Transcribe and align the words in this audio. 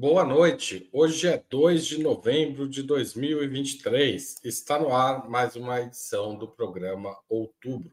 Boa 0.00 0.24
noite. 0.24 0.88
Hoje 0.94 1.28
é 1.28 1.44
2 1.50 1.84
de 1.84 2.02
novembro 2.02 2.66
de 2.66 2.82
2023. 2.82 4.36
Está 4.42 4.78
no 4.78 4.94
ar 4.94 5.28
mais 5.28 5.56
uma 5.56 5.78
edição 5.78 6.34
do 6.34 6.48
programa 6.48 7.14
Outubro. 7.28 7.92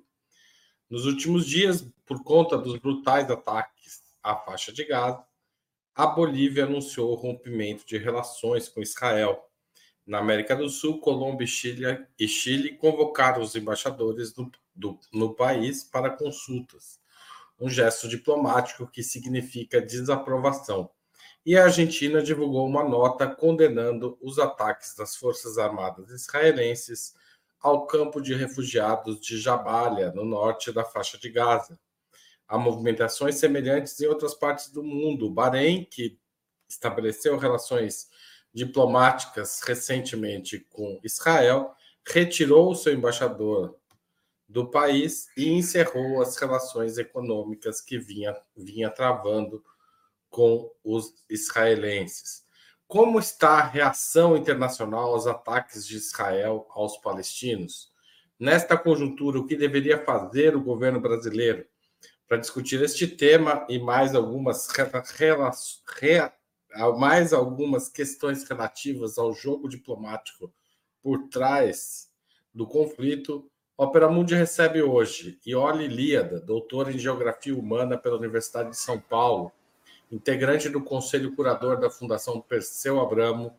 Nos 0.90 1.06
últimos 1.06 1.46
dias, 1.46 1.86
por 2.06 2.24
conta 2.24 2.58
dos 2.58 2.80
brutais 2.80 3.30
ataques 3.30 4.04
à 4.24 4.38
faixa 4.38 4.72
de 4.72 4.86
Gaza, 4.86 5.22
a 5.94 6.08
Bolívia 6.08 6.64
anunciou 6.64 7.12
o 7.12 7.16
rompimento 7.16 7.86
de 7.86 7.98
relações 7.98 8.70
com 8.70 8.82
Israel. 8.82 9.44
Na 10.06 10.20
América 10.20 10.56
do 10.56 10.70
Sul, 10.70 11.02
Colômbia 11.02 11.44
e 11.44 11.48
Chile, 11.50 12.08
e 12.18 12.26
Chile 12.26 12.78
convocaram 12.78 13.42
os 13.42 13.54
embaixadores 13.54 14.32
do, 14.32 14.50
do, 14.74 14.98
no 15.12 15.36
país 15.36 15.84
para 15.84 16.10
consultas, 16.10 17.02
um 17.60 17.70
gesto 17.70 18.08
diplomático 18.08 18.88
que 18.88 19.04
significa 19.04 19.82
desaprovação 19.82 20.90
e 21.48 21.56
a 21.56 21.64
Argentina 21.64 22.22
divulgou 22.22 22.68
uma 22.68 22.84
nota 22.84 23.26
condenando 23.26 24.18
os 24.22 24.38
ataques 24.38 24.94
das 24.94 25.16
Forças 25.16 25.58
Armadas 25.58 26.10
israelenses 26.10 27.16
ao 27.62 27.88
campo 27.88 28.20
de 28.20 28.34
refugiados 28.34 29.18
de 29.22 29.38
Jabalia, 29.40 30.12
no 30.12 30.26
norte 30.26 30.74
da 30.74 30.84
faixa 30.84 31.18
de 31.18 31.30
Gaza. 31.30 31.80
Há 32.46 32.58
movimentações 32.58 33.36
semelhantes 33.36 33.98
em 34.02 34.08
outras 34.08 34.34
partes 34.34 34.70
do 34.74 34.84
mundo. 34.84 35.28
O 35.28 35.32
Bahrein, 35.32 35.86
que 35.86 36.20
estabeleceu 36.68 37.38
relações 37.38 38.10
diplomáticas 38.54 39.62
recentemente 39.62 40.60
com 40.70 41.00
Israel, 41.02 41.74
retirou 42.06 42.76
seu 42.76 42.94
embaixador 42.94 43.74
do 44.50 44.70
país 44.70 45.30
e 45.38 45.48
encerrou 45.48 46.22
as 46.22 46.36
relações 46.36 46.98
econômicas 46.98 47.80
que 47.80 47.98
vinha, 47.98 48.36
vinha 48.54 48.90
travando 48.90 49.64
com 50.30 50.72
os 50.84 51.14
israelenses. 51.30 52.46
Como 52.88 53.20
está 53.20 53.60
a 53.60 53.68
reação 53.68 54.38
internacional 54.38 55.14
aos 55.14 55.28
ataques 55.28 55.86
de 55.86 55.98
Israel 55.98 56.66
aos 56.70 56.98
palestinos? 56.98 57.92
Nesta 58.40 58.78
conjuntura, 58.78 59.40
o 59.40 59.46
que 59.46 59.56
deveria 59.56 60.04
fazer 60.06 60.56
o 60.56 60.64
governo 60.64 61.02
brasileiro 61.02 61.66
para 62.28 62.38
discutir 62.38 62.82
este 62.82 63.08
tema 63.08 63.66
e 63.68 63.80
mais 63.80 64.16
algumas, 64.16 64.68
mais 66.98 67.34
algumas 67.34 67.90
questões 67.90 68.48
relativas 68.48 69.18
ao 69.18 69.34
jogo 69.34 69.68
diplomático 69.68 70.54
por 71.02 71.28
trás 71.30 72.10
do 72.54 72.68
conflito? 72.68 73.50
Opera 73.76 74.10
Mundi 74.10 74.34
recebe 74.34 74.82
hoje 74.82 75.40
Ioli 75.46 75.88
Líada, 75.88 76.40
doutora 76.40 76.92
em 76.92 76.98
Geografia 76.98 77.56
Humana 77.56 77.98
pela 77.98 78.18
Universidade 78.18 78.70
de 78.70 78.78
São 78.78 79.00
Paulo, 79.00 79.52
integrante 80.12 80.70
do 80.70 80.82
Conselho 80.82 81.36
Curador 81.36 81.80
da 81.80 81.90
Fundação 81.90 82.40
Perseu 82.42 83.00
Abramo 83.00 83.56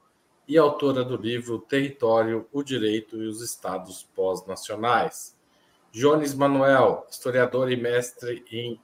e 0.46 0.56
autora 0.56 1.04
do 1.04 1.16
livro 1.16 1.58
Território, 1.58 2.48
o 2.50 2.62
Direito 2.62 3.22
e 3.22 3.27
os 3.27 3.42
Estados 3.42 4.02
Pós-Nacionais. 4.14 5.36
Jones 5.92 6.34
Manuel, 6.34 7.06
historiador 7.10 7.70
e 7.70 7.76
mestre 7.76 8.44
em 8.50 8.80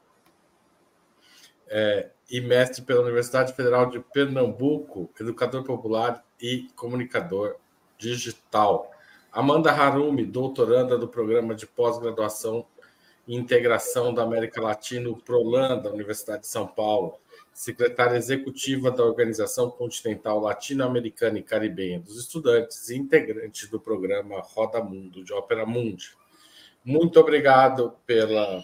é, 1.67 2.11
e 2.31 2.41
mestre 2.41 2.83
pela 2.83 3.03
Universidade 3.03 3.55
Federal 3.55 3.87
de 3.91 3.99
Pernambuco, 3.99 5.11
educador 5.19 5.65
popular 5.65 6.25
e 6.41 6.69
comunicador 6.77 7.57
digital. 7.99 8.91
Amanda 9.33 9.73
Harumi, 9.73 10.25
doutoranda 10.25 10.97
do 10.97 11.09
programa 11.09 11.55
de 11.55 11.67
pós-graduação 11.67 12.67
e 13.27 13.35
integração 13.35 14.13
da 14.13 14.23
América 14.23 14.61
Latina, 14.61 15.11
PROLAN, 15.25 15.79
da 15.79 15.91
Universidade 15.91 16.43
de 16.43 16.49
São 16.49 16.67
Paulo 16.67 17.19
secretária 17.55 18.17
executiva 18.17 18.91
da 18.91 19.05
Organização 19.05 19.71
Continental 19.71 20.41
Latino-Americana 20.41 21.39
e 21.39 21.43
Caribenha 21.43 22.01
dos 22.01 22.19
Estudantes 22.19 22.91
e 22.91 22.97
integrante 22.97 23.71
do 23.71 23.79
programa 23.79 24.41
Roda 24.41 24.83
Mundo 24.83 25.25
de 25.25 25.33
Ópera 25.33 25.65
Mundi. 25.65 26.11
Muito 26.85 27.19
obrigado 27.21 27.95
pela 28.05 28.61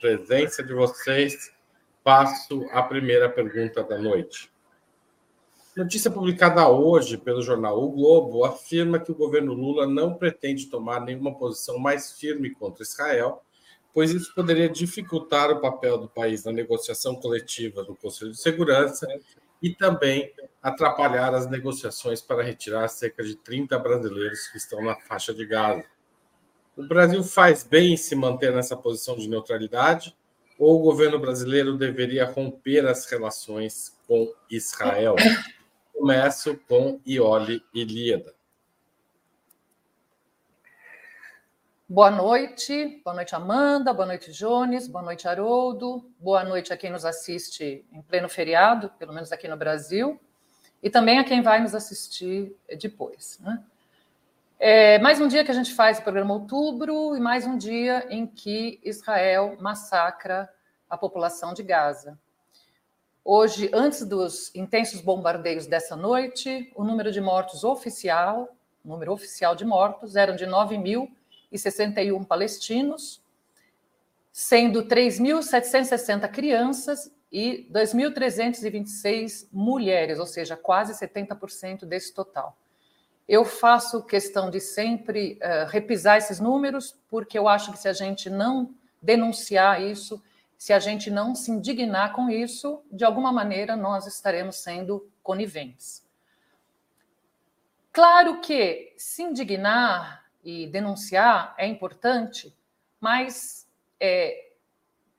presença 0.00 0.62
de 0.62 0.74
vocês. 0.74 1.52
Passo 2.04 2.66
a 2.70 2.82
primeira 2.82 3.30
pergunta 3.30 3.82
da 3.82 3.98
noite. 3.98 4.52
Notícia 5.74 6.10
publicada 6.10 6.68
hoje 6.68 7.16
pelo 7.16 7.42
jornal 7.42 7.82
O 7.82 7.90
Globo 7.90 8.44
afirma 8.44 9.00
que 9.00 9.10
o 9.10 9.14
governo 9.14 9.54
Lula 9.54 9.86
não 9.86 10.14
pretende 10.14 10.66
tomar 10.66 11.00
nenhuma 11.00 11.36
posição 11.36 11.78
mais 11.78 12.12
firme 12.12 12.50
contra 12.50 12.84
Israel 12.84 13.43
pois 13.94 14.10
isso 14.10 14.34
poderia 14.34 14.68
dificultar 14.68 15.52
o 15.52 15.60
papel 15.60 15.96
do 15.96 16.08
país 16.08 16.44
na 16.44 16.50
negociação 16.50 17.14
coletiva 17.14 17.84
do 17.84 17.94
Conselho 17.94 18.32
de 18.32 18.38
Segurança 18.38 19.06
e 19.62 19.70
também 19.70 20.32
atrapalhar 20.60 21.32
as 21.32 21.48
negociações 21.48 22.20
para 22.20 22.42
retirar 22.42 22.88
cerca 22.88 23.22
de 23.22 23.36
30 23.36 23.78
brasileiros 23.78 24.48
que 24.48 24.58
estão 24.58 24.82
na 24.82 24.96
faixa 24.96 25.32
de 25.32 25.46
Gaza. 25.46 25.84
O 26.76 26.86
Brasil 26.88 27.22
faz 27.22 27.62
bem 27.62 27.92
em 27.92 27.96
se 27.96 28.16
manter 28.16 28.52
nessa 28.52 28.76
posição 28.76 29.16
de 29.16 29.28
neutralidade 29.28 30.14
ou 30.58 30.80
o 30.80 30.82
governo 30.82 31.18
brasileiro 31.18 31.78
deveria 31.78 32.24
romper 32.24 32.86
as 32.86 33.06
relações 33.06 33.96
com 34.08 34.32
Israel? 34.50 35.14
Começo 35.92 36.58
com 36.68 37.00
Ioli 37.06 37.62
Ilíada. 37.72 38.34
Boa 41.86 42.10
noite, 42.10 43.02
boa 43.04 43.14
noite 43.14 43.34
Amanda, 43.34 43.92
boa 43.92 44.06
noite 44.06 44.32
Jones, 44.32 44.88
boa 44.88 45.04
noite 45.04 45.28
Haroldo, 45.28 46.10
boa 46.18 46.42
noite 46.42 46.72
a 46.72 46.78
quem 46.78 46.90
nos 46.90 47.04
assiste 47.04 47.84
em 47.92 48.00
pleno 48.00 48.26
feriado, 48.26 48.88
pelo 48.98 49.12
menos 49.12 49.30
aqui 49.30 49.46
no 49.46 49.54
Brasil, 49.54 50.18
e 50.82 50.88
também 50.88 51.18
a 51.18 51.24
quem 51.24 51.42
vai 51.42 51.60
nos 51.60 51.74
assistir 51.74 52.56
depois. 52.80 53.38
Né? 53.38 53.62
É 54.58 54.98
mais 55.00 55.20
um 55.20 55.28
dia 55.28 55.44
que 55.44 55.50
a 55.50 55.54
gente 55.54 55.74
faz 55.74 55.98
o 55.98 56.02
programa 56.02 56.32
Outubro 56.32 57.14
e 57.14 57.20
mais 57.20 57.46
um 57.46 57.58
dia 57.58 58.06
em 58.08 58.26
que 58.26 58.80
Israel 58.82 59.54
massacra 59.60 60.50
a 60.88 60.96
população 60.96 61.52
de 61.52 61.62
Gaza. 61.62 62.18
Hoje, 63.22 63.70
antes 63.74 64.06
dos 64.06 64.50
intensos 64.54 65.02
bombardeios 65.02 65.66
dessa 65.66 65.94
noite, 65.94 66.72
o 66.74 66.82
número 66.82 67.12
de 67.12 67.20
mortos 67.20 67.62
oficial, 67.62 68.48
número 68.82 69.12
oficial 69.12 69.54
de 69.54 69.66
mortos, 69.66 70.16
eram 70.16 70.34
de 70.34 70.46
9 70.46 70.78
mil 70.78 71.14
e 71.54 71.58
61 71.58 72.24
palestinos, 72.24 73.22
sendo 74.32 74.84
3.760 74.84 76.28
crianças 76.28 77.14
e 77.30 77.68
2.326 77.72 79.46
mulheres, 79.52 80.18
ou 80.18 80.26
seja, 80.26 80.56
quase 80.56 80.92
70% 80.92 81.84
desse 81.86 82.12
total. 82.12 82.58
Eu 83.28 83.44
faço 83.44 84.02
questão 84.02 84.50
de 84.50 84.60
sempre 84.60 85.38
uh, 85.40 85.68
repisar 85.68 86.18
esses 86.18 86.40
números, 86.40 86.98
porque 87.08 87.38
eu 87.38 87.46
acho 87.46 87.70
que 87.70 87.78
se 87.78 87.88
a 87.88 87.92
gente 87.92 88.28
não 88.28 88.74
denunciar 89.00 89.80
isso, 89.80 90.20
se 90.58 90.72
a 90.72 90.80
gente 90.80 91.10
não 91.10 91.36
se 91.36 91.52
indignar 91.52 92.12
com 92.14 92.28
isso, 92.28 92.82
de 92.90 93.04
alguma 93.04 93.32
maneira 93.32 93.76
nós 93.76 94.06
estaremos 94.06 94.56
sendo 94.56 95.08
coniventes. 95.22 96.04
Claro 97.92 98.40
que 98.40 98.92
se 98.98 99.22
indignar 99.22 100.23
e 100.44 100.66
denunciar 100.66 101.54
é 101.56 101.66
importante, 101.66 102.54
mas 103.00 103.66
é, 103.98 104.52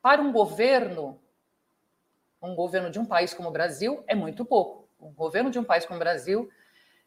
para 0.01 0.21
um 0.21 0.31
governo, 0.31 1.19
um 2.41 2.53
governo 2.53 2.91
de 2.91 2.99
um 2.99 3.05
país 3.05 3.33
como 3.33 3.49
o 3.49 3.51
Brasil, 3.51 4.03
é 4.07 4.13
muito 4.13 4.45
pouco. 4.45 4.87
Um 4.99 5.11
governo 5.11 5.49
de 5.49 5.57
um 5.57 5.63
país 5.63 5.85
como 5.85 5.97
o 5.97 5.99
Brasil 5.99 6.49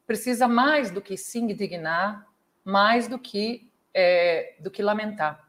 precisa 0.06 0.48
mais 0.48 0.90
do 0.90 1.00
que 1.00 1.16
se 1.16 1.38
indignar, 1.38 2.26
mais 2.64 3.06
do 3.06 3.18
que, 3.18 3.70
é, 3.94 4.56
do 4.58 4.70
que 4.70 4.82
lamentar. 4.82 5.44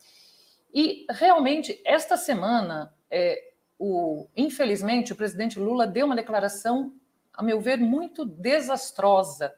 E 0.74 1.08
realmente, 1.10 1.82
esta 1.84 2.16
semana, 2.16 2.94
é, 3.10 3.52
o, 3.80 4.28
infelizmente, 4.36 5.14
o 5.14 5.16
presidente 5.16 5.58
Lula 5.58 5.88
deu 5.88 6.06
uma 6.06 6.16
declaração, 6.16 6.94
a 7.34 7.42
meu 7.42 7.60
ver, 7.60 7.78
muito 7.78 8.26
desastrosa 8.26 9.56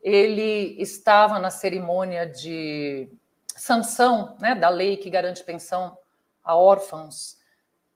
ele 0.00 0.80
estava 0.80 1.38
na 1.38 1.50
cerimônia 1.50 2.26
de 2.26 3.08
sanção 3.56 4.36
né, 4.40 4.54
da 4.54 4.68
lei 4.68 4.96
que 4.96 5.10
garante 5.10 5.44
pensão 5.44 5.96
a 6.42 6.56
órfãos 6.56 7.38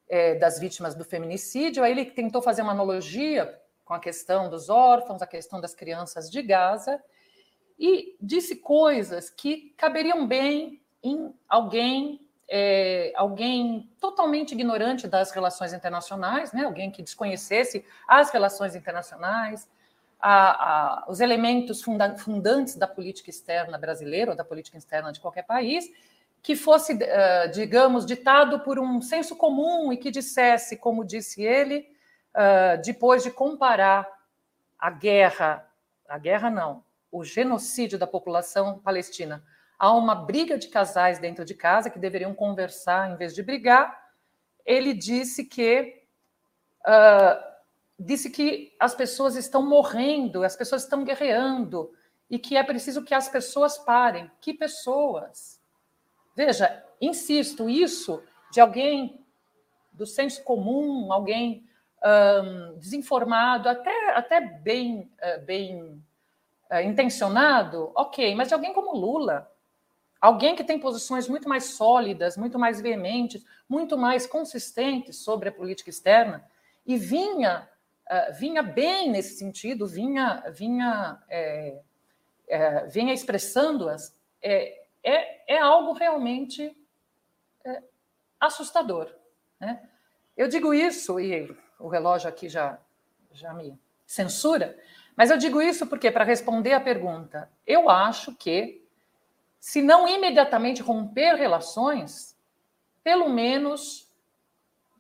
é, 0.09 0.35
das 0.35 0.59
vítimas 0.59 0.95
do 0.95 1.05
feminicídio. 1.05 1.83
Aí 1.83 1.93
ele 1.93 2.05
tentou 2.05 2.43
fazer 2.43 2.63
uma 2.63 2.73
analogia 2.73 3.59
com 3.85 3.95
a 3.95 3.99
questão 3.99 4.49
dos 4.49 4.69
órfãos, 4.69 5.23
a 5.23 5.27
questão 5.27 5.61
das 5.61 5.75
crianças 5.75 6.31
de 6.31 6.43
Gaza, 6.43 7.03
e 7.79 8.17
disse 8.21 8.57
coisas 8.57 9.31
que 9.31 9.75
caberiam 9.77 10.27
bem 10.27 10.81
em 11.03 11.35
alguém 11.49 12.21
é, 12.49 13.13
alguém 13.17 13.91
totalmente 13.99 14.53
ignorante 14.53 15.09
das 15.09 15.31
relações 15.31 15.73
internacionais, 15.73 16.53
né? 16.53 16.65
alguém 16.65 16.91
que 16.91 17.03
desconhecesse 17.03 17.85
as 18.07 18.31
relações 18.31 18.75
internacionais, 18.75 19.67
a, 20.27 21.03
a, 21.03 21.05
os 21.07 21.21
elementos 21.21 21.83
funda, 21.83 22.17
fundantes 22.17 22.77
da 22.77 22.89
política 22.89 23.29
externa 23.29 23.77
brasileira 23.77 24.31
ou 24.31 24.37
da 24.37 24.43
política 24.43 24.79
externa 24.79 25.13
de 25.13 25.21
qualquer 25.21 25.43
país, 25.43 25.85
que 26.43 26.57
fosse, 26.57 26.95
uh, 26.95 27.51
digamos, 27.53 28.07
ditado 28.07 28.61
por 28.61 28.79
um 28.79 29.03
senso 29.03 29.37
comum 29.37 29.93
e 29.93 29.99
que 29.99 30.11
dissesse, 30.11 30.79
como 30.79 31.05
disse 31.05 31.43
ele, 31.43 31.87
uh, 32.35 32.81
depois 32.83 33.23
de 33.23 33.31
comparar 33.31 34.09
a 34.79 34.89
guerra, 34.89 35.71
a 36.09 36.17
guerra 36.17 36.49
não, 36.49 36.83
o 37.13 37.23
genocídio 37.23 37.99
da 37.99 38.07
população 38.07 38.79
palestina. 38.79 39.45
Há 39.79 39.93
uma 39.93 40.15
briga 40.15 40.57
de 40.57 40.69
casais 40.69 41.19
dentro 41.19 41.45
de 41.45 41.55
casa 41.55 41.91
que 41.91 41.99
deveriam 41.99 42.35
conversar 42.35 43.11
em 43.11 43.17
vez 43.17 43.35
de 43.35 43.43
brigar. 43.43 44.09
Ele 44.65 44.95
disse 44.95 45.45
que 45.45 46.03
uh, 46.81 47.54
disse 47.99 48.31
que 48.31 48.75
as 48.79 48.95
pessoas 48.95 49.37
estão 49.37 49.65
morrendo, 49.65 50.43
as 50.43 50.57
pessoas 50.57 50.83
estão 50.83 51.05
guerreando 51.05 51.93
e 52.29 52.39
que 52.39 52.57
é 52.57 52.63
preciso 52.63 53.05
que 53.05 53.15
as 53.15 53.29
pessoas 53.29 53.79
parem. 53.79 54.31
Que 54.41 54.53
pessoas? 54.53 55.61
Veja, 56.35 56.85
insisto, 57.01 57.69
isso 57.69 58.23
de 58.51 58.61
alguém 58.61 59.25
do 59.93 60.07
senso 60.07 60.43
comum, 60.43 61.13
alguém 61.13 61.69
desinformado, 62.79 63.69
até, 63.69 64.11
até 64.15 64.41
bem, 64.41 65.11
uh, 65.23 65.45
bem 65.45 65.83
uh, 66.71 66.81
intencionado, 66.85 67.91
ok, 67.95 68.35
mas 68.35 68.49
de 68.49 68.55
alguém 68.55 68.75
como 68.75 68.95
Lula, 68.95 69.51
alguém 70.21 70.55
que 70.55 70.65
tem 70.65 70.79
posições 70.79 71.29
muito 71.29 71.49
mais 71.49 71.65
sólidas, 71.65 72.37
muito 72.37 72.59
mais 72.59 72.81
veementes, 72.81 73.43
muito 73.67 73.97
mais 73.97 74.27
consistentes 74.27 75.17
sobre 75.17 75.49
a 75.49 75.53
política 75.53 75.89
externa, 75.89 76.45
e 76.87 76.99
vinha 76.99 77.67
uh, 78.11 78.33
vinha 78.35 78.63
bem 78.63 79.11
nesse 79.11 79.37
sentido, 79.37 79.87
vinha, 79.87 80.43
vinha, 80.51 81.23
é, 81.29 81.81
é, 82.49 82.87
vinha 82.87 83.13
expressando-as, 83.13 84.15
é, 84.43 84.85
é, 85.03 85.55
é, 85.55 85.59
algo 85.59 85.93
realmente 85.93 86.77
é, 87.65 87.83
assustador. 88.41 89.15
Né? 89.61 89.89
Eu 90.37 90.49
digo 90.49 90.75
isso, 90.75 91.21
e 91.21 91.57
o 91.79 91.89
relógio 91.89 92.29
aqui 92.29 92.49
já, 92.49 92.79
já 93.33 93.53
me 93.53 93.79
censura, 94.07 94.77
mas 95.17 95.31
eu 95.31 95.37
digo 95.37 95.63
isso 95.63 95.87
porque, 95.87 96.11
para 96.11 96.25
responder 96.25 96.73
à 96.73 96.81
pergunta, 96.81 97.51
eu 97.67 97.89
acho 97.89 98.35
que, 98.35 98.85
se 99.61 99.81
não 99.81 100.09
imediatamente 100.09 100.83
romper 100.83 101.37
relações, 101.37 102.37
pelo 103.03 103.29
menos 103.29 104.04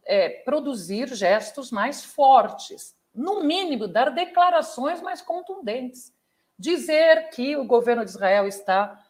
é, 0.07 0.29
produzir 0.29 1.09
gestos 1.15 1.71
mais 1.71 2.05
fortes, 2.05 2.97
no 3.15 3.43
mínimo, 3.43 3.87
dar 3.87 4.11
declarações 4.11 5.01
mais 5.01 5.23
contundentes, 5.23 6.13
dizer 6.59 7.31
que 7.31 7.57
o 7.57 7.65
governo 7.65 8.05
de 8.05 8.11
Israel 8.11 8.47
está 8.47 9.01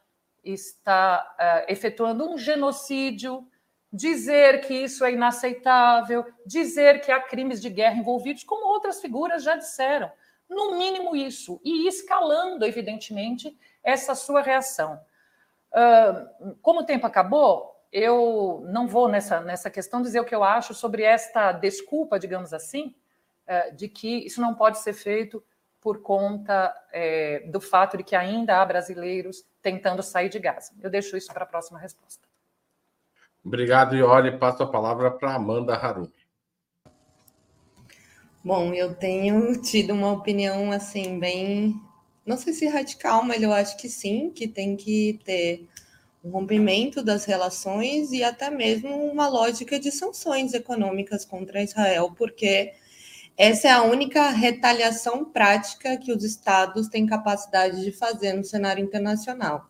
está 0.44 1.25
uh, 1.41 1.73
efetuando 1.73 2.29
um 2.29 2.37
genocídio, 2.37 3.49
dizer 3.91 4.61
que 4.67 4.75
isso 4.75 5.05
é 5.05 5.12
inaceitável, 5.12 6.25
dizer 6.44 7.00
que 7.00 7.11
há 7.11 7.20
crimes 7.20 7.62
de 7.62 7.70
guerra 7.70 7.96
envolvidos, 7.96 8.44
como 8.44 8.67
outras 8.67 9.00
figuras 9.00 9.43
já 9.43 9.56
disseram. 9.56 10.11
No 10.49 10.76
mínimo 10.76 11.17
isso, 11.17 11.61
e 11.64 11.88
escalando, 11.88 12.64
evidentemente, 12.67 13.56
essa 13.82 14.14
sua 14.14 14.43
reação. 14.43 15.00
Uh, 15.73 16.55
como 16.61 16.81
o 16.81 16.85
tempo 16.85 17.06
acabou, 17.06 17.73
eu 17.94 18.67
não 18.67 18.88
vou 18.88 19.08
nessa, 19.08 19.41
nessa 19.41 19.70
questão 19.70 20.02
dizer 20.02 20.19
o 20.19 20.25
que 20.25 20.35
eu 20.35 20.43
acho 20.43 20.75
sobre 20.75 21.05
esta 21.05 21.52
desculpa, 21.52 22.19
digamos 22.19 22.52
assim, 22.52 22.93
é, 23.46 23.70
de 23.70 23.88
que 23.88 24.26
isso 24.26 24.41
não 24.41 24.52
pode 24.52 24.81
ser 24.81 24.93
feito 24.94 25.41
por 25.81 26.02
conta 26.02 26.75
é, 26.93 27.46
do 27.46 27.61
fato 27.61 27.96
de 27.96 28.02
que 28.02 28.17
ainda 28.17 28.61
há 28.61 28.67
brasileiros 28.67 29.44
tentando 29.62 30.02
sair 30.02 30.29
de 30.29 30.41
Gaza. 30.41 30.73
Eu 30.82 30.91
deixo 30.91 31.17
isso 31.17 31.32
para 31.32 31.44
a 31.44 31.46
próxima 31.46 31.79
resposta. 31.79 32.26
Obrigado, 33.44 33.94
Iori. 33.94 34.38
Passo 34.38 34.64
a 34.64 34.67
palavra 34.67 35.12
para 35.12 35.32
Amanda 35.32 35.76
Harumi. 35.76 36.12
Bom, 38.43 38.75
eu 38.75 38.93
tenho 38.96 39.61
tido 39.62 39.93
uma 39.93 40.11
opinião 40.11 40.73
assim 40.73 41.20
bem, 41.20 41.81
não 42.26 42.37
sei 42.37 42.52
se 42.52 42.67
radical, 42.67 43.23
mas 43.23 43.41
eu 43.41 43.52
acho 43.52 43.76
que 43.76 43.88
sim, 43.88 44.31
que 44.31 44.49
tem 44.49 44.76
que 44.76 45.20
ter 45.25 45.69
um 46.24 46.30
rompimento 46.30 47.02
das 47.02 47.26
relações 47.26 48.10
e 48.10 48.24
até 48.24 48.48
mesmo 48.48 48.88
uma 48.88 49.28
lógica 49.28 49.78
de 49.78 49.92
sanções 49.92 50.54
econômicas 50.54 51.24
contra 51.24 51.62
Israel, 51.62 52.14
porque 52.16 52.72
essa 53.36 53.68
é 53.68 53.70
a 53.70 53.82
única 53.82 54.30
retaliação 54.30 55.24
prática 55.24 55.98
que 55.98 56.10
os 56.10 56.24
estados 56.24 56.88
têm 56.88 57.04
capacidade 57.04 57.84
de 57.84 57.92
fazer 57.92 58.32
no 58.32 58.42
cenário 58.42 58.82
internacional. 58.82 59.68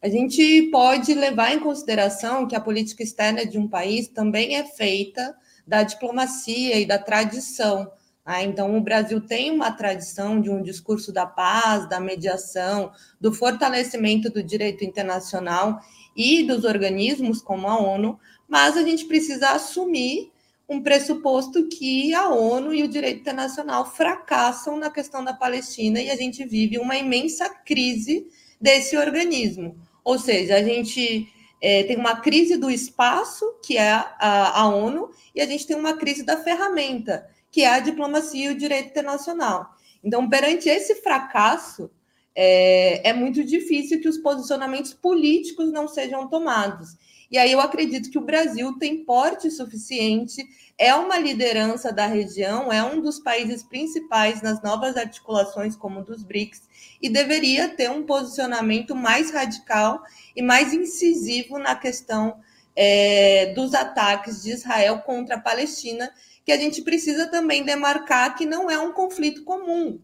A 0.00 0.08
gente 0.08 0.68
pode 0.70 1.14
levar 1.14 1.52
em 1.52 1.60
consideração 1.60 2.48
que 2.48 2.56
a 2.56 2.60
política 2.60 3.02
externa 3.02 3.44
de 3.44 3.58
um 3.58 3.68
país 3.68 4.08
também 4.08 4.56
é 4.56 4.64
feita 4.64 5.36
da 5.66 5.82
diplomacia 5.82 6.80
e 6.80 6.86
da 6.86 6.98
tradição. 6.98 7.90
Ah, 8.24 8.42
então, 8.42 8.76
o 8.76 8.80
Brasil 8.80 9.20
tem 9.20 9.50
uma 9.50 9.72
tradição 9.72 10.40
de 10.40 10.48
um 10.48 10.62
discurso 10.62 11.12
da 11.12 11.26
paz, 11.26 11.88
da 11.88 11.98
mediação, 11.98 12.92
do 13.20 13.32
fortalecimento 13.32 14.30
do 14.30 14.42
direito 14.42 14.84
internacional 14.84 15.80
e 16.16 16.44
dos 16.44 16.64
organismos 16.64 17.42
como 17.42 17.66
a 17.66 17.76
ONU, 17.76 18.18
mas 18.48 18.76
a 18.76 18.82
gente 18.82 19.06
precisa 19.06 19.50
assumir 19.50 20.30
um 20.68 20.80
pressuposto 20.80 21.68
que 21.68 22.14
a 22.14 22.28
ONU 22.28 22.72
e 22.72 22.84
o 22.84 22.88
direito 22.88 23.20
internacional 23.20 23.90
fracassam 23.90 24.78
na 24.78 24.90
questão 24.90 25.24
da 25.24 25.34
Palestina 25.34 26.00
e 26.00 26.10
a 26.10 26.16
gente 26.16 26.44
vive 26.44 26.78
uma 26.78 26.96
imensa 26.96 27.48
crise 27.48 28.26
desse 28.60 28.96
organismo. 28.96 29.76
Ou 30.04 30.18
seja, 30.18 30.56
a 30.56 30.62
gente 30.62 31.28
é, 31.60 31.82
tem 31.82 31.96
uma 31.96 32.20
crise 32.20 32.56
do 32.56 32.70
espaço, 32.70 33.44
que 33.64 33.76
é 33.76 33.90
a, 33.90 34.60
a 34.60 34.68
ONU, 34.68 35.10
e 35.34 35.40
a 35.40 35.46
gente 35.46 35.66
tem 35.66 35.76
uma 35.76 35.96
crise 35.96 36.24
da 36.24 36.36
ferramenta, 36.36 37.26
que 37.52 37.62
é 37.62 37.68
a 37.68 37.80
diplomacia 37.80 38.46
e 38.46 38.52
o 38.52 38.58
direito 38.58 38.88
internacional. 38.88 39.76
Então, 40.02 40.28
perante 40.28 40.68
esse 40.68 40.96
fracasso, 40.96 41.90
é, 42.34 43.10
é, 43.10 43.12
muito 43.12 43.44
difícil 43.44 44.00
que 44.00 44.08
os 44.08 44.16
posicionamentos 44.16 44.94
políticos 44.94 45.70
não 45.70 45.86
sejam 45.86 46.26
tomados. 46.28 46.96
E 47.30 47.38
aí 47.38 47.52
eu 47.52 47.60
acredito 47.60 48.10
que 48.10 48.18
o 48.18 48.24
Brasil 48.24 48.76
tem 48.78 49.04
porte 49.04 49.50
suficiente, 49.50 50.44
é 50.76 50.94
uma 50.94 51.18
liderança 51.18 51.92
da 51.92 52.06
região, 52.06 52.72
é 52.72 52.82
um 52.82 53.00
dos 53.00 53.18
países 53.18 53.62
principais 53.62 54.42
nas 54.42 54.62
novas 54.62 54.96
articulações, 54.96 55.76
como 55.76 56.02
dos 56.02 56.22
BRICS, 56.22 56.62
e 57.00 57.08
deveria 57.08 57.68
ter 57.68 57.90
um 57.90 58.04
posicionamento 58.04 58.94
mais 58.94 59.30
radical 59.30 60.02
e 60.34 60.42
mais 60.42 60.74
incisivo 60.74 61.58
na 61.58 61.74
questão 61.74 62.36
é, 62.74 63.52
dos 63.54 63.74
ataques 63.74 64.42
de 64.42 64.50
Israel 64.50 65.00
contra 65.00 65.36
a 65.36 65.40
Palestina, 65.40 66.10
que 66.44 66.52
a 66.52 66.56
gente 66.56 66.82
precisa 66.82 67.26
também 67.28 67.64
demarcar 67.64 68.36
que 68.36 68.44
não 68.44 68.70
é 68.70 68.78
um 68.78 68.92
conflito 68.92 69.44
comum. 69.44 70.00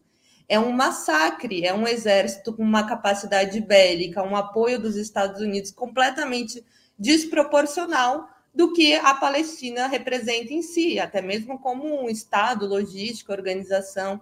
É 0.48 0.58
um 0.58 0.72
massacre, 0.72 1.64
é 1.64 1.74
um 1.74 1.86
exército 1.86 2.52
com 2.52 2.62
uma 2.62 2.86
capacidade 2.86 3.60
bélica, 3.60 4.22
um 4.22 4.36
apoio 4.36 4.78
dos 4.78 4.96
Estados 4.96 5.42
Unidos 5.42 5.70
completamente 5.70 6.64
desproporcional 6.98 8.28
do 8.54 8.72
que 8.72 8.94
a 8.94 9.14
Palestina 9.14 9.86
representa 9.86 10.52
em 10.52 10.62
si, 10.62 10.98
até 10.98 11.20
mesmo 11.20 11.58
como 11.58 12.02
um 12.02 12.08
Estado, 12.08 12.66
logística, 12.66 13.32
organização. 13.32 14.20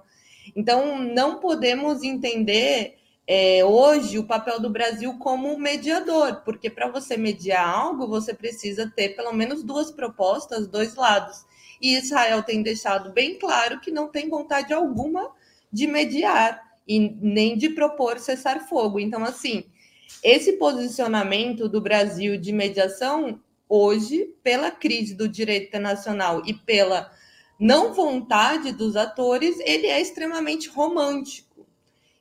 Então, 0.54 0.99
não 0.99 1.38
podemos 1.38 2.02
entender 2.02 2.99
é, 3.26 3.64
hoje 3.64 4.18
o 4.18 4.26
papel 4.26 4.61
do 4.61 4.70
Brasil 4.70 5.16
como 5.18 5.58
mediador, 5.58 6.42
porque 6.44 6.70
para 6.70 6.88
você 6.88 7.16
mediar 7.16 7.68
algo, 7.68 8.06
você 8.06 8.32
precisa 8.35 8.92
ter 8.94 9.16
pelo 9.16 9.32
menos 9.32 9.62
duas 9.62 9.90
propostas, 9.90 10.66
dois 10.66 10.94
lados. 10.94 11.44
E 11.80 11.97
Israel 11.97 12.42
tem 12.42 12.62
deixado 12.62 13.12
bem 13.12 13.38
claro 13.38 13.80
que 13.80 13.90
não 13.90 14.09
tem 14.09 14.28
vontade 14.28 14.73
alguma 14.73 15.30
de 15.73 15.87
mediar 15.87 16.62
e 16.87 16.99
nem 17.21 17.56
de 17.56 17.71
propor 17.71 18.18
cessar 18.18 18.68
fogo. 18.68 19.00
Então, 19.00 19.25
assim, 19.25 19.64
esse 20.23 20.54
posicionamento 20.54 21.68
do 21.68 21.80
Brasil 21.80 22.37
de 22.37 22.52
mediação 22.52 23.40
hoje, 23.68 24.35
pela 24.42 24.71
crise 24.71 25.14
do 25.14 25.28
direito 25.28 25.68
internacional 25.68 26.42
e 26.47 26.54
pela 26.54 27.11
não 27.59 27.92
vontade 27.92 28.73
dos 28.73 28.97
atores, 28.97 29.59
ele 29.61 29.87
é 29.87 30.00
extremamente 30.00 30.68
romântico. 30.68 31.66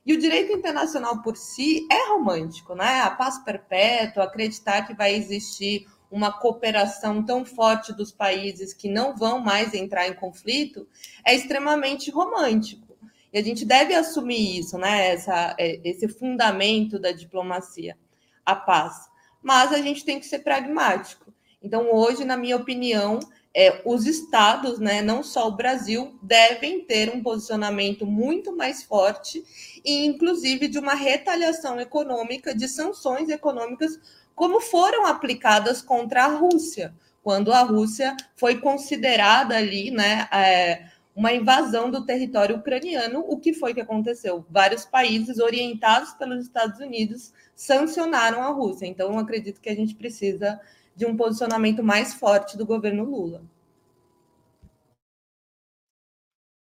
E 0.04 0.12
o 0.12 0.18
direito 0.18 0.52
internacional 0.52 1.20
por 1.20 1.36
si 1.36 1.86
é 1.90 2.08
romântico, 2.08 2.74
né? 2.74 3.00
A 3.00 3.10
paz 3.10 3.38
perpétua, 3.38 4.24
acreditar 4.24 4.86
que 4.86 4.94
vai 4.94 5.14
existir 5.14 5.86
uma 6.10 6.32
cooperação 6.32 7.22
tão 7.24 7.44
forte 7.44 7.92
dos 7.92 8.12
países 8.12 8.72
que 8.72 8.88
não 8.88 9.16
vão 9.16 9.40
mais 9.40 9.74
entrar 9.74 10.08
em 10.08 10.14
conflito, 10.14 10.88
é 11.24 11.34
extremamente 11.34 12.10
romântico. 12.10 12.96
E 13.32 13.38
a 13.38 13.42
gente 13.42 13.64
deve 13.64 13.94
assumir 13.94 14.58
isso, 14.58 14.78
né? 14.78 15.08
Essa, 15.08 15.54
é, 15.58 15.80
esse 15.84 16.08
fundamento 16.08 16.98
da 16.98 17.12
diplomacia, 17.12 17.96
a 18.44 18.54
paz. 18.54 19.08
Mas 19.42 19.72
a 19.72 19.78
gente 19.78 20.04
tem 20.04 20.18
que 20.18 20.26
ser 20.26 20.40
pragmático. 20.40 21.32
Então, 21.62 21.92
hoje, 21.92 22.24
na 22.24 22.36
minha 22.36 22.56
opinião, 22.56 23.18
é, 23.54 23.80
os 23.84 24.06
estados, 24.06 24.78
né, 24.78 25.00
não 25.00 25.22
só 25.22 25.48
o 25.48 25.56
Brasil, 25.56 26.18
devem 26.22 26.84
ter 26.84 27.10
um 27.10 27.22
posicionamento 27.22 28.06
muito 28.06 28.54
mais 28.54 28.82
forte 28.82 29.42
e, 29.84 30.04
inclusive, 30.04 30.68
de 30.68 30.78
uma 30.78 30.94
retaliação 30.94 31.80
econômica, 31.80 32.54
de 32.54 32.68
sanções 32.68 33.30
econômicas 33.30 33.98
como 34.36 34.60
foram 34.60 35.06
aplicadas 35.06 35.80
contra 35.80 36.24
a 36.24 36.28
Rússia, 36.28 36.94
quando 37.22 37.52
a 37.52 37.62
Rússia 37.62 38.14
foi 38.36 38.60
considerada 38.60 39.56
ali, 39.56 39.90
né, 39.90 40.28
é, 40.30 40.90
uma 41.14 41.32
invasão 41.32 41.90
do 41.90 42.04
território 42.04 42.56
ucraniano, 42.56 43.24
o 43.26 43.38
que 43.40 43.54
foi 43.54 43.72
que 43.72 43.80
aconteceu? 43.80 44.44
Vários 44.50 44.84
países 44.84 45.38
orientados 45.38 46.12
pelos 46.12 46.44
Estados 46.44 46.78
Unidos 46.78 47.32
sancionaram 47.54 48.42
a 48.42 48.50
Rússia. 48.50 48.86
Então, 48.86 49.10
eu 49.10 49.18
acredito 49.18 49.60
que 49.60 49.70
a 49.70 49.74
gente 49.74 49.94
precisa 49.94 50.60
de 50.94 51.06
um 51.06 51.16
posicionamento 51.16 51.82
mais 51.82 52.12
forte 52.12 52.58
do 52.58 52.66
governo 52.66 53.04
Lula. 53.04 53.42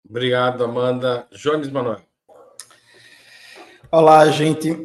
Obrigado, 0.09 0.65
Amanda. 0.65 1.29
Jones 1.31 1.71
Manuel. 1.71 2.01
Olá, 3.93 4.29
gente. 4.29 4.77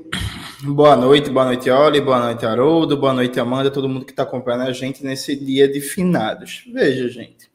Boa 0.67 0.95
noite, 0.95 1.29
boa 1.29 1.45
noite, 1.45 1.69
Oli, 1.69 2.01
boa 2.01 2.19
noite, 2.19 2.43
Haroldo, 2.43 2.98
boa 2.98 3.13
noite, 3.13 3.39
Amanda, 3.39 3.69
todo 3.69 3.88
mundo 3.88 4.03
que 4.03 4.12
está 4.12 4.24
acompanhando 4.24 4.63
a 4.63 4.72
gente 4.72 5.05
nesse 5.05 5.36
dia 5.36 5.67
de 5.67 5.79
finados. 5.79 6.63
Veja, 6.74 7.07
gente, 7.07 7.48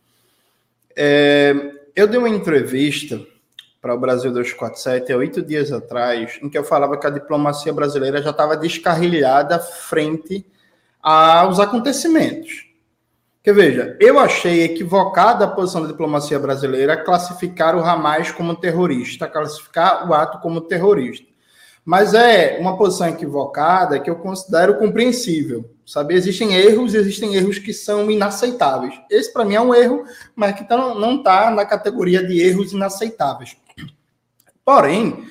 é, 0.96 1.52
eu 1.96 2.06
dei 2.06 2.20
uma 2.20 2.28
entrevista 2.28 3.20
para 3.82 3.94
o 3.94 3.98
Brasil 3.98 4.30
247 4.30 5.12
há 5.12 5.16
oito 5.16 5.42
dias 5.42 5.72
atrás, 5.72 6.38
em 6.40 6.48
que 6.48 6.56
eu 6.56 6.62
falava 6.62 6.96
que 6.96 7.04
a 7.04 7.10
diplomacia 7.10 7.72
brasileira 7.72 8.22
já 8.22 8.30
estava 8.30 8.56
descarrilhada 8.56 9.58
frente 9.58 10.46
aos 11.02 11.58
acontecimentos. 11.58 12.68
Que 13.42 13.52
veja, 13.52 13.96
eu 13.98 14.20
achei 14.20 14.62
equivocada 14.62 15.46
a 15.46 15.48
posição 15.48 15.82
da 15.82 15.88
diplomacia 15.88 16.38
brasileira 16.38 16.96
classificar 16.96 17.74
o 17.74 17.84
Hamas 17.84 18.30
como 18.30 18.54
terrorista, 18.54 19.26
classificar 19.26 20.08
o 20.08 20.14
ato 20.14 20.38
como 20.38 20.60
terrorista. 20.60 21.29
Mas 21.84 22.14
é 22.14 22.58
uma 22.60 22.76
posição 22.76 23.08
equivocada 23.08 23.98
que 23.98 24.10
eu 24.10 24.16
considero 24.16 24.78
compreensível. 24.78 25.70
Sabe, 25.86 26.14
existem 26.14 26.54
erros 26.54 26.94
existem 26.94 27.34
erros 27.34 27.58
que 27.58 27.72
são 27.72 28.10
inaceitáveis. 28.10 28.94
Esse, 29.10 29.32
para 29.32 29.44
mim, 29.44 29.54
é 29.54 29.60
um 29.60 29.74
erro, 29.74 30.04
mas 30.36 30.54
que 30.54 30.62
tá, 30.62 30.76
não 30.76 31.16
está 31.16 31.50
na 31.50 31.64
categoria 31.64 32.24
de 32.24 32.40
erros 32.40 32.72
inaceitáveis. 32.72 33.56
Porém, 34.64 35.24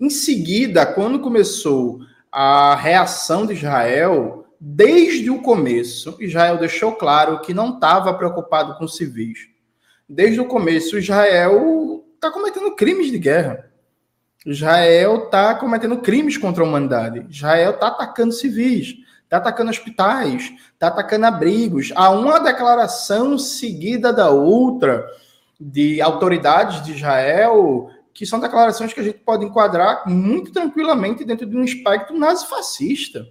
em 0.00 0.08
seguida, 0.08 0.86
quando 0.86 1.20
começou 1.20 2.00
a 2.32 2.74
reação 2.76 3.46
de 3.46 3.52
Israel, 3.52 4.46
desde 4.60 5.30
o 5.30 5.42
começo, 5.42 6.16
Israel 6.20 6.58
deixou 6.58 6.92
claro 6.92 7.40
que 7.40 7.52
não 7.52 7.74
estava 7.74 8.14
preocupado 8.14 8.76
com 8.78 8.88
civis. 8.88 9.48
Desde 10.08 10.40
o 10.40 10.46
começo, 10.46 10.98
Israel 10.98 12.04
está 12.14 12.30
cometendo 12.30 12.74
crimes 12.74 13.10
de 13.10 13.18
guerra. 13.18 13.65
Israel 14.46 15.24
está 15.24 15.54
cometendo 15.54 15.98
crimes 15.98 16.38
contra 16.38 16.62
a 16.62 16.66
humanidade. 16.66 17.26
Israel 17.28 17.72
está 17.72 17.88
atacando 17.88 18.32
civis 18.32 19.04
está 19.26 19.38
atacando 19.38 19.70
hospitais, 19.70 20.52
está 20.72 20.86
atacando 20.86 21.26
abrigos. 21.26 21.92
Há 21.94 22.10
uma 22.10 22.38
declaração 22.38 23.36
seguida 23.38 24.12
da 24.12 24.30
outra 24.30 25.06
de 25.60 26.00
autoridades 26.00 26.82
de 26.84 26.92
Israel, 26.92 27.90
que 28.14 28.24
são 28.24 28.38
declarações 28.38 28.92
que 28.92 29.00
a 29.00 29.02
gente 29.02 29.18
pode 29.18 29.44
enquadrar 29.44 30.08
muito 30.08 30.52
tranquilamente 30.52 31.24
dentro 31.24 31.46
de 31.46 31.56
um 31.56 31.64
espectro 31.64 32.16
nazifascista. 32.16 33.26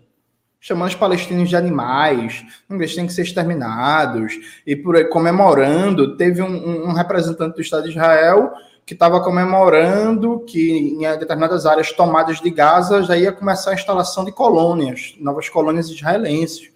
Chamando 0.59 0.89
os 0.89 0.95
palestinos 0.95 1.47
de 1.47 1.55
animais, 1.55 2.43
eles 2.69 2.95
têm 2.95 3.05
que 3.05 3.13
ser 3.13 3.21
exterminados, 3.21 4.33
e 4.65 4.75
por 4.75 4.95
aí, 4.95 5.05
comemorando. 5.05 6.17
Teve 6.17 6.41
um, 6.41 6.89
um 6.89 6.93
representante 6.93 7.55
do 7.55 7.61
Estado 7.61 7.83
de 7.83 7.91
Israel 7.91 8.51
que 8.85 8.93
estava 8.93 9.19
comemorando 9.21 10.41
que 10.41 10.71
em 10.71 10.99
determinadas 11.17 11.65
áreas 11.65 11.91
tomadas 11.91 12.39
de 12.39 12.49
Gaza 12.51 13.01
já 13.01 13.17
ia 13.17 13.31
começar 13.31 13.71
a 13.71 13.73
instalação 13.73 14.23
de 14.23 14.31
colônias, 14.31 15.15
novas 15.19 15.49
colônias 15.49 15.89
israelenses. 15.89 16.69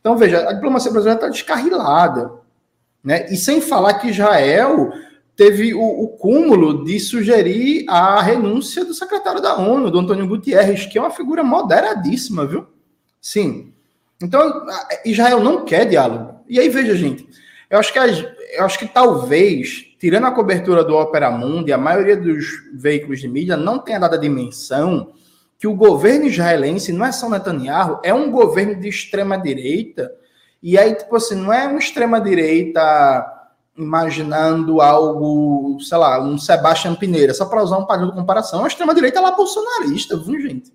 Então, 0.00 0.16
veja, 0.16 0.48
a 0.48 0.52
diplomacia 0.52 0.90
brasileira 0.90 1.20
está 1.20 1.28
descarrilada. 1.28 2.32
Né? 3.02 3.26
E 3.30 3.36
sem 3.36 3.60
falar 3.60 3.94
que 3.94 4.08
Israel 4.08 4.92
teve 5.36 5.72
o, 5.72 5.80
o, 5.80 6.08
cúmulo 6.08 6.84
de 6.84 6.98
sugerir 6.98 7.84
a 7.88 8.20
renúncia 8.20 8.84
do 8.84 8.92
secretário 8.92 9.40
da 9.40 9.56
ONU, 9.56 9.90
do 9.90 9.98
Antônio 10.00 10.26
Gutierrez, 10.26 10.86
que 10.86 10.98
é 10.98 11.00
uma 11.00 11.10
figura 11.10 11.42
moderadíssima, 11.42 12.44
viu? 12.44 12.66
Sim. 13.20 13.72
Então, 14.20 14.66
Israel 15.04 15.40
não 15.40 15.64
quer 15.64 15.86
diálogo. 15.86 16.40
E 16.48 16.58
aí, 16.58 16.68
veja, 16.68 16.94
gente, 16.96 17.26
eu 17.70 17.78
acho 17.78 17.92
que, 17.92 17.98
eu 17.98 18.64
acho 18.64 18.78
que 18.78 18.86
talvez 18.86 19.91
tirando 20.02 20.26
a 20.26 20.32
cobertura 20.32 20.82
do 20.82 20.96
Opera 20.96 21.30
Mundi, 21.30 21.72
a 21.72 21.78
maioria 21.78 22.16
dos 22.16 22.44
veículos 22.74 23.20
de 23.20 23.28
mídia 23.28 23.56
não 23.56 23.78
tem 23.78 24.00
dado 24.00 24.16
a 24.16 24.18
dimensão 24.18 25.12
que 25.56 25.68
o 25.68 25.76
governo 25.76 26.26
israelense 26.26 26.92
não 26.92 27.06
é 27.06 27.12
só 27.12 27.30
Netanyahu, 27.30 28.00
é 28.02 28.12
um 28.12 28.28
governo 28.28 28.74
de 28.74 28.88
extrema 28.88 29.38
direita. 29.38 30.12
E 30.60 30.76
aí, 30.76 30.92
tipo 30.92 31.14
assim, 31.14 31.36
não 31.36 31.52
é 31.52 31.68
uma 31.68 31.78
extrema 31.78 32.20
direita 32.20 33.24
imaginando 33.78 34.80
algo, 34.80 35.78
sei 35.78 35.96
lá, 35.96 36.20
um 36.20 36.36
Sebastião 36.36 36.96
Pineira, 36.96 37.32
só 37.32 37.44
para 37.44 37.62
usar 37.62 37.78
um 37.78 37.86
padrão 37.86 38.08
de 38.08 38.16
comparação, 38.16 38.58
é 38.58 38.62
uma 38.62 38.68
extrema 38.68 38.92
direita 38.92 39.20
lá 39.20 39.30
bolsonarista, 39.30 40.16
viu, 40.16 40.40
gente? 40.40 40.72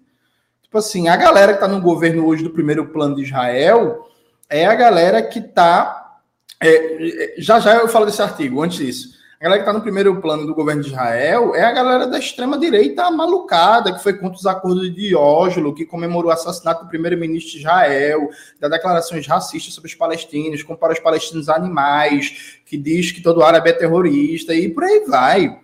Tipo 0.62 0.78
assim, 0.78 1.10
a 1.10 1.18
galera 1.18 1.52
que 1.52 1.62
está 1.62 1.68
no 1.68 1.82
governo 1.82 2.26
hoje 2.26 2.46
do 2.46 2.52
primeiro 2.52 2.88
plano 2.94 3.18
de 3.18 3.24
Israel 3.24 4.08
é 4.50 4.66
a 4.66 4.74
galera 4.74 5.22
que 5.22 5.40
está 5.40 6.22
é, 6.64 7.36
já 7.38 7.60
já 7.60 7.76
eu 7.76 7.90
falo 7.90 8.06
desse 8.06 8.22
artigo, 8.22 8.64
antes 8.64 8.78
disso. 8.78 9.17
A 9.40 9.44
galera 9.44 9.62
que 9.62 9.70
está 9.70 9.74
no 9.78 9.84
primeiro 9.84 10.20
plano 10.20 10.48
do 10.48 10.56
governo 10.56 10.82
de 10.82 10.88
Israel 10.88 11.54
é 11.54 11.64
a 11.64 11.72
galera 11.72 12.08
da 12.08 12.18
extrema-direita 12.18 13.12
malucada, 13.12 13.94
que 13.94 14.02
foi 14.02 14.14
contra 14.14 14.36
os 14.36 14.48
acordos 14.48 14.92
de 14.96 15.16
Oslo, 15.16 15.76
que 15.76 15.86
comemorou 15.86 16.32
o 16.32 16.34
assassinato 16.34 16.86
do 16.86 16.90
primeiro-ministro 16.90 17.52
de 17.52 17.60
Israel, 17.60 18.30
da 18.60 18.68
declarações 18.68 19.28
racistas 19.28 19.76
sobre 19.76 19.92
os 19.92 19.96
palestinos, 19.96 20.64
compara 20.64 20.92
os 20.92 21.00
palestinos 21.00 21.50
a 21.50 21.56
animais, 21.56 22.60
que 22.66 22.76
diz 22.76 23.12
que 23.12 23.22
todo 23.22 23.44
árabe 23.44 23.70
é 23.70 23.74
terrorista, 23.74 24.56
e 24.56 24.70
por 24.70 24.84
aí 24.84 25.06
vai. 25.08 25.62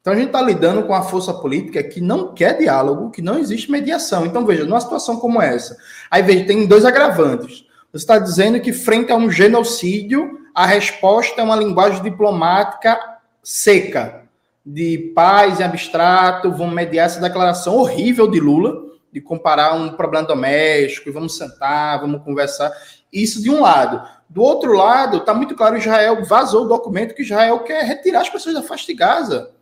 Então 0.00 0.12
a 0.12 0.16
gente 0.16 0.26
está 0.26 0.42
lidando 0.42 0.82
com 0.82 0.92
a 0.92 1.02
força 1.02 1.32
política 1.32 1.80
que 1.84 2.00
não 2.00 2.34
quer 2.34 2.58
diálogo, 2.58 3.12
que 3.12 3.22
não 3.22 3.38
existe 3.38 3.70
mediação. 3.70 4.26
Então, 4.26 4.44
veja, 4.44 4.64
numa 4.64 4.80
situação 4.80 5.18
como 5.18 5.40
essa, 5.40 5.76
aí 6.10 6.20
veja, 6.24 6.46
tem 6.46 6.66
dois 6.66 6.84
agravantes. 6.84 7.64
Você 7.92 8.02
está 8.02 8.18
dizendo 8.18 8.60
que, 8.60 8.72
frente 8.72 9.12
a 9.12 9.16
um 9.16 9.30
genocídio, 9.30 10.37
a 10.58 10.66
resposta 10.66 11.40
é 11.40 11.44
uma 11.44 11.54
linguagem 11.54 12.02
diplomática 12.02 12.98
seca, 13.44 14.24
de 14.66 15.12
paz 15.14 15.60
e 15.60 15.62
abstrato, 15.62 16.50
vamos 16.50 16.74
mediar 16.74 17.06
essa 17.06 17.20
declaração 17.20 17.76
horrível 17.76 18.28
de 18.28 18.40
Lula, 18.40 18.74
de 19.12 19.20
comparar 19.20 19.74
um 19.74 19.90
problema 19.90 20.26
doméstico, 20.26 21.12
vamos 21.12 21.36
sentar, 21.36 22.00
vamos 22.00 22.24
conversar. 22.24 22.72
Isso 23.12 23.40
de 23.40 23.48
um 23.48 23.60
lado. 23.60 24.02
Do 24.28 24.42
outro 24.42 24.72
lado, 24.72 25.18
está 25.18 25.32
muito 25.32 25.54
claro, 25.54 25.78
Israel 25.78 26.24
vazou 26.24 26.64
o 26.64 26.68
documento 26.68 27.14
que 27.14 27.22
Israel 27.22 27.60
quer 27.60 27.84
retirar 27.84 28.22
as 28.22 28.28
pessoas 28.28 28.56
da 28.56 28.62
faixa 28.62 28.86
de 28.86 28.94
Gaza. 28.94 29.52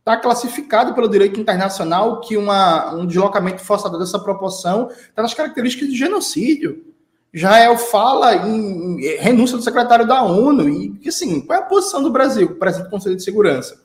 Está 0.00 0.18
classificado 0.18 0.92
pelo 0.92 1.08
direito 1.08 1.40
internacional 1.40 2.20
que 2.20 2.36
uma, 2.36 2.92
um 2.92 3.06
deslocamento 3.06 3.62
forçado 3.62 3.98
dessa 3.98 4.18
proporção 4.18 4.90
está 4.90 5.22
nas 5.22 5.32
características 5.32 5.88
de 5.88 5.96
genocídio. 5.96 6.91
Israel 7.32 7.78
fala 7.78 8.46
em, 8.46 9.00
renúncia 9.18 9.56
do 9.56 9.62
secretário 9.62 10.06
da 10.06 10.22
ONU. 10.22 10.68
E, 10.68 11.08
assim, 11.08 11.40
qual 11.40 11.58
é 11.58 11.62
a 11.62 11.66
posição 11.66 12.02
do 12.02 12.10
Brasil, 12.10 12.56
presidente 12.56 12.88
do 12.88 12.90
Conselho 12.90 13.16
de 13.16 13.24
Segurança? 13.24 13.80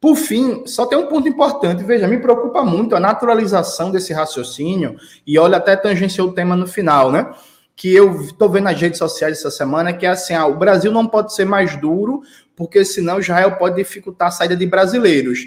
Por 0.00 0.16
fim, 0.16 0.66
só 0.66 0.84
tem 0.84 0.98
um 0.98 1.06
ponto 1.06 1.28
importante. 1.28 1.84
Veja, 1.84 2.08
me 2.08 2.18
preocupa 2.18 2.62
muito 2.64 2.96
a 2.96 3.00
naturalização 3.00 3.90
desse 3.90 4.12
raciocínio. 4.12 4.96
E 5.26 5.38
olha, 5.38 5.56
até 5.56 5.76
tangenciou 5.76 6.28
o 6.28 6.32
tema 6.32 6.56
no 6.56 6.66
final, 6.66 7.12
né? 7.12 7.32
Que 7.76 7.94
eu 7.94 8.20
estou 8.20 8.50
vendo 8.50 8.64
nas 8.64 8.80
redes 8.80 8.98
sociais 8.98 9.38
essa 9.38 9.50
semana, 9.50 9.92
que 9.92 10.04
é 10.04 10.10
assim: 10.10 10.34
ah, 10.34 10.46
o 10.46 10.56
Brasil 10.56 10.92
não 10.92 11.06
pode 11.06 11.34
ser 11.34 11.46
mais 11.46 11.80
duro, 11.80 12.22
porque 12.54 12.84
senão 12.84 13.18
Israel 13.18 13.56
pode 13.56 13.76
dificultar 13.76 14.28
a 14.28 14.30
saída 14.30 14.56
de 14.56 14.66
brasileiros. 14.66 15.46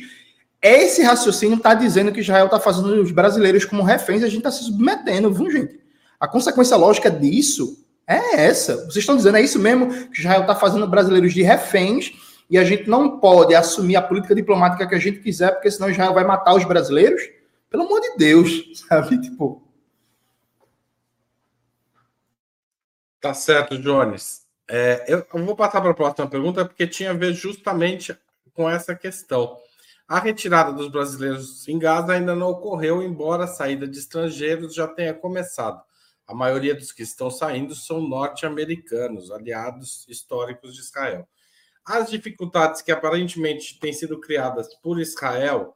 Esse 0.62 1.04
raciocínio 1.04 1.58
está 1.58 1.74
dizendo 1.74 2.12
que 2.12 2.22
Israel 2.22 2.46
está 2.46 2.60
fazendo 2.60 3.00
os 3.00 3.12
brasileiros 3.12 3.64
como 3.64 3.84
reféns 3.84 4.22
e 4.22 4.26
a 4.26 4.28
gente 4.28 4.40
está 4.40 4.52
se 4.52 4.64
submetendo, 4.64 5.32
viu, 5.32 5.52
gente? 5.52 5.87
A 6.20 6.28
consequência 6.28 6.76
lógica 6.76 7.12
disso 7.12 7.86
é 8.08 8.42
essa. 8.42 8.76
Vocês 8.86 8.98
estão 8.98 9.18
dizendo, 9.18 9.38
é 9.38 9.42
isso 9.42 9.60
mesmo 9.60 10.10
que 10.10 10.20
Israel 10.20 10.42
está 10.42 10.56
fazendo 10.56 10.88
brasileiros 10.88 11.34
de 11.34 11.44
reféns 11.44 12.12
e 12.50 12.58
a 12.58 12.64
gente 12.64 12.90
não 12.90 13.20
pode 13.20 13.54
assumir 13.54 13.98
a 13.98 14.02
política 14.02 14.34
diplomática 14.34 14.88
que 14.88 14.96
a 14.96 15.00
gente 15.00 15.20
quiser, 15.20 15.52
porque 15.52 15.70
senão 15.70 15.90
Israel 15.90 16.14
vai 16.14 16.24
matar 16.24 16.56
os 16.56 16.64
brasileiros? 16.64 17.22
Pelo 17.70 17.84
amor 17.84 18.00
de 18.00 18.16
Deus, 18.18 18.84
sabe? 18.88 19.20
Tipo. 19.20 19.62
Tá 23.20 23.34
certo, 23.34 23.78
Jones. 23.78 24.46
É, 24.70 25.06
eu, 25.08 25.26
eu 25.34 25.46
vou 25.46 25.56
passar 25.56 25.82
para 25.82 25.92
a 25.92 25.94
próxima 25.94 26.28
pergunta, 26.28 26.66
porque 26.66 26.88
tinha 26.88 27.12
a 27.12 27.14
ver 27.14 27.34
justamente 27.34 28.18
com 28.54 28.70
essa 28.70 28.96
questão. 28.96 29.58
A 30.08 30.20
retirada 30.20 30.72
dos 30.72 30.90
brasileiros 30.90 31.68
em 31.68 31.78
Gaza 31.78 32.14
ainda 32.14 32.34
não 32.34 32.50
ocorreu, 32.50 33.04
embora 33.04 33.44
a 33.44 33.48
saída 33.48 33.86
de 33.86 34.00
estrangeiros 34.00 34.74
já 34.74 34.88
tenha 34.88 35.14
começado. 35.14 35.82
A 36.28 36.36
maioria 36.36 36.76
dos 36.76 36.92
que 36.92 37.04
estão 37.04 37.32
saindo 37.32 37.74
são 37.74 38.02
norte-americanos, 38.02 39.32
aliados 39.32 40.06
históricos 40.10 40.76
de 40.76 40.82
Israel. 40.82 41.28
As 41.86 42.10
dificuldades 42.10 42.82
que 42.82 42.92
aparentemente 42.92 43.80
têm 43.80 43.94
sido 43.94 44.20
criadas 44.20 44.76
por 44.76 45.00
Israel 45.00 45.74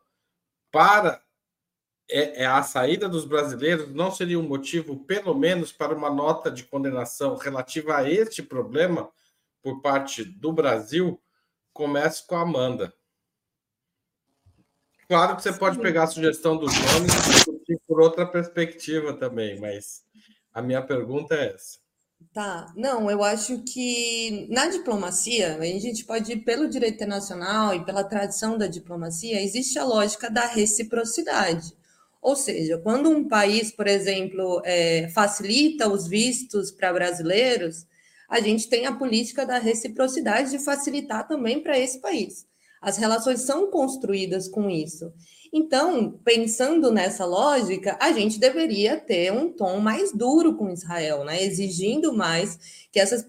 para 0.70 1.24
é, 2.10 2.44
é 2.44 2.46
a 2.46 2.62
saída 2.62 3.08
dos 3.08 3.24
brasileiros 3.24 3.94
não 3.94 4.12
seria 4.12 4.38
um 4.38 4.48
motivo, 4.48 5.06
pelo 5.06 5.34
menos, 5.34 5.72
para 5.72 5.96
uma 5.96 6.10
nota 6.10 6.52
de 6.52 6.66
condenação 6.66 7.38
relativa 7.38 7.96
a 7.96 8.10
este 8.10 8.44
problema 8.44 9.10
por 9.62 9.82
parte 9.82 10.24
do 10.26 10.52
Brasil, 10.52 11.22
começo 11.72 12.28
com 12.28 12.36
a 12.36 12.42
Amanda. 12.42 12.94
Claro 15.08 15.36
que 15.36 15.44
você 15.44 15.54
Sim. 15.54 15.60
pode 15.60 15.80
pegar 15.80 16.04
a 16.04 16.08
sugestão 16.08 16.58
do 16.58 16.68
Jones 16.68 17.14
e 17.28 17.34
discutir 17.34 17.80
por 17.88 18.02
outra 18.02 18.26
perspectiva 18.26 19.14
também, 19.14 19.60
mas 19.60 20.04
a 20.54 20.62
minha 20.62 20.82
pergunta 20.82 21.36
é 21.36 21.54
essa. 21.54 21.80
Tá, 22.34 22.72
não, 22.78 23.10
eu 23.10 23.24
acho 23.24 23.64
que 23.64 24.48
na 24.50 24.68
diplomacia, 24.68 25.58
a 25.58 25.66
gente 25.80 26.06
pode 26.06 26.32
ir 26.32 26.38
pelo 26.44 26.70
direito 26.70 26.96
internacional 26.96 27.74
e 27.74 27.84
pela 27.84 28.04
tradição 28.04 28.58
da 28.58 28.68
diplomacia, 28.68 29.42
existe 29.42 29.78
a 29.78 29.84
lógica 29.84 30.30
da 30.30 30.46
reciprocidade. 30.46 31.74
Ou 32.22 32.36
seja, 32.36 32.78
quando 32.78 33.10
um 33.10 33.28
país, 33.28 33.72
por 33.72 33.88
exemplo, 33.88 34.62
é, 34.64 35.10
facilita 35.10 35.90
os 35.90 36.08
vistos 36.08 36.72
para 36.72 36.94
brasileiros, 36.94 37.86
a 38.30 38.40
gente 38.40 38.70
tem 38.70 38.86
a 38.86 38.96
política 38.96 39.46
da 39.46 39.58
reciprocidade 39.58 40.52
de 40.52 40.60
facilitar 40.60 41.28
também 41.28 41.62
para 41.62 41.78
esse 41.78 42.00
país. 42.00 42.46
As 42.82 42.98
relações 42.98 43.42
são 43.42 43.70
construídas 43.70 44.48
com 44.48 44.70
isso. 44.70 45.12
Então, 45.54 46.18
pensando 46.24 46.90
nessa 46.92 47.26
lógica, 47.26 47.98
a 48.00 48.14
gente 48.14 48.40
deveria 48.40 48.98
ter 48.98 49.34
um 49.34 49.52
tom 49.52 49.80
mais 49.80 50.14
duro 50.14 50.56
com 50.56 50.70
Israel, 50.70 51.26
né? 51.26 51.44
exigindo 51.44 52.14
mais 52.14 52.88
que 52.90 53.00
essas 53.00 53.26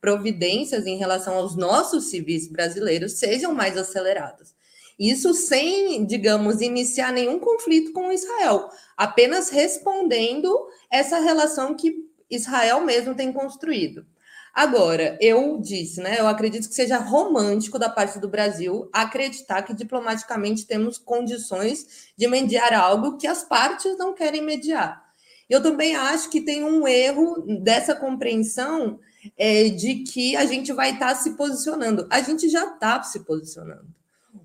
providências 0.00 0.84
em 0.84 0.96
relação 0.96 1.36
aos 1.36 1.56
nossos 1.56 2.10
civis 2.10 2.48
brasileiros 2.48 3.12
sejam 3.12 3.54
mais 3.54 3.76
aceleradas. 3.76 4.52
Isso 4.98 5.32
sem, 5.32 6.04
digamos, 6.04 6.60
iniciar 6.60 7.12
nenhum 7.12 7.38
conflito 7.38 7.92
com 7.92 8.12
Israel, 8.12 8.68
apenas 8.96 9.48
respondendo 9.48 10.52
essa 10.90 11.20
relação 11.20 11.74
que 11.76 12.04
Israel 12.28 12.80
mesmo 12.80 13.14
tem 13.14 13.32
construído. 13.32 14.04
Agora, 14.54 15.16
eu 15.20 15.58
disse, 15.60 16.00
né? 16.00 16.16
Eu 16.18 16.26
acredito 16.26 16.68
que 16.68 16.74
seja 16.74 16.98
romântico 16.98 17.78
da 17.78 17.88
parte 17.88 18.18
do 18.18 18.28
Brasil 18.28 18.88
acreditar 18.92 19.62
que 19.62 19.74
diplomaticamente 19.74 20.66
temos 20.66 20.98
condições 20.98 22.12
de 22.16 22.26
mediar 22.26 22.72
algo 22.74 23.16
que 23.16 23.26
as 23.26 23.44
partes 23.44 23.96
não 23.96 24.12
querem 24.12 24.42
mediar. 24.42 25.02
Eu 25.48 25.62
também 25.62 25.96
acho 25.96 26.30
que 26.30 26.40
tem 26.40 26.64
um 26.64 26.86
erro 26.86 27.44
dessa 27.60 27.94
compreensão 27.94 29.00
é, 29.36 29.68
de 29.68 29.96
que 30.04 30.36
a 30.36 30.46
gente 30.46 30.72
vai 30.72 30.92
estar 30.92 31.08
tá 31.08 31.14
se 31.14 31.30
posicionando. 31.32 32.06
A 32.10 32.20
gente 32.20 32.48
já 32.48 32.64
está 32.66 33.02
se 33.02 33.20
posicionando. 33.20 33.99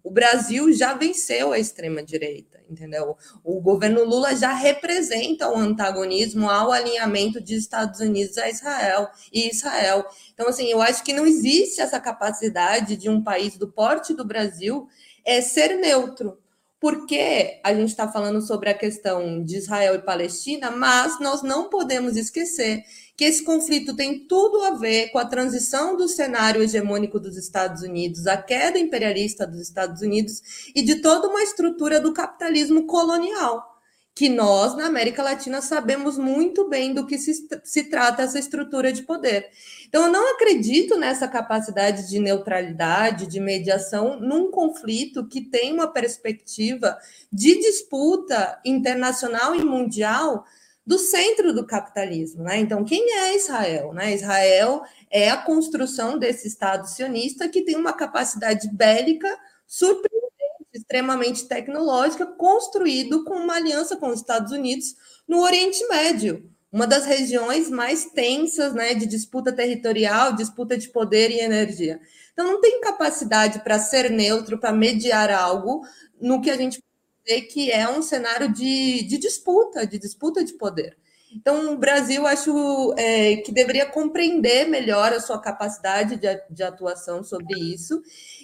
O 0.05 0.11
Brasil 0.11 0.71
já 0.71 0.93
venceu 0.93 1.51
a 1.51 1.57
extrema-direita, 1.57 2.61
entendeu? 2.69 3.17
O 3.43 3.59
governo 3.59 4.03
Lula 4.03 4.35
já 4.35 4.53
representa 4.53 5.49
o 5.49 5.57
antagonismo 5.57 6.47
ao 6.47 6.71
alinhamento 6.71 7.41
de 7.41 7.55
Estados 7.55 7.99
Unidos 7.99 8.37
a 8.37 8.47
Israel 8.47 9.09
e 9.33 9.49
Israel. 9.49 10.05
Então, 10.31 10.47
assim, 10.47 10.67
eu 10.67 10.79
acho 10.79 11.03
que 11.03 11.11
não 11.11 11.25
existe 11.25 11.81
essa 11.81 11.99
capacidade 11.99 12.95
de 12.95 13.09
um 13.09 13.23
país 13.23 13.57
do 13.57 13.67
porte 13.67 14.13
do 14.13 14.23
Brasil 14.23 14.87
é 15.25 15.41
ser 15.41 15.75
neutro. 15.75 16.37
Porque 16.79 17.59
a 17.63 17.73
gente 17.73 17.89
está 17.89 18.07
falando 18.07 18.41
sobre 18.41 18.69
a 18.69 18.75
questão 18.75 19.41
de 19.41 19.57
Israel 19.57 19.95
e 19.95 20.03
Palestina, 20.03 20.69
mas 20.69 21.19
nós 21.19 21.41
não 21.41 21.67
podemos 21.67 22.15
esquecer 22.15 22.83
que 23.17 23.23
esse 23.23 23.43
conflito 23.43 23.95
tem 23.95 24.19
tudo 24.27 24.61
a 24.63 24.71
ver 24.71 25.09
com 25.09 25.17
a 25.17 25.25
transição 25.25 25.95
do 25.95 26.07
cenário 26.07 26.61
hegemônico 26.61 27.19
dos 27.19 27.37
Estados 27.37 27.81
Unidos, 27.81 28.27
a 28.27 28.37
queda 28.37 28.77
imperialista 28.77 29.47
dos 29.47 29.61
Estados 29.61 30.01
Unidos 30.01 30.41
e 30.75 30.81
de 30.81 30.95
toda 30.95 31.27
uma 31.29 31.41
estrutura 31.41 31.99
do 31.99 32.13
capitalismo 32.13 32.85
colonial, 32.85 33.73
que 34.13 34.27
nós, 34.29 34.75
na 34.75 34.85
América 34.85 35.23
Latina, 35.23 35.61
sabemos 35.61 36.17
muito 36.17 36.69
bem 36.69 36.93
do 36.93 37.05
que 37.05 37.17
se, 37.17 37.47
se 37.63 37.83
trata 37.85 38.23
essa 38.23 38.39
estrutura 38.39 38.91
de 38.91 39.03
poder. 39.03 39.49
Então, 39.87 40.05
eu 40.05 40.11
não 40.11 40.33
acredito 40.33 40.97
nessa 40.97 41.27
capacidade 41.27 42.09
de 42.09 42.19
neutralidade, 42.19 43.27
de 43.27 43.39
mediação, 43.41 44.19
num 44.19 44.51
conflito 44.51 45.27
que 45.27 45.41
tem 45.41 45.73
uma 45.73 45.87
perspectiva 45.87 46.97
de 47.31 47.59
disputa 47.59 48.59
internacional 48.65 49.53
e 49.53 49.63
mundial 49.63 50.45
do 50.85 50.99
centro 50.99 51.53
do 51.53 51.65
capitalismo. 51.65 52.43
Né? 52.43 52.57
Então, 52.59 52.85
quem 52.85 53.11
é 53.11 53.35
Israel? 53.35 53.93
Né? 53.93 54.13
Israel 54.13 54.83
é 55.09 55.29
a 55.29 55.37
construção 55.37 56.17
desse 56.17 56.47
Estado 56.47 56.87
sionista 56.87 57.49
que 57.49 57.63
tem 57.63 57.75
uma 57.75 57.93
capacidade 57.93 58.69
bélica 58.71 59.27
surpreendente, 59.65 60.25
extremamente 60.73 61.47
tecnológica, 61.47 62.25
construído 62.25 63.23
com 63.23 63.33
uma 63.33 63.55
aliança 63.55 63.95
com 63.95 64.09
os 64.09 64.19
Estados 64.19 64.51
Unidos 64.51 64.95
no 65.27 65.41
Oriente 65.41 65.85
Médio, 65.87 66.51
uma 66.71 66.85
das 66.85 67.05
regiões 67.05 67.69
mais 67.69 68.05
tensas 68.11 68.73
né, 68.73 68.93
de 68.93 69.05
disputa 69.05 69.51
territorial, 69.51 70.33
disputa 70.33 70.77
de 70.77 70.89
poder 70.89 71.31
e 71.31 71.39
energia. 71.39 71.99
Então, 72.33 72.45
não 72.45 72.59
tem 72.59 72.81
capacidade 72.81 73.59
para 73.59 73.79
ser 73.79 74.11
neutro, 74.11 74.59
para 74.59 74.73
mediar 74.73 75.31
algo 75.31 75.81
no 76.19 76.41
que 76.41 76.51
a 76.51 76.57
gente 76.57 76.83
dizer 77.25 77.41
que 77.43 77.71
é 77.71 77.89
um 77.89 78.01
cenário 78.01 78.51
de, 78.53 79.03
de 79.03 79.17
disputa, 79.17 79.85
de 79.85 79.97
disputa 79.97 80.43
de 80.43 80.53
poder. 80.53 80.95
Então, 81.35 81.73
o 81.73 81.77
Brasil, 81.77 82.25
acho 82.25 82.93
é, 82.97 83.37
que 83.37 83.51
deveria 83.51 83.85
compreender 83.85 84.69
melhor 84.69 85.11
a 85.11 85.19
sua 85.19 85.39
capacidade 85.39 86.15
de, 86.15 86.27
de 86.49 86.63
atuação 86.63 87.23
sobre 87.23 87.59
isso 87.59 88.01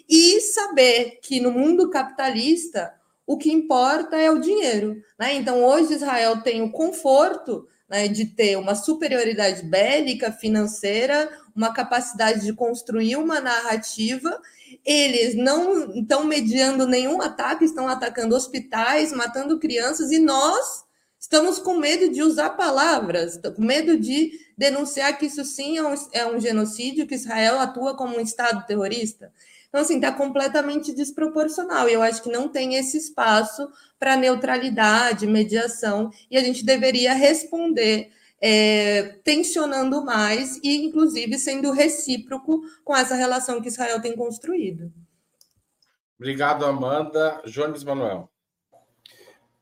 e 0.10 0.42
saber 0.42 1.20
que 1.22 1.40
no 1.40 1.52
mundo 1.52 1.90
capitalista 1.90 2.94
o 3.26 3.38
que 3.38 3.50
importa 3.50 4.18
é 4.18 4.30
o 4.30 4.40
dinheiro. 4.40 5.02
Né? 5.18 5.36
Então, 5.36 5.64
hoje 5.64 5.94
Israel 5.94 6.42
tem 6.42 6.62
o 6.62 6.72
conforto 6.72 7.66
né, 7.88 8.10
de 8.10 8.26
ter 8.26 8.58
uma 8.58 8.76
superioridade 8.76 9.64
bélica, 9.64 10.32
financeira, 10.32 11.30
uma 11.56 11.74
capacidade 11.74 12.42
de 12.42 12.54
construir 12.54 13.16
uma 13.16 13.40
narrativa 13.40 14.40
eles 14.86 15.36
não 15.36 15.92
estão 15.94 16.24
mediando 16.24 16.88
nenhum 16.88 17.22
ataque, 17.22 17.66
estão 17.66 17.88
atacando 17.88 18.36
hospitais, 18.36 19.12
matando 19.12 19.60
crianças, 19.60 20.12
e 20.12 20.20
nós 20.20 20.86
estamos 21.20 21.60
com 21.60 21.76
medo 21.76 22.12
de 22.12 22.24
usar 22.24 22.52
palavras, 22.52 23.40
com 23.56 23.62
medo 23.62 23.98
de 23.98 24.32
denunciar 24.58 25.18
que 25.18 25.26
isso 25.26 25.44
sim 25.44 25.78
é 25.78 25.84
um, 25.84 25.96
é 26.14 26.26
um 26.26 26.40
genocídio, 26.40 27.06
que 27.06 27.16
Israel 27.16 27.60
atua 27.60 27.96
como 27.96 28.18
um 28.18 28.22
Estado 28.22 28.66
terrorista. 28.66 29.32
Então, 29.70 29.82
assim, 29.82 29.96
está 29.96 30.12
completamente 30.12 30.94
desproporcional. 30.94 31.88
E 31.88 31.94
eu 31.94 32.02
acho 32.02 32.22
que 32.22 32.32
não 32.32 32.50
tem 32.50 32.76
esse 32.76 32.98
espaço 32.98 33.70
para 33.98 34.18
neutralidade, 34.18 35.28
mediação, 35.28 36.12
e 36.30 36.38
a 36.38 36.44
gente 36.44 36.66
deveria 36.66 37.14
responder 37.14 38.12
é, 38.42 39.20
tensionando 39.24 40.04
mais 40.04 40.60
e, 40.64 40.84
inclusive, 40.84 41.38
sendo 41.38 41.72
recíproco 41.72 42.62
com 42.84 42.96
essa 42.96 43.16
relação 43.16 43.62
que 43.62 43.68
Israel 43.68 44.02
tem 44.02 44.16
construído. 44.16 44.92
Obrigado, 46.18 46.66
Amanda. 46.66 47.42
Jones 47.46 47.84
Manuel. 47.84 48.30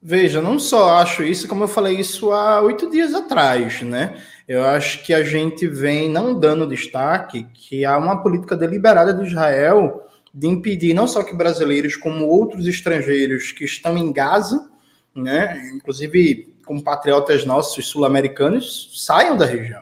Veja, 0.02 0.42
não 0.42 0.58
só 0.58 0.96
acho 0.96 1.24
isso, 1.24 1.46
como 1.46 1.66
eu 1.66 1.68
falei 1.68 2.00
isso 2.00 2.32
há 2.32 2.62
oito 2.62 2.90
dias 2.90 3.14
atrás, 3.14 3.82
né? 3.82 4.22
Eu 4.48 4.66
acho 4.66 5.04
que 5.04 5.14
a 5.14 5.24
gente 5.24 5.68
vem 5.68 6.10
não 6.10 6.40
dando 6.40 6.66
destaque 6.66 7.46
que 7.54 7.84
há 7.84 7.98
uma 7.98 8.24
política 8.24 8.56
deliberada 8.56 9.14
de 9.14 9.28
Israel 9.28 10.06
de 10.34 10.48
impedir 10.48 10.94
não 10.94 11.08
só 11.08 11.22
que 11.22 11.36
brasileiros, 11.36 11.98
como 11.98 12.28
outros 12.28 12.66
estrangeiros 12.66 13.52
que 13.52 13.66
estão 13.66 13.98
em 13.98 14.14
Gaza, 14.14 14.70
né? 15.14 15.70
Inclusive 15.74 16.54
compatriotas 16.70 17.46
nossos 17.46 17.88
sul-americanos 17.88 18.92
saiam 18.94 19.36
da 19.36 19.44
região. 19.44 19.82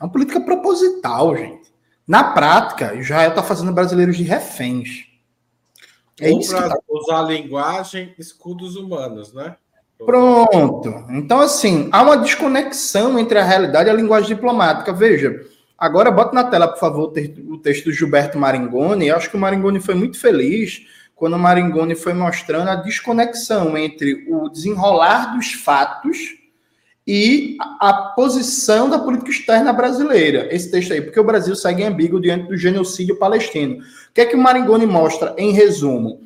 É 0.00 0.04
uma 0.04 0.10
política 0.10 0.40
proposital, 0.40 1.36
gente. 1.36 1.70
Na 2.08 2.32
prática, 2.32 2.94
Israel 2.94 3.28
está 3.28 3.42
fazendo 3.42 3.72
brasileiros 3.72 4.16
de 4.16 4.22
reféns. 4.22 5.04
É 6.18 6.30
Ou 6.30 6.40
para 6.40 6.70
tá... 6.70 6.78
usar 6.88 7.18
a 7.18 7.22
linguagem 7.24 8.14
escudos 8.18 8.74
humanos, 8.74 9.34
né? 9.34 9.54
Pronto. 9.98 10.88
Então, 11.10 11.40
assim, 11.40 11.90
há 11.92 12.02
uma 12.02 12.16
desconexão 12.16 13.18
entre 13.18 13.38
a 13.38 13.44
realidade 13.44 13.90
e 13.90 13.92
a 13.92 13.94
linguagem 13.94 14.34
diplomática. 14.34 14.94
Veja, 14.94 15.44
agora 15.76 16.10
bota 16.10 16.34
na 16.34 16.44
tela, 16.44 16.68
por 16.68 16.78
favor, 16.78 17.12
o 17.50 17.58
texto 17.58 17.84
do 17.84 17.92
Gilberto 17.92 18.38
Maringoni. 18.38 19.08
Eu 19.08 19.16
acho 19.16 19.28
que 19.28 19.36
o 19.36 19.40
Maringoni 19.40 19.78
foi 19.78 19.94
muito 19.94 20.18
feliz 20.18 20.86
quando 21.16 21.32
o 21.32 21.38
Maringoni 21.38 21.94
foi 21.94 22.12
mostrando 22.12 22.68
a 22.68 22.76
desconexão 22.76 23.76
entre 23.76 24.26
o 24.28 24.50
desenrolar 24.50 25.34
dos 25.34 25.54
fatos 25.54 26.36
e 27.06 27.56
a 27.80 27.92
posição 28.14 28.90
da 28.90 28.98
política 28.98 29.30
externa 29.30 29.72
brasileira. 29.72 30.46
Esse 30.54 30.70
texto 30.70 30.92
aí, 30.92 31.00
porque 31.00 31.18
o 31.18 31.24
Brasil 31.24 31.56
segue 31.56 31.84
ambíguo 31.84 32.20
diante 32.20 32.48
do 32.48 32.56
genocídio 32.56 33.16
palestino. 33.16 33.78
O 33.78 34.12
que 34.12 34.20
é 34.20 34.26
que 34.26 34.36
o 34.36 34.38
Maringoni 34.38 34.86
mostra 34.86 35.34
em 35.38 35.52
resumo? 35.52 36.20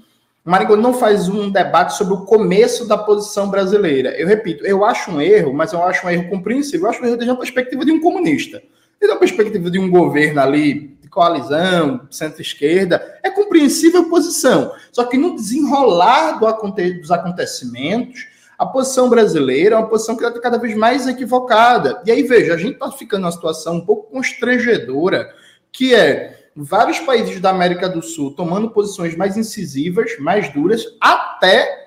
O 0.45 0.51
Maringoni 0.51 0.83
não 0.83 0.95
faz 0.95 1.29
um 1.29 1.51
debate 1.51 1.97
sobre 1.97 2.15
o 2.15 2.25
começo 2.25 2.89
da 2.89 2.99
posição 2.99 3.49
brasileira. 3.49 4.19
Eu 4.19 4.27
repito, 4.27 4.67
eu 4.67 4.85
acho 4.85 5.13
um 5.13 5.21
erro, 5.21 5.53
mas 5.53 5.73
eu 5.73 5.85
acho 5.85 6.05
um 6.05 6.11
erro 6.11 6.29
compreensível. 6.29 6.87
Eu 6.87 6.91
acho 6.91 7.03
um 7.03 7.07
erro 7.07 7.17
desde 7.17 7.31
a 7.31 7.37
perspectiva 7.37 7.85
de 7.85 7.93
um 7.93 8.01
comunista. 8.01 8.61
Desde 8.99 9.15
a 9.15 9.21
perspectiva 9.21 9.71
de 9.71 9.79
um 9.79 9.89
governo 9.89 10.41
ali 10.41 10.99
coalizão, 11.11 12.07
centro-esquerda, 12.11 13.19
é 13.23 13.31
compreensível 13.31 14.03
a 14.03 14.09
posição. 14.09 14.73
Só 14.93 15.05
que 15.05 15.19
no 15.19 15.35
desenrolar 15.35 16.39
do 16.39 16.47
aconte 16.47 16.93
dos 16.95 17.11
acontecimentos, 17.11 18.29
a 18.57 18.67
posição 18.67 19.09
brasileira 19.09 19.75
é 19.75 19.79
uma 19.79 19.89
posição 19.89 20.17
que 20.17 20.25
está 20.25 20.39
cada 20.39 20.59
vez 20.59 20.77
mais 20.77 21.07
equivocada. 21.07 22.01
E 22.05 22.11
aí, 22.11 22.23
veja, 22.23 22.55
a 22.55 22.59
gente 22.59 22.75
está 22.75 22.91
ficando 22.93 23.23
numa 23.23 23.33
situação 23.33 23.77
um 23.77 23.85
pouco 23.85 24.11
constrangedora, 24.11 25.35
que 25.73 25.95
é 25.95 26.51
vários 26.55 27.01
países 27.01 27.41
da 27.41 27.51
América 27.51 27.89
do 27.89 28.03
Sul 28.03 28.35
tomando 28.35 28.71
posições 28.71 29.17
mais 29.17 29.37
incisivas, 29.37 30.19
mais 30.19 30.53
duras, 30.53 30.85
até 31.01 31.80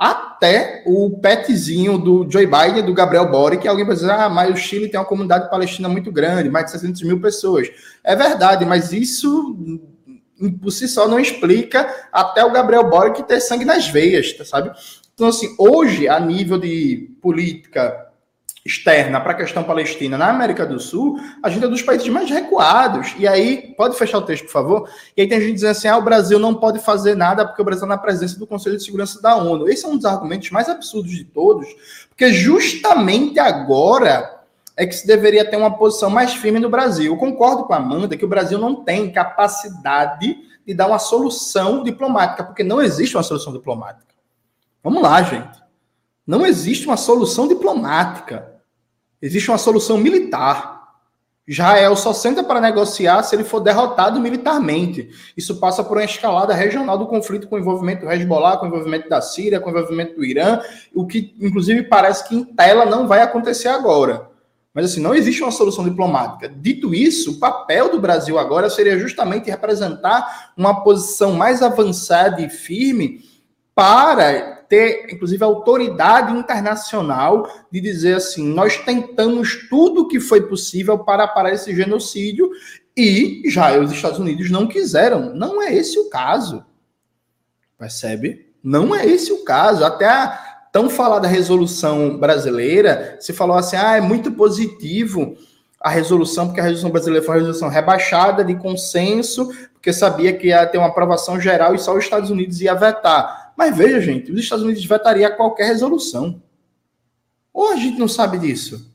até 0.00 0.82
o 0.86 1.10
petzinho 1.20 1.98
do 1.98 2.26
Joe 2.26 2.46
Biden, 2.46 2.82
do 2.82 2.94
Gabriel 2.94 3.30
Boric, 3.30 3.60
que 3.60 3.68
alguém 3.68 3.84
vai 3.84 3.94
dizer, 3.94 4.10
ah, 4.10 4.30
mas 4.30 4.50
o 4.50 4.56
Chile 4.56 4.88
tem 4.88 4.98
uma 4.98 5.04
comunidade 5.04 5.50
palestina 5.50 5.90
muito 5.90 6.10
grande, 6.10 6.48
mais 6.48 6.64
de 6.64 6.70
600 6.70 7.02
mil 7.02 7.20
pessoas. 7.20 7.68
É 8.02 8.16
verdade, 8.16 8.64
mas 8.64 8.94
isso 8.94 9.58
por 10.62 10.70
si 10.70 10.88
só 10.88 11.06
não 11.06 11.20
explica 11.20 11.86
até 12.10 12.42
o 12.42 12.50
Gabriel 12.50 12.88
Boric 12.88 13.22
ter 13.24 13.40
sangue 13.40 13.66
nas 13.66 13.88
veias, 13.88 14.32
tá, 14.32 14.42
sabe? 14.42 14.70
Então, 15.12 15.28
assim, 15.28 15.54
hoje, 15.58 16.08
a 16.08 16.18
nível 16.18 16.56
de 16.56 17.10
política 17.20 18.09
externa 18.64 19.20
para 19.20 19.32
a 19.32 19.34
questão 19.34 19.64
palestina 19.64 20.18
na 20.18 20.28
América 20.28 20.66
do 20.66 20.78
Sul, 20.78 21.18
a 21.42 21.48
gente 21.48 21.64
é 21.64 21.68
dos 21.68 21.82
países 21.82 22.08
mais 22.08 22.28
recuados. 22.28 23.14
E 23.18 23.26
aí, 23.26 23.74
pode 23.76 23.96
fechar 23.96 24.18
o 24.18 24.22
texto, 24.22 24.44
por 24.44 24.52
favor? 24.52 24.90
E 25.16 25.22
aí 25.22 25.28
tem 25.28 25.40
gente 25.40 25.54
dizendo 25.54 25.70
assim: 25.70 25.88
ah, 25.88 25.96
o 25.96 26.02
Brasil 26.02 26.38
não 26.38 26.54
pode 26.54 26.78
fazer 26.78 27.14
nada 27.14 27.46
porque 27.46 27.62
o 27.62 27.64
Brasil 27.64 27.84
está 27.84 27.94
na 27.94 28.00
presença 28.00 28.38
do 28.38 28.46
Conselho 28.46 28.76
de 28.76 28.84
Segurança 28.84 29.20
da 29.20 29.36
ONU. 29.36 29.68
Esse 29.68 29.84
é 29.86 29.88
um 29.88 29.96
dos 29.96 30.04
argumentos 30.04 30.50
mais 30.50 30.68
absurdos 30.68 31.12
de 31.12 31.24
todos, 31.24 31.66
porque 32.08 32.32
justamente 32.32 33.38
agora 33.38 34.40
é 34.76 34.86
que 34.86 34.94
se 34.94 35.06
deveria 35.06 35.44
ter 35.44 35.56
uma 35.56 35.76
posição 35.76 36.10
mais 36.10 36.34
firme 36.34 36.58
no 36.58 36.70
Brasil. 36.70 37.12
Eu 37.12 37.18
concordo 37.18 37.64
com 37.64 37.72
a 37.72 37.76
Amanda 37.76 38.16
que 38.16 38.24
o 38.24 38.28
Brasil 38.28 38.58
não 38.58 38.76
tem 38.84 39.10
capacidade 39.10 40.38
de 40.66 40.74
dar 40.74 40.86
uma 40.86 40.98
solução 40.98 41.82
diplomática, 41.82 42.44
porque 42.44 42.62
não 42.62 42.80
existe 42.80 43.16
uma 43.16 43.22
solução 43.22 43.52
diplomática. 43.52 44.14
Vamos 44.82 45.02
lá, 45.02 45.22
gente. 45.22 45.60
Não 46.26 46.46
existe 46.46 46.86
uma 46.86 46.96
solução 46.96 47.48
diplomática. 47.48 48.49
Existe 49.20 49.50
uma 49.50 49.58
solução 49.58 49.98
militar. 49.98 50.80
Israel 51.46 51.96
só 51.96 52.12
senta 52.12 52.44
para 52.44 52.60
negociar 52.60 53.22
se 53.24 53.34
ele 53.34 53.42
for 53.42 53.58
derrotado 53.58 54.20
militarmente. 54.20 55.10
Isso 55.36 55.58
passa 55.58 55.82
por 55.82 55.96
uma 55.96 56.04
escalada 56.04 56.54
regional 56.54 56.96
do 56.96 57.08
conflito 57.08 57.48
com 57.48 57.56
o 57.56 57.58
envolvimento 57.58 58.04
do 58.04 58.12
Hezbollah, 58.12 58.56
com 58.56 58.66
o 58.66 58.68
envolvimento 58.68 59.08
da 59.08 59.20
Síria, 59.20 59.58
com 59.58 59.68
o 59.68 59.72
envolvimento 59.72 60.14
do 60.14 60.24
Irã, 60.24 60.60
o 60.94 61.04
que 61.06 61.34
inclusive 61.40 61.82
parece 61.82 62.28
que 62.28 62.36
em 62.36 62.44
tela 62.44 62.86
não 62.86 63.08
vai 63.08 63.20
acontecer 63.20 63.68
agora. 63.68 64.30
Mas 64.72 64.84
assim, 64.84 65.00
não 65.00 65.12
existe 65.12 65.42
uma 65.42 65.50
solução 65.50 65.82
diplomática. 65.82 66.48
Dito 66.48 66.94
isso, 66.94 67.32
o 67.32 67.38
papel 67.40 67.90
do 67.90 67.98
Brasil 67.98 68.38
agora 68.38 68.70
seria 68.70 68.96
justamente 68.96 69.50
representar 69.50 70.52
uma 70.56 70.84
posição 70.84 71.32
mais 71.32 71.60
avançada 71.60 72.40
e 72.40 72.48
firme 72.48 73.24
para 73.74 74.59
ter, 74.70 75.12
inclusive, 75.12 75.42
autoridade 75.42 76.32
internacional 76.32 77.46
de 77.70 77.80
dizer 77.80 78.14
assim: 78.14 78.46
nós 78.46 78.76
tentamos 78.76 79.68
tudo 79.68 80.02
o 80.02 80.08
que 80.08 80.20
foi 80.20 80.42
possível 80.42 81.00
para 81.00 81.26
parar 81.26 81.52
esse 81.52 81.74
genocídio 81.74 82.48
e 82.96 83.42
já 83.46 83.76
os 83.76 83.90
Estados 83.90 84.20
Unidos 84.20 84.48
não 84.48 84.68
quiseram. 84.68 85.34
Não 85.34 85.60
é 85.60 85.74
esse 85.74 85.98
o 85.98 86.08
caso. 86.08 86.64
Percebe? 87.76 88.46
Não 88.62 88.94
é 88.94 89.04
esse 89.04 89.32
o 89.32 89.44
caso. 89.44 89.84
Até 89.84 90.06
a 90.06 90.68
tão 90.72 90.88
falada 90.88 91.26
resolução 91.26 92.16
brasileira, 92.16 93.16
se 93.20 93.32
falou 93.32 93.56
assim: 93.56 93.76
ah, 93.76 93.96
é 93.96 94.00
muito 94.00 94.30
positivo 94.30 95.36
a 95.80 95.90
resolução, 95.90 96.46
porque 96.46 96.60
a 96.60 96.64
resolução 96.64 96.90
brasileira 96.90 97.26
foi 97.26 97.34
uma 97.34 97.40
resolução 97.40 97.68
rebaixada 97.68 98.44
de 98.44 98.54
consenso, 98.54 99.48
porque 99.72 99.92
sabia 99.92 100.32
que 100.32 100.48
ia 100.48 100.66
ter 100.66 100.78
uma 100.78 100.88
aprovação 100.88 101.40
geral 101.40 101.74
e 101.74 101.78
só 101.78 101.96
os 101.96 102.04
Estados 102.04 102.30
Unidos 102.30 102.60
ia 102.60 102.74
vetar. 102.74 103.49
Mas 103.60 103.76
veja, 103.76 104.00
gente, 104.00 104.32
os 104.32 104.40
Estados 104.40 104.64
Unidos 104.64 104.82
vetaria 104.86 105.28
qualquer 105.28 105.66
resolução. 105.66 106.42
Ou 107.52 107.68
a 107.68 107.76
gente 107.76 107.98
não 107.98 108.08
sabe 108.08 108.38
disso? 108.38 108.90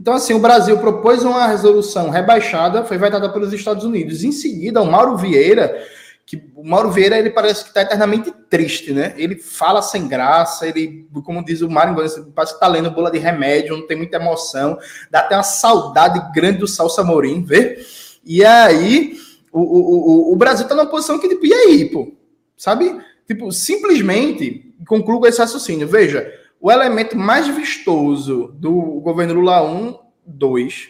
Então, 0.00 0.14
assim, 0.14 0.34
o 0.34 0.40
Brasil 0.40 0.76
propôs 0.78 1.22
uma 1.22 1.46
resolução 1.46 2.10
rebaixada, 2.10 2.82
foi 2.82 2.98
vetada 2.98 3.32
pelos 3.32 3.52
Estados 3.52 3.84
Unidos. 3.84 4.24
Em 4.24 4.32
seguida, 4.32 4.82
o 4.82 4.90
Mauro 4.90 5.16
Vieira, 5.16 5.80
que 6.26 6.42
o 6.56 6.64
Mauro 6.66 6.90
Vieira, 6.90 7.16
ele 7.20 7.30
parece 7.30 7.62
que 7.62 7.68
está 7.68 7.82
eternamente 7.82 8.32
triste, 8.50 8.92
né? 8.92 9.14
Ele 9.16 9.36
fala 9.36 9.80
sem 9.80 10.08
graça, 10.08 10.66
ele, 10.66 11.08
como 11.24 11.44
diz 11.44 11.60
o 11.60 11.70
Mário, 11.70 11.94
parece 11.94 12.20
que 12.20 12.56
está 12.56 12.66
lendo 12.66 12.90
bola 12.90 13.12
de 13.12 13.18
remédio, 13.18 13.76
não 13.76 13.86
tem 13.86 13.96
muita 13.96 14.16
emoção, 14.16 14.76
dá 15.08 15.20
até 15.20 15.36
uma 15.36 15.44
saudade 15.44 16.20
grande 16.34 16.58
do 16.58 16.66
Salsa 16.66 17.04
Morim, 17.04 17.44
vê? 17.44 17.78
E 18.24 18.44
aí, 18.44 19.16
o, 19.52 19.60
o, 19.60 20.30
o, 20.30 20.32
o 20.32 20.36
Brasil 20.36 20.64
está 20.64 20.74
numa 20.74 20.90
posição 20.90 21.16
que, 21.16 21.28
tipo, 21.28 21.46
e 21.46 21.54
aí, 21.54 21.84
pô? 21.88 22.12
Sabe? 22.56 23.00
Tipo, 23.30 23.52
simplesmente, 23.52 24.74
concluo 24.88 25.24
esse 25.24 25.38
raciocínio. 25.38 25.86
Veja, 25.86 26.36
o 26.60 26.68
elemento 26.68 27.16
mais 27.16 27.46
vistoso 27.46 28.48
do 28.56 28.72
governo 29.02 29.34
Lula 29.34 29.62
1, 29.62 29.96
2 30.26 30.88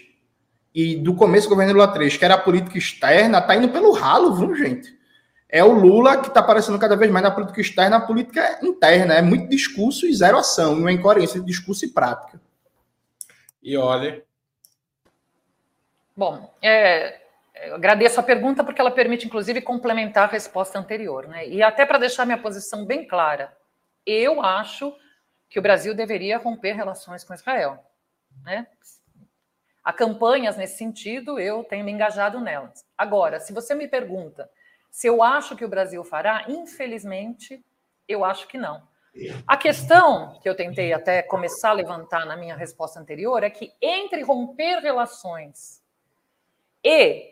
e 0.75 0.97
do 0.97 1.15
começo 1.15 1.47
do 1.47 1.51
governo 1.51 1.75
Lula 1.75 1.89
3, 1.89 2.17
que 2.17 2.25
era 2.25 2.37
a 2.37 2.41
política 2.41 2.79
externa, 2.79 3.43
tá 3.43 3.55
indo 3.55 3.69
pelo 3.69 3.93
ralo, 3.93 4.35
viu, 4.35 4.55
gente? 4.55 4.91
É 5.51 5.63
o 5.63 5.71
Lula 5.71 6.17
que 6.17 6.29
está 6.29 6.41
aparecendo 6.41 6.79
cada 6.79 6.97
vez 6.97 7.13
mais 7.13 7.25
na 7.25 7.31
política 7.31 7.61
externa, 7.61 7.99
na 7.99 8.07
política 8.07 8.59
interna. 8.63 9.13
É 9.13 9.21
muito 9.21 9.47
discurso 9.51 10.07
e 10.07 10.15
zero 10.15 10.39
ação, 10.39 10.73
uma 10.73 10.91
incoerência 10.91 11.41
de 11.41 11.45
discurso 11.45 11.85
e 11.85 11.89
prática. 11.89 12.41
E 13.63 13.77
olha. 13.77 14.25
Bom, 16.17 16.51
é, 16.63 17.21
eu 17.63 17.75
agradeço 17.75 18.19
a 18.21 18.23
pergunta 18.23 18.65
porque 18.65 18.81
ela 18.81 18.91
permite, 18.91 19.27
inclusive, 19.27 19.61
complementar 19.61 20.29
a 20.29 20.33
resposta 20.33 20.79
anterior. 20.79 21.29
Né? 21.29 21.49
E 21.49 21.63
até 21.63 21.85
para 21.87 21.99
deixar 21.99 22.25
minha 22.25 22.39
posição 22.39 22.85
bem 22.85 23.07
clara, 23.07 23.57
eu 24.05 24.43
acho 24.43 24.95
que 25.49 25.59
o 25.59 25.63
Brasil 25.63 25.95
deveria 25.95 26.39
romper 26.39 26.73
relações 26.73 27.25
com 27.25 27.35
Israel. 27.35 27.85
Né? 28.45 28.67
Há 29.83 29.93
campanhas 29.93 30.57
nesse 30.57 30.79
sentido, 30.79 31.39
eu 31.39 31.65
tenho 31.65 31.85
me 31.85 31.93
engajado 31.93 32.41
nelas. 32.41 32.85
Agora, 32.97 33.41
se 33.41 33.53
você 33.53 33.75
me 33.75 33.89
pergunta 33.89 34.49
se 34.91 35.07
eu 35.07 35.23
acho 35.23 35.57
que 35.57 35.65
o 35.65 35.69
Brasil 35.69 36.03
fará, 36.03 36.45
infelizmente, 36.49 37.65
eu 38.09 38.25
acho 38.25 38.49
que 38.49 38.59
não. 38.59 38.83
A 39.47 39.57
questão 39.57 40.39
que 40.41 40.49
eu 40.49 40.55
tentei 40.55 40.93
até 40.93 41.23
começar 41.23 41.71
a 41.71 41.75
levantar 41.75 42.27
na 42.27 42.37
minha 42.37 42.57
resposta 42.57 42.99
anterior 42.99 43.43
é 43.43 43.51
que 43.51 43.73
entre 43.81 44.23
romper 44.23 44.81
relações 44.81 45.83
e 46.85 47.30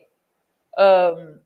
um, 0.78 1.40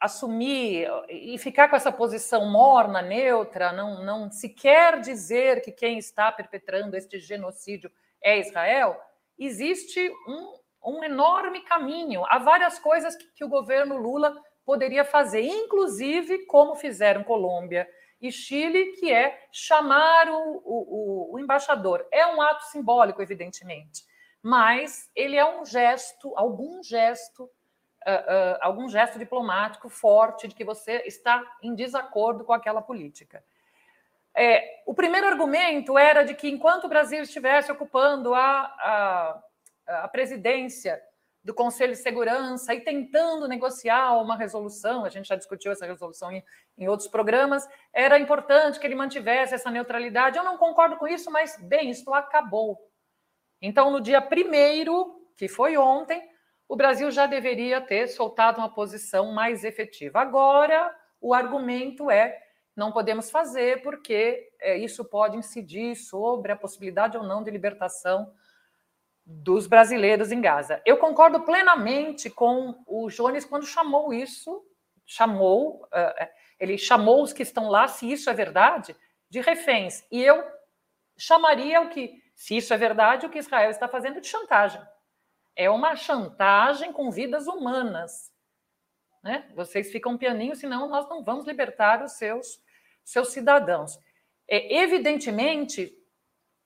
assumir 0.00 0.88
e 1.08 1.38
ficar 1.38 1.68
com 1.68 1.76
essa 1.76 1.92
posição 1.92 2.50
morna, 2.50 3.00
neutra, 3.00 3.72
não, 3.72 4.04
não 4.04 4.30
se 4.30 4.48
quer 4.48 5.00
dizer 5.00 5.62
que 5.62 5.72
quem 5.72 5.98
está 5.98 6.30
perpetrando 6.30 6.96
este 6.96 7.18
genocídio 7.18 7.90
é 8.22 8.38
Israel, 8.38 9.00
existe 9.38 10.10
um, 10.28 10.58
um 10.84 11.04
enorme 11.04 11.60
caminho. 11.62 12.24
Há 12.26 12.38
várias 12.38 12.78
coisas 12.78 13.16
que, 13.16 13.26
que 13.34 13.44
o 13.44 13.48
governo 13.48 13.96
Lula 13.96 14.34
poderia 14.64 15.04
fazer, 15.04 15.42
inclusive 15.42 16.46
como 16.46 16.74
fizeram 16.74 17.24
Colômbia 17.24 17.88
e 18.20 18.32
Chile, 18.32 18.92
que 18.98 19.12
é 19.12 19.46
chamar 19.52 20.28
o, 20.28 20.62
o, 20.64 21.34
o 21.34 21.38
embaixador. 21.38 22.06
É 22.10 22.26
um 22.26 22.40
ato 22.40 22.64
simbólico, 22.64 23.20
evidentemente, 23.20 24.02
mas 24.42 25.10
ele 25.14 25.36
é 25.36 25.44
um 25.44 25.64
gesto, 25.64 26.32
algum 26.36 26.82
gesto 26.82 27.50
uh, 28.06 28.58
algum 28.60 28.88
gesto 28.88 29.18
diplomático 29.18 29.88
forte 29.88 30.48
de 30.48 30.54
que 30.54 30.64
você 30.64 31.02
está 31.06 31.42
em 31.62 31.74
desacordo 31.74 32.44
com 32.44 32.52
aquela 32.52 32.82
política. 32.82 33.44
É, 34.36 34.82
o 34.84 34.94
primeiro 34.94 35.28
argumento 35.28 35.96
era 35.96 36.24
de 36.24 36.34
que 36.34 36.48
enquanto 36.48 36.84
o 36.84 36.88
Brasil 36.88 37.22
estivesse 37.22 37.70
ocupando 37.70 38.34
a, 38.34 38.40
a, 38.40 39.42
a 40.04 40.08
presidência 40.08 41.00
do 41.44 41.54
Conselho 41.54 41.92
de 41.92 41.98
Segurança 41.98 42.74
e 42.74 42.80
tentando 42.80 43.46
negociar 43.46 44.14
uma 44.20 44.34
resolução, 44.34 45.04
a 45.04 45.10
gente 45.10 45.28
já 45.28 45.36
discutiu 45.36 45.70
essa 45.70 45.86
resolução 45.86 46.32
em, 46.32 46.42
em, 46.78 46.88
outros 46.88 47.08
programas, 47.08 47.68
era 47.92 48.18
importante 48.18 48.80
que 48.80 48.86
ele 48.86 48.94
mantivesse 48.94 49.54
essa 49.54 49.70
neutralidade. 49.70 50.38
Eu 50.38 50.44
não 50.44 50.56
concordo 50.56 50.96
com 50.96 51.06
isso, 51.06 51.30
mas, 51.30 51.56
bem, 51.60 51.90
isso 51.90 52.12
acabou. 52.14 52.78
Então, 53.60 53.90
no 53.90 54.00
dia 54.00 54.22
primeiro, 54.22 55.22
que 55.36 55.46
foi 55.46 55.76
ontem, 55.76 56.26
o 56.68 56.76
Brasil 56.76 57.10
já 57.10 57.26
deveria 57.26 57.80
ter 57.80 58.08
soltado 58.08 58.58
uma 58.58 58.72
posição 58.72 59.32
mais 59.32 59.64
efetiva. 59.64 60.20
Agora, 60.20 60.94
o 61.20 61.34
argumento 61.34 62.10
é 62.10 62.42
não 62.74 62.90
podemos 62.90 63.30
fazer 63.30 63.82
porque 63.82 64.50
é, 64.60 64.76
isso 64.76 65.04
pode 65.04 65.36
incidir 65.36 65.94
sobre 65.94 66.50
a 66.50 66.56
possibilidade 66.56 67.16
ou 67.16 67.22
não 67.22 67.42
de 67.42 67.50
libertação 67.50 68.32
dos 69.24 69.66
brasileiros 69.66 70.32
em 70.32 70.40
Gaza. 70.40 70.82
Eu 70.84 70.96
concordo 70.96 71.40
plenamente 71.40 72.28
com 72.28 72.82
o 72.86 73.08
Jones 73.08 73.44
quando 73.44 73.64
chamou 73.64 74.12
isso, 74.12 74.62
chamou, 75.06 75.84
uh, 75.84 76.28
ele 76.58 76.76
chamou 76.76 77.22
os 77.22 77.32
que 77.32 77.42
estão 77.42 77.68
lá, 77.68 77.86
se 77.86 78.10
isso 78.10 78.28
é 78.28 78.34
verdade, 78.34 78.94
de 79.30 79.40
reféns. 79.40 80.04
E 80.10 80.20
eu 80.20 80.44
chamaria 81.16 81.80
o 81.80 81.88
que, 81.88 82.22
se 82.34 82.56
isso 82.56 82.74
é 82.74 82.76
verdade, 82.76 83.24
o 83.24 83.30
que 83.30 83.38
Israel 83.38 83.70
está 83.70 83.86
fazendo 83.86 84.20
de 84.20 84.26
chantagem 84.26 84.82
é 85.56 85.70
uma 85.70 85.96
chantagem 85.96 86.92
com 86.92 87.10
vidas 87.10 87.46
humanas. 87.46 88.32
Né? 89.22 89.50
Vocês 89.54 89.90
ficam 89.90 90.18
pianinho, 90.18 90.54
senão 90.54 90.88
nós 90.88 91.08
não 91.08 91.22
vamos 91.22 91.46
libertar 91.46 92.02
os 92.02 92.12
seus, 92.12 92.60
seus 93.04 93.28
cidadãos. 93.28 93.98
É, 94.48 94.80
evidentemente, 94.80 95.96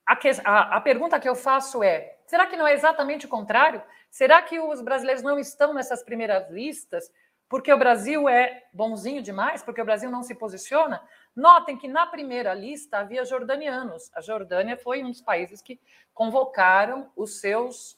a, 0.07 0.16
que, 0.16 0.29
a, 0.44 0.77
a 0.77 0.81
pergunta 0.81 1.20
que 1.20 1.29
eu 1.29 1.37
faço 1.37 1.83
é: 1.83 2.18
será 2.27 2.46
que 2.46 2.57
não 2.57 2.66
é 2.66 2.72
exatamente 2.72 3.27
o 3.27 3.29
contrário? 3.29 3.83
Será 4.11 4.42
que 4.42 4.59
os 4.59 4.81
brasileiros 4.81 5.22
não 5.22 5.38
estão 5.38 5.72
nessas 5.72 6.03
primeiras 6.03 6.51
listas 6.51 7.11
porque 7.48 7.72
o 7.72 7.79
Brasil 7.79 8.29
é 8.29 8.64
bonzinho 8.72 9.22
demais, 9.22 9.62
porque 9.62 9.81
o 9.81 9.85
Brasil 9.85 10.11
não 10.11 10.22
se 10.22 10.35
posiciona. 10.35 11.03
Notem 11.35 11.79
que 11.79 11.88
na 11.88 12.07
primeira 12.07 12.53
lista 12.53 12.98
havia 12.98 13.24
jordanianos. 13.24 14.11
A 14.14 14.20
Jordânia 14.20 14.77
foi 14.77 15.03
um 15.03 15.11
dos 15.11 15.22
países 15.22 15.62
que 15.62 15.81
convocaram 16.12 17.11
os 17.16 17.40
seus, 17.40 17.97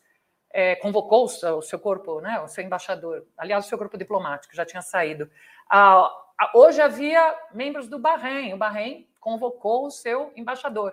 é, 0.53 0.75
convocou 0.77 1.25
o 1.25 1.63
seu, 1.63 1.79
corpo, 1.79 2.21
né, 2.21 2.41
o 2.41 2.49
seu 2.49 2.65
embaixador, 2.65 3.25
aliás, 3.37 3.65
o 3.65 3.69
seu 3.69 3.79
corpo 3.79 3.97
diplomático 3.97 4.55
já 4.55 4.65
tinha 4.65 4.83
saído. 4.83 5.31
Ah, 5.69 6.11
hoje 6.55 6.81
havia 6.81 7.37
membros 7.53 7.89
do 7.89 7.99
Bahrein. 7.99 8.53
O 8.53 8.59
Bahrein 8.59 9.09
convocou 9.21 9.87
o 9.87 9.91
seu 9.91 10.33
embaixador. 10.35 10.93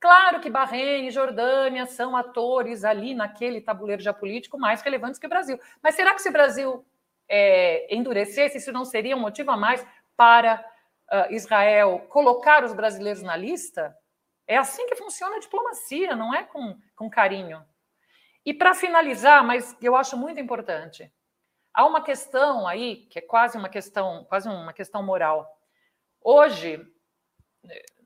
Claro 0.00 0.40
que 0.40 0.50
Bahrein 0.50 1.06
e 1.06 1.10
Jordânia 1.10 1.86
são 1.86 2.16
atores 2.16 2.84
ali 2.84 3.14
naquele 3.14 3.60
tabuleiro 3.60 4.02
geopolítico 4.02 4.58
mais 4.58 4.80
relevantes 4.80 5.18
que 5.18 5.26
o 5.26 5.30
Brasil. 5.30 5.58
Mas 5.82 5.94
será 5.94 6.14
que 6.14 6.22
se 6.22 6.28
o 6.28 6.32
Brasil 6.32 6.84
é, 7.28 7.94
endurecesse, 7.94 8.58
isso 8.58 8.72
não 8.72 8.84
seria 8.84 9.16
um 9.16 9.20
motivo 9.20 9.50
a 9.50 9.56
mais 9.56 9.84
para 10.16 10.64
uh, 11.12 11.32
Israel 11.32 12.06
colocar 12.08 12.64
os 12.64 12.72
brasileiros 12.72 13.22
na 13.22 13.36
lista? 13.36 13.96
É 14.46 14.56
assim 14.56 14.86
que 14.86 14.96
funciona 14.96 15.36
a 15.36 15.40
diplomacia, 15.40 16.14
não 16.14 16.32
é 16.32 16.44
com, 16.44 16.76
com 16.94 17.10
carinho. 17.10 17.62
E 18.48 18.54
para 18.54 18.74
finalizar, 18.74 19.44
mas 19.44 19.76
eu 19.78 19.94
acho 19.94 20.16
muito 20.16 20.40
importante, 20.40 21.12
há 21.74 21.84
uma 21.84 22.02
questão 22.02 22.66
aí 22.66 23.04
que 23.10 23.18
é 23.18 23.20
quase 23.20 23.58
uma 23.58 23.68
questão, 23.68 24.24
quase 24.24 24.48
uma 24.48 24.72
questão 24.72 25.02
moral. 25.02 25.46
Hoje, 26.18 26.80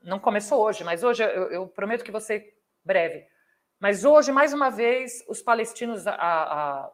não 0.03 0.19
começou 0.19 0.61
hoje, 0.61 0.83
mas 0.83 1.05
hoje 1.05 1.23
eu, 1.23 1.49
eu 1.53 1.69
prometo 1.69 2.03
que 2.03 2.11
você 2.11 2.57
breve. 2.85 3.25
Mas 3.79 4.05
hoje, 4.05 4.33
mais 4.33 4.53
uma 4.53 4.69
vez, 4.69 5.25
os 5.29 5.41
palestinos, 5.41 6.09
a, 6.09 6.17
a, 6.17 6.93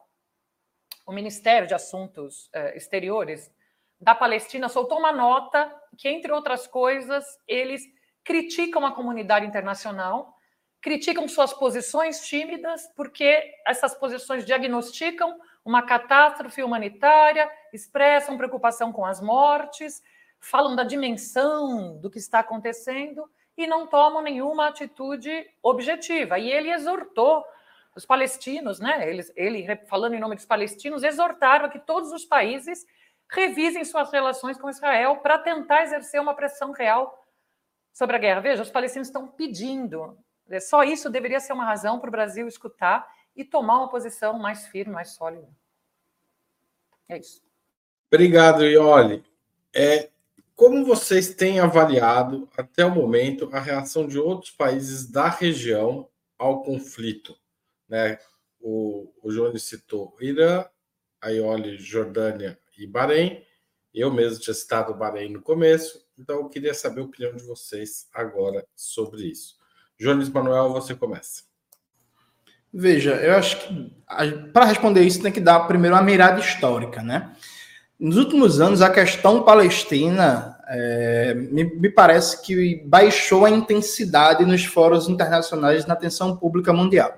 o 1.07 1.13
Ministério 1.13 1.67
de 1.67 1.73
Assuntos 1.73 2.51
eh, 2.53 2.77
Exteriores 2.77 3.51
da 3.99 4.15
Palestina 4.15 4.69
soltou 4.69 4.99
uma 4.99 5.11
nota 5.11 5.75
que, 5.97 6.07
entre 6.07 6.31
outras 6.33 6.67
coisas, 6.67 7.25
eles 7.47 7.81
criticam 8.23 8.85
a 8.85 8.93
comunidade 8.93 9.47
internacional, 9.47 10.38
criticam 10.81 11.27
suas 11.27 11.53
posições 11.53 12.21
tímidas, 12.27 12.89
porque 12.95 13.53
essas 13.67 13.95
posições 13.95 14.45
diagnosticam 14.45 15.39
uma 15.65 15.83
catástrofe 15.83 16.63
humanitária, 16.63 17.51
expressam 17.73 18.37
preocupação 18.37 18.93
com 18.93 19.05
as 19.05 19.21
mortes, 19.21 20.03
falam 20.41 20.77
da 20.77 20.85
dimensão 20.85 21.99
do 21.99 22.11
que 22.11 22.19
está 22.19 22.39
acontecendo 22.39 23.29
e 23.57 23.67
não 23.67 23.87
tomam 23.87 24.23
nenhuma 24.23 24.69
atitude 24.69 25.47
objetiva. 25.63 26.39
E 26.39 26.51
ele 26.51 26.71
exortou 26.71 27.45
os 27.95 28.07
palestinos, 28.07 28.79
né? 28.79 29.11
Ele, 29.11 29.23
ele 29.35 29.77
falando 29.89 30.15
em 30.15 30.21
nome 30.21 30.37
dos 30.37 30.47
palestinos, 30.47 31.03
exortaram 31.03 31.69
que 31.69 31.81
todos 31.81 32.13
os 32.13 32.25
países 32.25 32.87
revisem 33.31 33.85
suas 33.85 34.11
relações 34.13 34.57
com 34.57 34.71
Israel 34.71 35.17
para 35.17 35.39
tentar 35.39 35.83
exercer 35.83 36.21
uma 36.21 36.35
pressão 36.35 36.71
real 36.71 37.27
sobre 37.93 38.17
a 38.17 38.19
guerra. 38.19 38.41
Veja, 38.41 38.63
os 38.63 38.71
palestinos 38.71 39.09
estão 39.09 39.27
pedindo. 39.27 40.17
É, 40.49 40.61
só 40.61 40.83
isso 40.83 41.11
deveria 41.11 41.41
ser 41.41 41.53
uma 41.53 41.65
razão 41.65 41.99
para 41.99 42.09
o 42.09 42.13
Brasil 42.13 42.49
escutar 42.49 43.07
e 43.37 43.45
tomar 43.45 43.79
uma 43.79 43.89
posição 43.89 44.39
mais 44.39 44.67
firme, 44.67 44.93
mais 44.93 45.11
sólida. 45.11 45.49
É 47.09 47.19
isso. 47.19 47.43
Obrigado, 48.11 48.65
Ioli. 48.65 49.23
É, 49.75 50.11
como 50.55 50.85
vocês 50.85 51.35
têm 51.35 51.61
avaliado 51.61 52.49
até 52.57 52.85
o 52.85 52.91
momento 52.91 53.49
a 53.53 53.61
reação 53.61 54.07
de 54.07 54.19
outros 54.19 54.51
países 54.51 55.09
da 55.09 55.29
região 55.29 56.09
ao 56.39 56.63
conflito? 56.63 57.39
Né? 57.89 58.19
O, 58.61 59.13
o 59.23 59.31
Jones 59.31 59.63
citou 59.63 60.17
Irã, 60.21 60.65
a 61.21 61.31
Ioli, 61.31 61.79
Jordânia 61.79 62.59
e 62.77 62.87
Bahrein. 62.87 63.45
Eu 63.95 64.13
mesmo 64.13 64.41
tinha 64.41 64.55
citado 64.55 64.93
o 64.93 64.97
Bahrein 64.97 65.31
no 65.31 65.43
começo, 65.43 66.07
então 66.19 66.37
eu 66.37 66.49
queria 66.49 66.75
saber 66.75 67.01
a 67.01 67.05
opinião 67.05 67.35
de 67.35 67.43
vocês 67.45 68.09
agora 68.13 68.67
sobre 68.75 69.27
isso. 69.27 69.58
Jones 69.99 70.29
Manuel, 70.29 70.73
você 70.73 70.95
começa. 70.95 71.43
Veja, 72.73 73.13
eu 73.13 73.37
acho 73.37 73.59
que 73.61 73.93
para 74.53 74.67
responder 74.67 75.03
isso 75.03 75.23
tem 75.23 75.33
que 75.33 75.41
dar 75.41 75.61
primeiro 75.61 75.97
uma 75.97 76.03
mirada 76.03 76.41
histórica, 76.41 77.03
né? 77.03 77.33
Nos 77.99 78.17
últimos 78.17 78.61
anos, 78.61 78.81
a 78.81 78.91
questão 78.91 79.43
palestina 79.43 80.57
é, 80.69 81.35
me, 81.35 81.65
me, 81.65 81.89
parece 81.89 82.43
que 82.43 82.83
baixou 82.87 83.45
a 83.45 83.51
intensidade 83.51 84.45
nos 84.45 84.65
fóruns 84.65 85.09
internacionais 85.09 85.85
na 85.85 85.95
atenção 85.95 86.37
pública 86.37 86.73
mundial. 86.73 87.13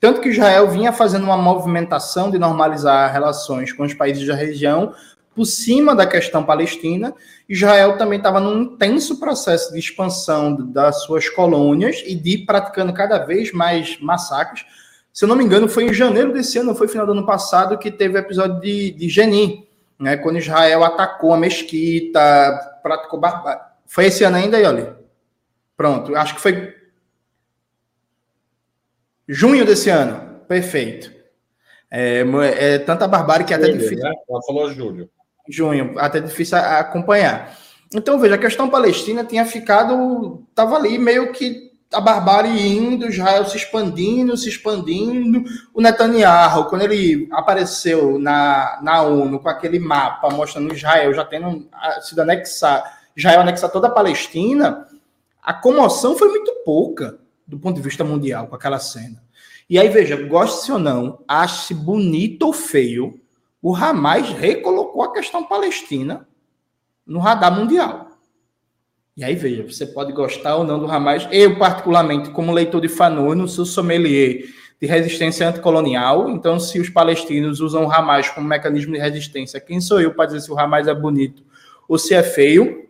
Tanto 0.00 0.20
que 0.20 0.30
Israel 0.30 0.68
vinha 0.68 0.92
fazendo 0.92 1.24
uma 1.24 1.36
movimentação 1.36 2.30
de 2.30 2.38
normalizar 2.38 3.12
relações 3.12 3.72
com 3.72 3.84
os 3.84 3.94
países 3.94 4.26
da 4.26 4.34
região 4.34 4.92
por 5.36 5.44
cima 5.44 5.94
da 5.94 6.06
questão 6.06 6.42
palestina. 6.42 7.14
Israel 7.46 7.98
também 7.98 8.16
estava 8.16 8.40
num 8.40 8.62
intenso 8.62 9.20
processo 9.20 9.70
de 9.70 9.78
expansão 9.78 10.56
das 10.56 11.02
suas 11.02 11.28
colônias 11.28 12.02
e 12.06 12.14
de 12.14 12.30
ir 12.30 12.46
praticando 12.46 12.94
cada 12.94 13.18
vez 13.18 13.52
mais 13.52 14.00
massacres. 14.00 14.64
Se 15.12 15.26
eu 15.26 15.28
não 15.28 15.36
me 15.36 15.44
engano, 15.44 15.68
foi 15.68 15.84
em 15.84 15.92
janeiro 15.92 16.32
desse 16.32 16.58
ano, 16.58 16.74
foi 16.74 16.88
final 16.88 17.04
do 17.04 17.12
ano 17.12 17.26
passado, 17.26 17.78
que 17.78 17.90
teve 17.90 18.16
o 18.16 18.18
episódio 18.18 18.60
de, 18.60 18.90
de 18.92 19.08
Jenin, 19.10 19.66
né, 19.98 20.16
quando 20.16 20.38
Israel 20.38 20.82
atacou 20.84 21.34
a 21.34 21.38
mesquita, 21.38 22.80
praticou 22.82 23.20
barbárie. 23.20 23.60
Foi 23.86 24.06
esse 24.06 24.24
ano 24.24 24.36
ainda, 24.36 24.58
Yoli? 24.58 24.88
Pronto, 25.76 26.16
acho 26.16 26.34
que 26.34 26.40
foi 26.40 26.74
junho 29.28 29.64
desse 29.66 29.90
ano. 29.90 30.40
Perfeito. 30.48 31.12
É, 31.90 32.24
é 32.58 32.78
tanta 32.78 33.06
barbárie 33.06 33.46
que 33.46 33.52
é 33.52 33.56
até 33.56 33.70
difícil. 33.70 33.98
Né? 33.98 34.12
Ela 34.28 34.42
falou 34.42 34.72
julho. 34.72 35.10
Junho, 35.48 35.94
até 35.98 36.20
difícil 36.20 36.58
acompanhar. 36.58 37.56
Então, 37.94 38.18
veja, 38.18 38.34
a 38.34 38.38
questão 38.38 38.68
palestina 38.68 39.24
tinha 39.24 39.44
ficado, 39.44 40.44
estava 40.50 40.76
ali 40.76 40.98
meio 40.98 41.32
que 41.32 41.66
a 41.92 42.00
barbárie 42.00 42.76
indo, 42.76 43.08
Israel 43.08 43.46
se 43.46 43.56
expandindo, 43.56 44.36
se 44.36 44.48
expandindo. 44.48 45.44
O 45.72 45.80
Netanyahu, 45.80 46.64
quando 46.64 46.82
ele 46.82 47.28
apareceu 47.32 48.18
na, 48.18 48.80
na 48.82 49.02
ONU 49.02 49.38
com 49.38 49.48
aquele 49.48 49.78
mapa 49.78 50.28
mostrando 50.30 50.74
Israel 50.74 51.14
já 51.14 51.24
tendo 51.24 51.68
sido 52.02 52.22
anexado, 52.22 52.84
Israel 53.16 53.40
anexar 53.40 53.70
toda 53.70 53.86
a 53.86 53.90
Palestina, 53.90 54.86
a 55.42 55.54
comoção 55.54 56.16
foi 56.16 56.28
muito 56.28 56.52
pouca 56.64 57.18
do 57.46 57.58
ponto 57.58 57.76
de 57.76 57.82
vista 57.82 58.02
mundial 58.02 58.48
com 58.48 58.56
aquela 58.56 58.80
cena. 58.80 59.22
E 59.70 59.78
aí, 59.78 59.88
veja, 59.88 60.16
goste 60.16 60.70
ou 60.70 60.78
não, 60.78 61.22
ache 61.26 61.72
bonito 61.72 62.42
ou 62.42 62.52
feio, 62.52 63.20
o 63.62 63.74
Hamas 63.74 64.30
recolocou 64.30 65.02
a 65.02 65.12
questão 65.12 65.44
palestina 65.44 66.26
no 67.06 67.18
radar 67.18 67.54
mundial. 67.54 68.10
E 69.16 69.24
aí, 69.24 69.34
veja, 69.34 69.62
você 69.62 69.86
pode 69.86 70.12
gostar 70.12 70.56
ou 70.56 70.64
não 70.64 70.78
do 70.78 70.90
Hamas. 70.90 71.26
Eu, 71.30 71.58
particularmente, 71.58 72.30
como 72.30 72.52
leitor 72.52 72.82
de 72.82 72.88
Fanon, 72.88 73.34
não 73.34 73.48
sou 73.48 73.64
sommelier 73.64 74.44
de 74.80 74.86
resistência 74.86 75.48
anticolonial. 75.48 76.28
Então, 76.28 76.60
se 76.60 76.78
os 76.78 76.90
palestinos 76.90 77.60
usam 77.60 77.86
o 77.86 77.90
Hamas 77.90 78.28
como 78.28 78.46
mecanismo 78.46 78.92
de 78.92 78.98
resistência, 78.98 79.58
quem 79.58 79.80
sou 79.80 80.00
eu 80.00 80.12
para 80.12 80.26
dizer 80.26 80.40
se 80.40 80.52
o 80.52 80.58
Hamas 80.58 80.86
é 80.86 80.94
bonito 80.94 81.42
ou 81.88 81.96
se 81.96 82.14
é 82.14 82.22
feio? 82.22 82.86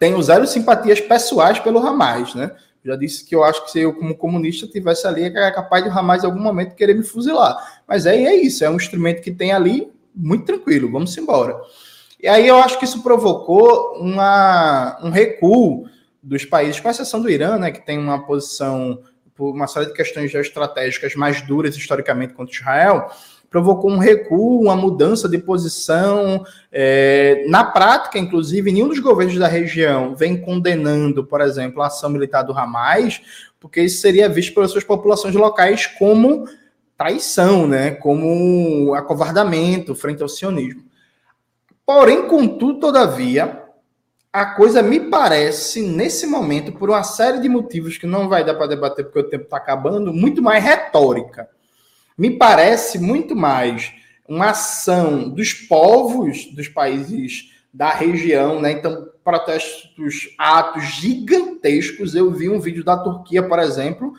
Tenho 0.00 0.20
zero 0.20 0.46
simpatias 0.48 1.00
pessoais 1.00 1.60
pelo 1.60 1.78
Hamas, 1.78 2.34
né? 2.34 2.56
Já 2.84 2.96
disse 2.96 3.24
que 3.24 3.34
eu 3.34 3.44
acho 3.44 3.64
que 3.64 3.70
se 3.70 3.80
eu, 3.80 3.94
como 3.94 4.16
comunista, 4.16 4.66
tivesse 4.66 5.06
ali, 5.06 5.24
é 5.24 5.50
capaz 5.50 5.84
de 5.84 5.90
Hamas 5.90 6.24
em 6.24 6.26
algum 6.26 6.40
momento 6.40 6.74
querer 6.74 6.94
me 6.94 7.04
fuzilar. 7.04 7.82
Mas 7.86 8.06
é, 8.06 8.16
é 8.16 8.34
isso, 8.34 8.64
é 8.64 8.70
um 8.70 8.76
instrumento 8.76 9.22
que 9.22 9.30
tem 9.30 9.52
ali, 9.52 9.90
muito 10.14 10.44
tranquilo, 10.44 10.90
vamos 10.90 11.16
embora. 11.16 11.56
E 12.20 12.28
aí 12.28 12.46
eu 12.46 12.56
acho 12.56 12.78
que 12.78 12.84
isso 12.84 13.02
provocou 13.02 13.96
uma, 13.98 14.98
um 15.02 15.10
recuo 15.10 15.86
dos 16.22 16.44
países, 16.44 16.80
com 16.80 16.88
exceção 16.88 17.20
do 17.20 17.30
Irã, 17.30 17.58
né, 17.58 17.70
que 17.70 17.84
tem 17.84 17.98
uma 17.98 18.24
posição, 18.24 19.00
por 19.34 19.52
uma 19.52 19.66
série 19.66 19.86
de 19.86 19.92
questões 19.92 20.30
geoestratégicas 20.30 21.14
mais 21.14 21.42
duras 21.42 21.76
historicamente 21.76 22.34
contra 22.34 22.54
Israel, 22.54 23.10
provocou 23.52 23.90
um 23.90 23.98
recuo, 23.98 24.62
uma 24.62 24.74
mudança 24.74 25.28
de 25.28 25.36
posição. 25.36 26.44
É, 26.72 27.44
na 27.46 27.62
prática, 27.62 28.18
inclusive, 28.18 28.72
nenhum 28.72 28.88
dos 28.88 28.98
governos 28.98 29.38
da 29.38 29.46
região 29.46 30.16
vem 30.16 30.40
condenando, 30.40 31.22
por 31.22 31.42
exemplo, 31.42 31.82
a 31.82 31.86
ação 31.86 32.08
militar 32.08 32.42
do 32.42 32.56
Hamas, 32.56 33.20
porque 33.60 33.82
isso 33.82 34.00
seria 34.00 34.28
visto 34.28 34.54
pelas 34.54 34.70
suas 34.70 34.82
populações 34.82 35.34
locais 35.34 35.86
como 35.86 36.48
traição, 36.96 37.66
né, 37.66 37.90
como 37.90 38.94
acovardamento 38.94 39.94
frente 39.94 40.22
ao 40.22 40.28
sionismo. 40.28 40.82
Porém, 41.84 42.26
contudo, 42.28 42.80
todavia, 42.80 43.64
a 44.32 44.46
coisa 44.46 44.82
me 44.82 44.98
parece, 44.98 45.82
nesse 45.82 46.26
momento, 46.26 46.72
por 46.72 46.88
uma 46.88 47.02
série 47.02 47.40
de 47.40 47.48
motivos 47.48 47.98
que 47.98 48.06
não 48.06 48.28
vai 48.28 48.44
dar 48.44 48.54
para 48.54 48.68
debater 48.68 49.04
porque 49.04 49.18
o 49.18 49.28
tempo 49.28 49.44
está 49.44 49.58
acabando, 49.58 50.12
muito 50.12 50.40
mais 50.40 50.64
retórica. 50.64 51.48
Me 52.16 52.30
parece 52.30 52.98
muito 52.98 53.34
mais 53.34 53.92
uma 54.28 54.50
ação 54.50 55.28
dos 55.28 55.52
povos 55.52 56.46
dos 56.54 56.68
países 56.68 57.50
da 57.72 57.90
região, 57.90 58.60
né? 58.60 58.72
Então, 58.72 59.08
protestos, 59.24 60.34
atos 60.38 60.84
gigantescos. 60.84 62.14
Eu 62.14 62.30
vi 62.30 62.48
um 62.48 62.60
vídeo 62.60 62.84
da 62.84 62.96
Turquia, 62.96 63.42
por 63.42 63.58
exemplo, 63.58 64.12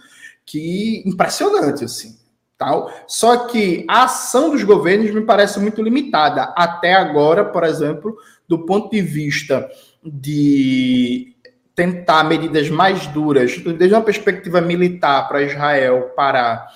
que 0.45 1.03
impressionante, 1.05 1.83
assim 1.85 2.17
Tal. 2.57 2.89
Só 3.07 3.47
que 3.47 3.85
a 3.89 4.03
ação 4.03 4.51
dos 4.51 4.63
governos 4.63 5.11
me 5.11 5.21
parece 5.21 5.59
muito 5.59 5.81
limitada. 5.81 6.53
Até 6.55 6.93
agora, 6.93 7.43
por 7.43 7.63
exemplo, 7.63 8.15
do 8.47 8.65
ponto 8.65 8.91
de 8.91 9.01
vista 9.01 9.69
de 10.03 11.35
tentar 11.75 12.23
medidas 12.23 12.69
mais 12.69 13.07
duras, 13.07 13.57
desde 13.57 13.93
uma 13.93 14.01
perspectiva 14.01 14.61
militar 14.61 15.27
para 15.27 15.41
Israel 15.41 16.13
parar 16.15 16.67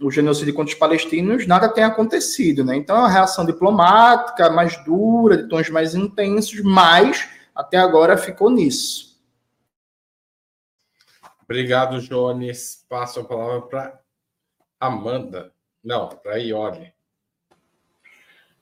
o 0.00 0.10
genocídio 0.10 0.54
contra 0.54 0.72
os 0.72 0.78
palestinos, 0.78 1.46
nada 1.46 1.72
tem 1.72 1.82
acontecido, 1.82 2.64
né? 2.64 2.76
Então, 2.76 2.96
é 2.96 3.00
uma 3.00 3.08
reação 3.08 3.46
diplomática 3.46 4.50
mais 4.50 4.76
dura, 4.84 5.38
de 5.38 5.48
tons 5.48 5.70
mais 5.70 5.94
intensos, 5.94 6.60
mas 6.60 7.28
até 7.54 7.78
agora 7.78 8.16
ficou 8.16 8.50
nisso. 8.50 9.18
Obrigado, 11.44 12.00
Jones. 12.00 12.84
Passo 12.88 13.20
a 13.20 13.24
palavra 13.24 13.62
para 13.62 14.00
Amanda. 14.78 15.54
Não, 15.82 16.08
para 16.08 16.36
Ione. 16.36 16.92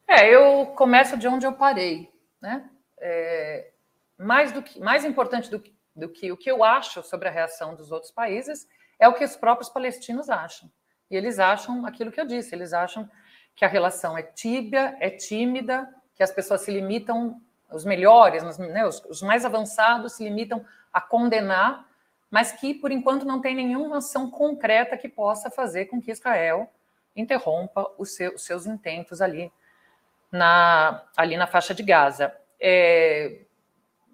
É, 0.06 0.28
eu 0.28 0.66
começo 0.76 1.16
de 1.16 1.26
onde 1.26 1.46
eu 1.46 1.52
parei, 1.54 2.12
né? 2.40 2.70
É, 3.00 3.72
mais 4.18 4.52
do 4.52 4.62
que 4.62 4.78
mais 4.78 5.04
importante 5.04 5.50
do 5.50 5.58
que, 5.58 5.74
do 5.96 6.08
que 6.08 6.30
o 6.30 6.36
que 6.36 6.50
eu 6.50 6.62
acho 6.62 7.02
sobre 7.02 7.26
a 7.26 7.32
reação 7.32 7.74
dos 7.74 7.90
outros 7.90 8.12
países 8.12 8.68
é 8.98 9.08
o 9.08 9.14
que 9.14 9.24
os 9.24 9.34
próprios 9.34 9.70
palestinos 9.70 10.28
acham. 10.28 10.70
E 11.10 11.16
eles 11.16 11.38
acham 11.38 11.84
aquilo 11.86 12.10
que 12.10 12.20
eu 12.20 12.26
disse, 12.26 12.54
eles 12.54 12.72
acham 12.72 13.08
que 13.54 13.64
a 13.64 13.68
relação 13.68 14.16
é 14.16 14.22
tíbia, 14.22 14.96
é 15.00 15.10
tímida, 15.10 15.88
que 16.14 16.22
as 16.22 16.32
pessoas 16.32 16.62
se 16.62 16.70
limitam, 16.70 17.40
os 17.70 17.84
melhores, 17.84 18.58
né, 18.58 18.86
os, 18.86 19.04
os 19.04 19.22
mais 19.22 19.44
avançados 19.44 20.14
se 20.14 20.24
limitam 20.24 20.64
a 20.92 21.00
condenar, 21.00 21.86
mas 22.30 22.52
que 22.52 22.74
por 22.74 22.90
enquanto 22.90 23.24
não 23.24 23.40
tem 23.40 23.54
nenhuma 23.54 23.98
ação 23.98 24.30
concreta 24.30 24.96
que 24.96 25.08
possa 25.08 25.50
fazer 25.50 25.86
com 25.86 26.00
que 26.00 26.10
Israel 26.10 26.70
interrompa 27.14 27.90
os, 27.96 28.14
seu, 28.14 28.34
os 28.34 28.44
seus 28.44 28.66
intentos 28.66 29.20
ali 29.20 29.52
na, 30.30 31.04
ali 31.16 31.36
na 31.36 31.46
faixa 31.46 31.74
de 31.74 31.82
Gaza. 31.82 32.34
É, 32.60 33.42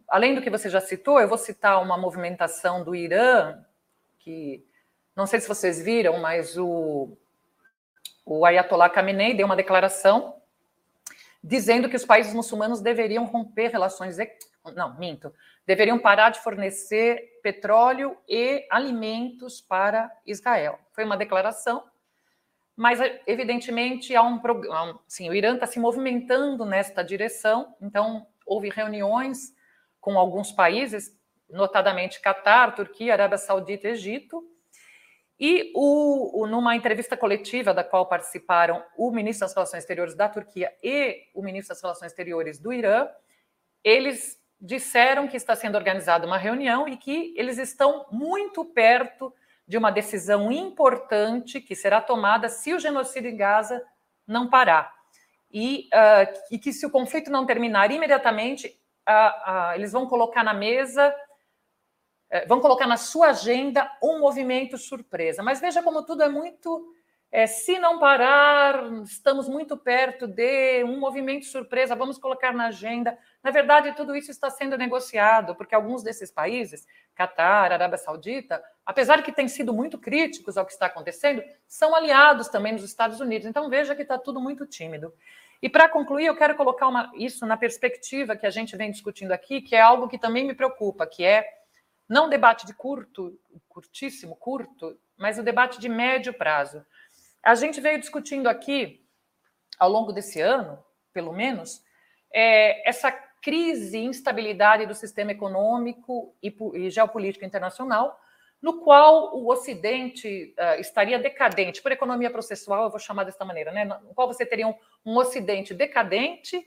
além 0.06 0.34
do 0.34 0.42
que 0.42 0.50
você 0.50 0.68
já 0.68 0.80
citou, 0.80 1.20
eu 1.20 1.28
vou 1.28 1.38
citar 1.38 1.82
uma 1.82 1.96
movimentação 1.96 2.84
do 2.84 2.94
Irã, 2.94 3.58
que 4.18 4.62
não 5.20 5.26
sei 5.26 5.38
se 5.38 5.46
vocês 5.46 5.82
viram, 5.82 6.18
mas 6.18 6.56
o, 6.56 7.16
o 8.24 8.46
Ayatollah 8.46 8.88
Khamenei 8.88 9.34
deu 9.34 9.44
uma 9.44 9.54
declaração 9.54 10.40
dizendo 11.44 11.90
que 11.90 11.96
os 11.96 12.06
países 12.06 12.32
muçulmanos 12.32 12.80
deveriam 12.80 13.26
romper 13.26 13.68
relações. 13.68 14.16
Não, 14.74 14.98
minto. 14.98 15.32
Deveriam 15.66 15.98
parar 15.98 16.30
de 16.30 16.40
fornecer 16.40 17.38
petróleo 17.42 18.16
e 18.26 18.66
alimentos 18.70 19.60
para 19.60 20.10
Israel. 20.26 20.78
Foi 20.92 21.04
uma 21.04 21.18
declaração, 21.18 21.84
mas 22.74 22.98
evidentemente 23.26 24.16
há 24.16 24.22
um. 24.22 24.40
O 24.40 25.34
Irã 25.34 25.54
está 25.54 25.66
se 25.66 25.78
movimentando 25.78 26.64
nesta 26.64 27.02
direção, 27.02 27.74
então 27.80 28.26
houve 28.46 28.70
reuniões 28.70 29.54
com 30.00 30.18
alguns 30.18 30.50
países, 30.50 31.14
notadamente 31.50 32.20
Catar, 32.20 32.74
Turquia, 32.74 33.12
Arábia 33.12 33.36
Saudita, 33.36 33.88
Egito. 33.88 34.42
E 35.40 35.72
o, 35.74 36.42
o, 36.42 36.46
numa 36.46 36.76
entrevista 36.76 37.16
coletiva 37.16 37.72
da 37.72 37.82
qual 37.82 38.04
participaram 38.04 38.84
o 38.94 39.10
ministro 39.10 39.46
das 39.46 39.54
Relações 39.54 39.82
Exteriores 39.82 40.14
da 40.14 40.28
Turquia 40.28 40.70
e 40.82 41.28
o 41.34 41.42
ministro 41.42 41.74
das 41.74 41.82
Relações 41.82 42.12
Exteriores 42.12 42.58
do 42.58 42.70
Irã, 42.70 43.08
eles 43.82 44.38
disseram 44.60 45.26
que 45.26 45.38
está 45.38 45.56
sendo 45.56 45.76
organizada 45.76 46.26
uma 46.26 46.36
reunião 46.36 46.86
e 46.86 46.94
que 46.98 47.32
eles 47.38 47.56
estão 47.56 48.04
muito 48.12 48.66
perto 48.66 49.32
de 49.66 49.78
uma 49.78 49.90
decisão 49.90 50.52
importante 50.52 51.58
que 51.58 51.74
será 51.74 52.02
tomada 52.02 52.50
se 52.50 52.74
o 52.74 52.78
genocídio 52.78 53.30
em 53.30 53.36
Gaza 53.36 53.82
não 54.26 54.50
parar. 54.50 54.92
E, 55.50 55.88
uh, 55.94 56.38
e 56.50 56.58
que 56.58 56.70
se 56.70 56.84
o 56.84 56.90
conflito 56.90 57.30
não 57.30 57.46
terminar 57.46 57.90
imediatamente, 57.90 58.78
eles 59.74 59.90
vão 59.90 60.06
colocar 60.06 60.44
na 60.44 60.54
mesa, 60.54 61.12
vão 62.46 62.60
colocar 62.60 62.86
na 62.86 62.96
sua 62.96 63.28
agenda 63.28 63.90
um 64.02 64.20
movimento 64.20 64.78
surpresa. 64.78 65.42
Mas 65.42 65.60
veja 65.60 65.82
como 65.82 66.04
tudo 66.04 66.22
é 66.22 66.28
muito. 66.28 66.94
É, 67.32 67.46
se 67.46 67.78
não 67.78 68.00
parar, 68.00 68.82
estamos 69.04 69.48
muito 69.48 69.76
perto 69.76 70.26
de 70.26 70.82
um 70.82 70.98
movimento 70.98 71.44
surpresa, 71.44 71.94
vamos 71.94 72.18
colocar 72.18 72.52
na 72.52 72.66
agenda. 72.66 73.16
Na 73.40 73.52
verdade, 73.52 73.94
tudo 73.94 74.16
isso 74.16 74.32
está 74.32 74.50
sendo 74.50 74.76
negociado, 74.76 75.54
porque 75.54 75.72
alguns 75.72 76.02
desses 76.02 76.32
países, 76.32 76.84
Catar, 77.14 77.70
Arábia 77.70 77.98
Saudita, 77.98 78.60
apesar 78.84 79.16
de 79.16 79.22
que 79.22 79.30
têm 79.30 79.46
sido 79.46 79.72
muito 79.72 79.96
críticos 79.96 80.58
ao 80.58 80.66
que 80.66 80.72
está 80.72 80.86
acontecendo, 80.86 81.40
são 81.68 81.94
aliados 81.94 82.48
também 82.48 82.72
nos 82.72 82.82
Estados 82.82 83.20
Unidos. 83.20 83.46
Então, 83.46 83.70
veja 83.70 83.94
que 83.94 84.02
está 84.02 84.18
tudo 84.18 84.40
muito 84.40 84.66
tímido. 84.66 85.14
E 85.62 85.68
para 85.68 85.88
concluir, 85.88 86.26
eu 86.26 86.36
quero 86.36 86.56
colocar 86.56 86.88
uma, 86.88 87.12
isso 87.14 87.46
na 87.46 87.56
perspectiva 87.56 88.34
que 88.34 88.46
a 88.46 88.50
gente 88.50 88.76
vem 88.76 88.90
discutindo 88.90 89.30
aqui, 89.30 89.60
que 89.60 89.76
é 89.76 89.80
algo 89.80 90.08
que 90.08 90.18
também 90.18 90.44
me 90.44 90.54
preocupa, 90.54 91.06
que 91.06 91.22
é 91.22 91.59
não 92.10 92.26
o 92.26 92.28
debate 92.28 92.66
de 92.66 92.74
curto, 92.74 93.38
curtíssimo, 93.68 94.34
curto, 94.34 94.98
mas 95.16 95.38
o 95.38 95.44
debate 95.44 95.78
de 95.78 95.88
médio 95.88 96.34
prazo. 96.34 96.84
A 97.40 97.54
gente 97.54 97.80
veio 97.80 98.00
discutindo 98.00 98.48
aqui, 98.48 99.06
ao 99.78 99.88
longo 99.88 100.12
desse 100.12 100.40
ano, 100.40 100.82
pelo 101.12 101.32
menos, 101.32 101.80
é, 102.34 102.88
essa 102.88 103.12
crise 103.12 103.96
e 103.96 104.04
instabilidade 104.04 104.86
do 104.86 104.94
sistema 104.94 105.30
econômico 105.30 106.34
e, 106.42 106.52
e 106.74 106.90
geopolítico 106.90 107.44
internacional, 107.44 108.20
no 108.60 108.80
qual 108.80 109.36
o 109.36 109.48
Ocidente 109.50 110.52
uh, 110.58 110.80
estaria 110.80 111.18
decadente, 111.18 111.80
por 111.80 111.92
economia 111.92 112.28
processual, 112.28 112.84
eu 112.84 112.90
vou 112.90 112.98
chamar 112.98 113.24
dessa 113.24 113.44
maneira, 113.44 113.70
né? 113.70 113.84
no 113.84 114.14
qual 114.14 114.26
você 114.26 114.44
teria 114.44 114.66
um, 114.66 114.74
um 115.06 115.16
Ocidente 115.16 115.72
decadente 115.72 116.60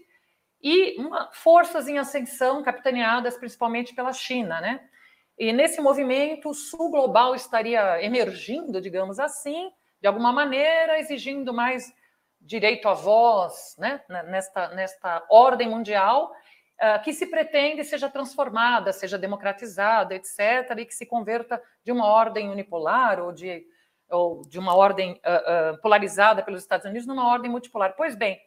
e 0.62 0.95
uma, 0.97 1.29
forças 1.34 1.88
em 1.88 1.99
ascensão 1.99 2.63
capitaneadas 2.63 3.38
principalmente 3.38 3.93
pela 3.93 4.13
China. 4.13 4.60
Né? 4.60 4.89
E 5.38 5.52
nesse 5.52 5.82
movimento, 5.82 6.50
o 6.50 6.54
Sul 6.54 6.89
global 6.89 7.34
estaria 7.36 8.04
emergindo, 8.04 8.80
digamos 8.80 9.19
assim, 9.19 9.72
de 10.00 10.08
alguma 10.08 10.32
maneira, 10.32 11.00
exigindo 11.00 11.54
mais 11.54 11.91
direito 12.39 12.89
à 12.89 12.93
voz 12.93 13.76
né? 13.78 14.02
nesta, 14.10 14.67
nesta 14.69 15.26
ordem 15.30 15.69
mundial 15.69 16.32
ah, 16.80 17.00
que 17.00 17.13
se 17.13 17.28
pretende 17.28 17.84
seja 17.86 18.10
transformada, 18.10 18.91
seja 18.91 19.17
democratizada, 19.17 20.15
etc., 20.15 20.78
e 20.78 20.86
que 20.86 20.93
se 20.93 21.06
converta 21.06 21.62
de 21.82 21.93
uma 21.93 22.06
ordem 22.06 22.50
unipolar 22.50 23.22
ou 23.22 23.32
de, 23.32 23.65
ou 24.10 24.41
de 24.41 24.60
uma 24.60 24.76
ordem 24.76 25.13
uh, 25.13 25.76
uh, 25.76 25.82
polarizada 25.82 26.43
pelos 26.43 26.62
Estados 26.62 26.86
Unidos 26.86 27.08
numa 27.08 27.26
ordem 27.32 27.50
multipolar. 27.50 27.93
Pois 27.96 28.15
bem, 28.15 28.38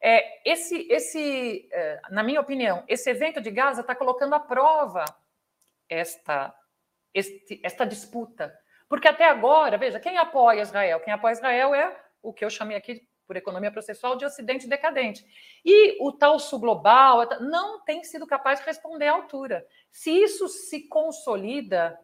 é, 0.00 0.50
esse, 0.50 0.86
esse 0.90 1.68
é, 1.70 2.00
na 2.10 2.22
minha 2.22 2.40
opinião, 2.40 2.82
esse 2.88 3.10
evento 3.10 3.42
de 3.42 3.50
Gaza 3.50 3.82
está 3.82 3.94
colocando 3.94 4.34
à 4.34 4.40
prova 4.40 5.04
esta, 5.88 6.54
este, 7.14 7.60
esta 7.64 7.84
disputa. 7.84 8.56
Porque 8.88 9.08
até 9.08 9.28
agora, 9.28 9.76
veja, 9.76 10.00
quem 10.00 10.16
apoia 10.16 10.62
Israel? 10.62 11.00
Quem 11.00 11.12
apoia 11.12 11.32
Israel 11.32 11.74
é 11.74 11.96
o 12.22 12.32
que 12.32 12.44
eu 12.44 12.50
chamei 12.50 12.76
aqui 12.76 13.06
por 13.26 13.36
economia 13.36 13.72
processual 13.72 14.16
de 14.16 14.24
Ocidente 14.24 14.68
decadente. 14.68 15.24
E 15.64 15.96
o 16.00 16.12
tal 16.12 16.38
sul 16.38 16.60
global 16.60 17.26
não 17.40 17.82
tem 17.84 18.04
sido 18.04 18.26
capaz 18.26 18.60
de 18.60 18.66
responder 18.66 19.08
à 19.08 19.12
altura. 19.12 19.66
Se 19.90 20.10
isso 20.10 20.48
se 20.48 20.86
consolida, 20.86 21.98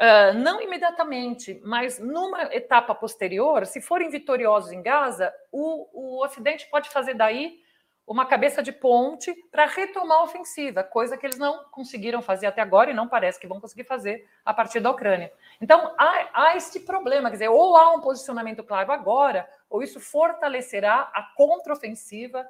uh, 0.00 0.36
não 0.36 0.60
imediatamente, 0.60 1.60
mas 1.64 1.98
numa 1.98 2.42
etapa 2.54 2.94
posterior, 2.94 3.64
se 3.66 3.80
forem 3.80 4.10
vitoriosos 4.10 4.72
em 4.72 4.82
Gaza, 4.82 5.32
o, 5.52 5.88
o 5.92 6.24
Ocidente 6.24 6.68
pode 6.68 6.90
fazer 6.90 7.14
daí 7.14 7.62
uma 8.06 8.26
cabeça 8.26 8.62
de 8.62 8.70
ponte 8.70 9.34
para 9.50 9.66
retomar 9.66 10.18
a 10.18 10.24
ofensiva, 10.24 10.84
coisa 10.84 11.16
que 11.16 11.24
eles 11.24 11.38
não 11.38 11.64
conseguiram 11.70 12.20
fazer 12.20 12.46
até 12.46 12.60
agora 12.60 12.90
e 12.90 12.94
não 12.94 13.08
parece 13.08 13.40
que 13.40 13.46
vão 13.46 13.60
conseguir 13.60 13.84
fazer 13.84 14.28
a 14.44 14.52
partir 14.52 14.80
da 14.80 14.90
Ucrânia. 14.90 15.32
Então, 15.60 15.94
há, 15.96 16.28
há 16.32 16.56
este 16.56 16.80
problema, 16.80 17.30
quer 17.30 17.36
dizer, 17.36 17.48
ou 17.48 17.76
há 17.76 17.94
um 17.94 18.00
posicionamento 18.00 18.62
claro 18.62 18.92
agora, 18.92 19.48
ou 19.70 19.82
isso 19.82 19.98
fortalecerá 19.98 21.10
a 21.14 21.22
contraofensiva 21.34 22.46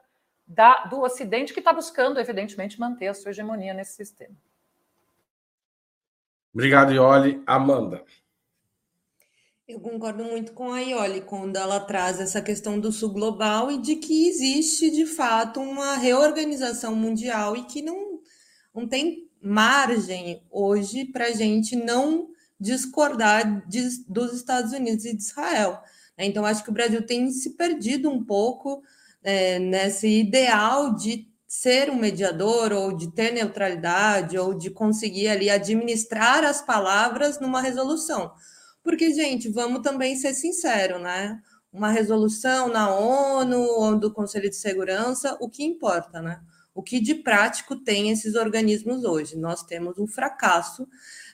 da, 0.46 0.84
do 0.84 1.02
Ocidente, 1.02 1.52
que 1.52 1.60
está 1.60 1.72
buscando, 1.72 2.18
evidentemente, 2.18 2.78
manter 2.78 3.08
a 3.08 3.14
sua 3.14 3.30
hegemonia 3.30 3.72
nesse 3.72 3.94
sistema. 3.94 4.34
Obrigado, 6.52 6.92
Ioli. 6.92 7.42
Amanda. 7.46 8.04
Eu 9.66 9.80
concordo 9.80 10.22
muito 10.22 10.52
com 10.52 10.70
a 10.74 10.80
Ioli 10.80 11.22
quando 11.22 11.56
ela 11.56 11.80
traz 11.80 12.20
essa 12.20 12.42
questão 12.42 12.78
do 12.78 12.92
sul 12.92 13.08
global 13.08 13.70
e 13.70 13.80
de 13.80 13.96
que 13.96 14.28
existe 14.28 14.90
de 14.90 15.06
fato 15.06 15.58
uma 15.58 15.96
reorganização 15.96 16.94
mundial 16.94 17.56
e 17.56 17.64
que 17.64 17.80
não, 17.80 18.20
não 18.74 18.86
tem 18.86 19.26
margem 19.40 20.42
hoje 20.50 21.06
para 21.06 21.28
a 21.28 21.30
gente 21.30 21.76
não 21.76 22.28
discordar 22.60 23.66
de, 23.66 24.04
dos 24.06 24.34
Estados 24.34 24.72
Unidos 24.72 25.06
e 25.06 25.16
de 25.16 25.22
Israel. 25.22 25.80
Né? 26.18 26.26
Então, 26.26 26.44
acho 26.44 26.62
que 26.62 26.70
o 26.70 26.74
Brasil 26.74 27.00
tem 27.06 27.30
se 27.30 27.56
perdido 27.56 28.10
um 28.10 28.22
pouco 28.22 28.82
é, 29.22 29.58
nesse 29.58 30.06
ideal 30.08 30.94
de 30.94 31.26
ser 31.48 31.88
um 31.88 31.96
mediador 31.96 32.70
ou 32.70 32.94
de 32.94 33.10
ter 33.12 33.32
neutralidade 33.32 34.36
ou 34.36 34.52
de 34.52 34.68
conseguir 34.68 35.28
ali 35.28 35.48
administrar 35.48 36.44
as 36.44 36.60
palavras 36.60 37.40
numa 37.40 37.62
resolução 37.62 38.30
porque, 38.84 39.12
gente, 39.14 39.48
vamos 39.48 39.80
também 39.80 40.14
ser 40.14 40.34
sinceros, 40.34 41.00
né? 41.00 41.40
Uma 41.72 41.90
resolução 41.90 42.68
na 42.68 42.94
ONU 42.94 43.58
ou 43.58 43.98
do 43.98 44.12
Conselho 44.12 44.48
de 44.48 44.56
Segurança, 44.56 45.36
o 45.40 45.48
que 45.48 45.64
importa, 45.64 46.20
né? 46.20 46.40
O 46.74 46.82
que 46.82 47.00
de 47.00 47.14
prático 47.14 47.76
tem 47.76 48.10
esses 48.10 48.34
organismos 48.34 49.04
hoje? 49.04 49.36
Nós 49.36 49.62
temos 49.62 49.98
um 49.98 50.06
fracasso 50.06 50.86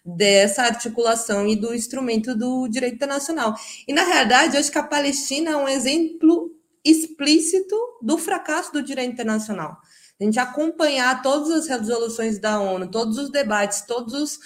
dessa 0.05 0.63
articulação 0.63 1.47
e 1.47 1.57
do 1.57 1.75
instrumento 1.75 2.35
do 2.37 2.69
direito 2.69 2.95
internacional. 2.95 3.55
E, 3.87 3.93
na 3.93 4.05
realidade, 4.05 4.57
acho 4.57 4.71
que 4.71 4.79
a 4.79 4.83
Palestina 4.83 5.51
é 5.51 5.57
um 5.57 5.69
exemplo 5.69 6.55
explícito 6.85 7.77
do 8.01 8.17
fracasso 8.17 8.73
do 8.73 8.83
direito 8.83 9.13
internacional. 9.13 9.77
A 10.21 10.25
gente 10.25 10.39
acompanhar 10.39 11.23
todas 11.23 11.51
as 11.51 11.67
resoluções 11.67 12.39
da 12.39 12.61
ONU, 12.61 12.91
todos 12.91 13.19
os 13.19 13.31
debates, 13.31 13.83
todas 13.83 14.39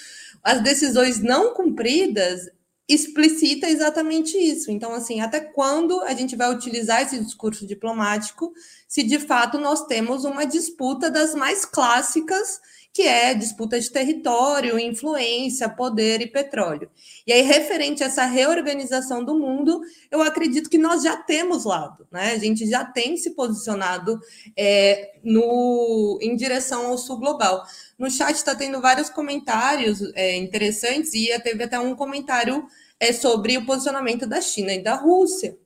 as 0.42 0.62
decisões 0.62 1.20
não 1.20 1.52
cumpridas, 1.52 2.48
explicita 2.88 3.68
exatamente 3.68 4.36
isso. 4.36 4.70
Então, 4.70 4.92
assim, 4.92 5.20
até 5.20 5.40
quando 5.40 6.00
a 6.02 6.14
gente 6.14 6.36
vai 6.36 6.52
utilizar 6.52 7.02
esse 7.02 7.18
discurso 7.18 7.66
diplomático 7.66 8.52
se 8.86 9.02
de 9.02 9.18
fato 9.18 9.58
nós 9.58 9.86
temos 9.86 10.24
uma 10.24 10.44
disputa 10.44 11.10
das 11.10 11.34
mais 11.34 11.64
clássicas 11.64 12.60
que 12.94 13.02
é 13.02 13.34
disputa 13.34 13.80
de 13.80 13.90
território, 13.90 14.78
influência, 14.78 15.68
poder 15.68 16.20
e 16.20 16.28
petróleo. 16.28 16.88
E 17.26 17.32
aí, 17.32 17.42
referente 17.42 18.04
a 18.04 18.06
essa 18.06 18.24
reorganização 18.24 19.24
do 19.24 19.36
mundo, 19.36 19.82
eu 20.12 20.22
acredito 20.22 20.70
que 20.70 20.78
nós 20.78 21.02
já 21.02 21.16
temos 21.16 21.64
lado, 21.64 22.06
né? 22.12 22.30
A 22.30 22.38
gente 22.38 22.64
já 22.70 22.84
tem 22.84 23.16
se 23.16 23.30
posicionado 23.30 24.20
é, 24.56 25.10
no, 25.24 26.20
em 26.22 26.36
direção 26.36 26.86
ao 26.86 26.96
sul 26.96 27.18
global. 27.18 27.64
No 27.98 28.10
chat 28.10 28.34
está 28.34 28.54
tendo 28.54 28.80
vários 28.80 29.08
comentários 29.08 30.00
é, 30.14 30.36
interessantes, 30.36 31.14
e 31.14 31.28
teve 31.40 31.64
até 31.64 31.78
um 31.78 31.94
comentário 31.94 32.66
é, 32.98 33.12
sobre 33.12 33.56
o 33.56 33.66
posicionamento 33.66 34.26
da 34.26 34.40
China 34.40 34.72
e 34.72 34.82
da 34.82 34.94
Rússia. 34.94 35.56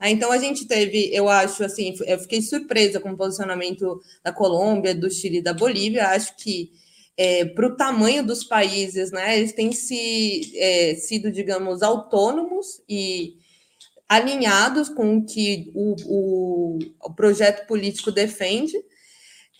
Então 0.00 0.30
a 0.30 0.38
gente 0.38 0.64
teve, 0.66 1.10
eu 1.12 1.28
acho 1.28 1.64
assim, 1.64 1.92
eu 2.06 2.18
fiquei 2.20 2.40
surpresa 2.40 3.00
com 3.00 3.10
o 3.10 3.16
posicionamento 3.16 4.00
da 4.22 4.32
Colômbia, 4.32 4.94
do 4.94 5.10
Chile 5.10 5.38
e 5.38 5.42
da 5.42 5.52
Bolívia. 5.52 6.08
Acho 6.08 6.36
que 6.36 6.70
é, 7.16 7.44
para 7.46 7.66
o 7.66 7.76
tamanho 7.76 8.24
dos 8.24 8.44
países, 8.44 9.10
né, 9.10 9.36
eles 9.36 9.52
têm 9.52 9.72
se, 9.72 10.52
é, 10.56 10.94
sido, 10.94 11.32
digamos, 11.32 11.82
autônomos 11.82 12.80
e 12.88 13.38
alinhados 14.08 14.88
com 14.88 15.16
o 15.16 15.26
que 15.26 15.70
o, 15.74 15.96
o, 16.06 16.78
o 17.02 17.14
projeto 17.14 17.66
político 17.66 18.12
defende, 18.12 18.72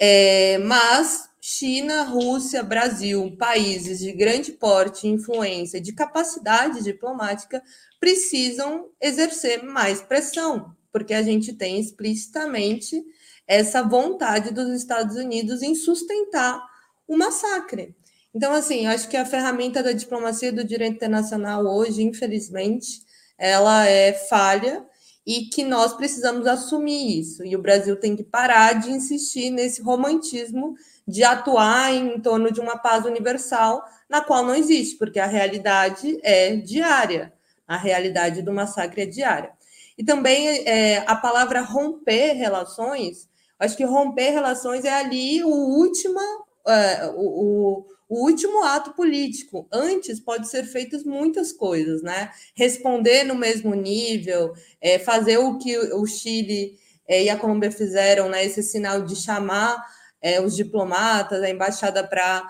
é, 0.01 0.57
mas 0.59 1.28
China, 1.51 2.03
Rússia, 2.03 2.63
Brasil, 2.63 3.35
países 3.39 4.01
de 4.01 4.13
grande 4.13 4.53
porte, 4.53 5.09
influência, 5.09 5.81
de 5.81 5.95
capacidade 5.95 6.85
diplomática, 6.85 7.63
precisam 7.99 8.91
exercer 9.01 9.65
mais 9.65 10.03
pressão, 10.03 10.77
porque 10.93 11.15
a 11.15 11.23
gente 11.23 11.55
tem 11.55 11.81
explicitamente 11.81 13.03
essa 13.47 13.83
vontade 13.83 14.53
dos 14.53 14.69
Estados 14.69 15.17
Unidos 15.17 15.63
em 15.63 15.75
sustentar 15.75 16.63
o 17.09 17.17
massacre. 17.17 17.97
Então, 18.35 18.53
assim, 18.53 18.87
acho 18.87 19.09
que 19.09 19.17
a 19.17 19.25
ferramenta 19.25 19.83
da 19.83 19.93
diplomacia 19.93 20.53
do 20.53 20.63
direito 20.63 20.97
internacional 20.97 21.65
hoje, 21.65 22.03
infelizmente, 22.03 23.01
ela 23.39 23.87
é 23.87 24.13
falha 24.13 24.85
e 25.27 25.47
que 25.47 25.65
nós 25.65 25.95
precisamos 25.95 26.47
assumir 26.47 27.21
isso. 27.21 27.43
E 27.43 27.57
o 27.57 27.63
Brasil 27.63 27.97
tem 27.97 28.15
que 28.15 28.23
parar 28.23 28.75
de 28.75 28.91
insistir 28.91 29.49
nesse 29.49 29.81
romantismo 29.81 30.75
de 31.09 31.25
atuar 31.25 31.91
em 31.95 32.21
torno 32.21 32.53
de 32.53 32.61
uma 32.61 32.77
paz 32.77 33.07
universal, 33.07 33.83
na 34.11 34.21
qual 34.21 34.45
não 34.45 34.55
existe, 34.55 34.99
porque 34.99 35.19
a 35.19 35.27
realidade 35.27 36.21
é 36.23 36.55
diária. 36.55 37.33
A 37.67 37.79
realidade 37.79 38.43
do 38.43 38.53
massacre 38.53 39.03
é 39.03 39.07
diária. 39.07 39.51
E 39.97 40.05
também 40.05 40.47
é, 40.67 40.99
a 41.07 41.17
palavra 41.17 41.63
romper 41.63 42.35
relações, 42.35 43.27
acho 43.59 43.75
que 43.75 43.85
romper 43.85 44.31
relações 44.31 44.85
é 44.85 44.93
ali 44.93 45.43
o 45.43 45.49
último, 45.49 46.21
é, 46.67 47.11
o, 47.15 47.87
o, 48.09 48.25
último 48.25 48.63
ato 48.65 48.93
político. 48.93 49.67
Antes 49.73 50.21
pode 50.21 50.47
ser 50.47 50.65
feitas 50.65 51.05
muitas 51.05 51.53
coisas, 51.53 52.03
né? 52.03 52.31
Responder 52.55 53.25
no 53.25 53.35
mesmo 53.35 53.75
nível, 53.75 54.53
é, 54.79 54.99
fazer 54.99 55.39
o 55.39 55.59
que 55.59 55.77
o 55.79 56.07
Chile 56.07 56.79
é, 57.07 57.25
e 57.25 57.31
a 57.31 57.37
Colômbia 57.37 57.73
fizeram, 57.73 58.29
né? 58.29 58.45
Esse 58.45 58.63
sinal 58.63 59.03
de 59.03 59.17
chamar 59.17 59.83
é, 60.21 60.41
os 60.41 60.55
diplomatas, 60.57 61.43
a 61.43 61.51
embaixada 61.51 62.07
para 62.07 62.47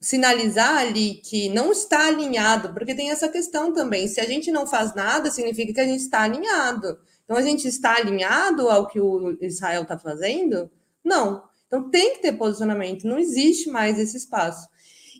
sinalizar 0.00 0.78
ali 0.78 1.16
que 1.16 1.48
não 1.50 1.72
está 1.72 2.06
alinhado, 2.06 2.72
porque 2.72 2.94
tem 2.94 3.10
essa 3.10 3.28
questão 3.28 3.72
também. 3.72 4.08
Se 4.08 4.20
a 4.20 4.24
gente 4.24 4.50
não 4.50 4.66
faz 4.66 4.94
nada, 4.94 5.30
significa 5.30 5.74
que 5.74 5.80
a 5.80 5.86
gente 5.86 6.00
está 6.00 6.22
alinhado. 6.22 6.98
Então, 7.24 7.36
a 7.36 7.42
gente 7.42 7.66
está 7.66 7.96
alinhado 7.96 8.68
ao 8.68 8.86
que 8.86 9.00
o 9.00 9.36
Israel 9.40 9.82
está 9.82 9.98
fazendo? 9.98 10.70
Não. 11.02 11.42
Então, 11.66 11.90
tem 11.90 12.14
que 12.14 12.22
ter 12.22 12.32
posicionamento. 12.32 13.06
Não 13.06 13.18
existe 13.18 13.68
mais 13.70 13.98
esse 13.98 14.16
espaço. 14.16 14.68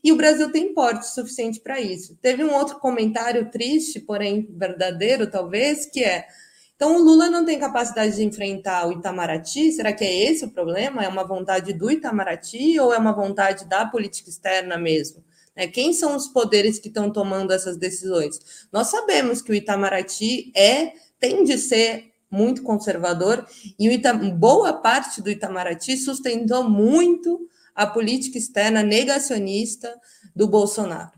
E 0.03 0.13
o 0.13 0.17
Brasil 0.17 0.53
tem 0.53 0.75
porte 0.75 1.07
suficiente 1.09 1.61
para 1.61 1.81
isso. 1.81 2.17
Teve 2.21 2.45
um 2.45 2.53
outro 2.53 2.79
comentário 2.79 3.51
triste, 3.51 4.01
porém 4.01 4.47
verdadeiro, 4.51 5.31
talvez, 5.31 5.87
que 5.87 6.05
é 6.05 6.27
então, 6.77 6.97
o 6.97 6.99
Lula 7.03 7.31
não 7.31 7.45
tem 7.45 7.59
capacidade 7.59 8.17
de 8.17 8.25
enfrentar 8.25 8.89
o 8.89 8.93
Itamaraty? 8.93 9.71
Será 9.73 9.93
que 9.93 10.05
é 10.05 10.31
esse 10.31 10.45
o 10.45 10.51
problema? 10.51 11.05
É 11.05 11.09
uma 11.09 11.25
vontade 11.25 11.73
do 11.73 11.91
Itamaraty 11.91 12.79
ou 12.81 12.93
é 12.93 12.99
uma 12.99 13.13
vontade 13.13 13.65
da 13.67 13.87
política 13.87 14.29
externa 14.29 14.77
mesmo? 14.77 15.25
É, 15.55 15.69
quem 15.69 15.93
são 15.93 16.17
os 16.17 16.27
poderes 16.27 16.81
que 16.81 16.89
estão 16.89 17.11
tomando 17.11 17.53
essas 17.53 17.77
decisões? 17.77 18.67
Nós 18.73 18.89
sabemos 18.89 19.41
que 19.41 19.53
o 19.53 19.55
Itamaraty 19.55 20.53
é, 20.57 20.95
tem 21.21 21.45
de 21.45 21.57
ser 21.59 22.13
muito 22.29 22.65
conservador 22.65 23.47
e 23.79 23.89
o 23.89 23.93
Itam, 23.93 24.31
boa 24.37 24.73
parte 24.73 25.23
do 25.23 25.31
Itamaraty 25.31 25.97
sustentou 25.97 26.69
muito 26.69 27.49
a 27.73 27.87
política 27.87 28.37
externa 28.37 28.83
negacionista 28.83 29.95
do 30.35 30.49
Bolsonaro. 30.49 31.13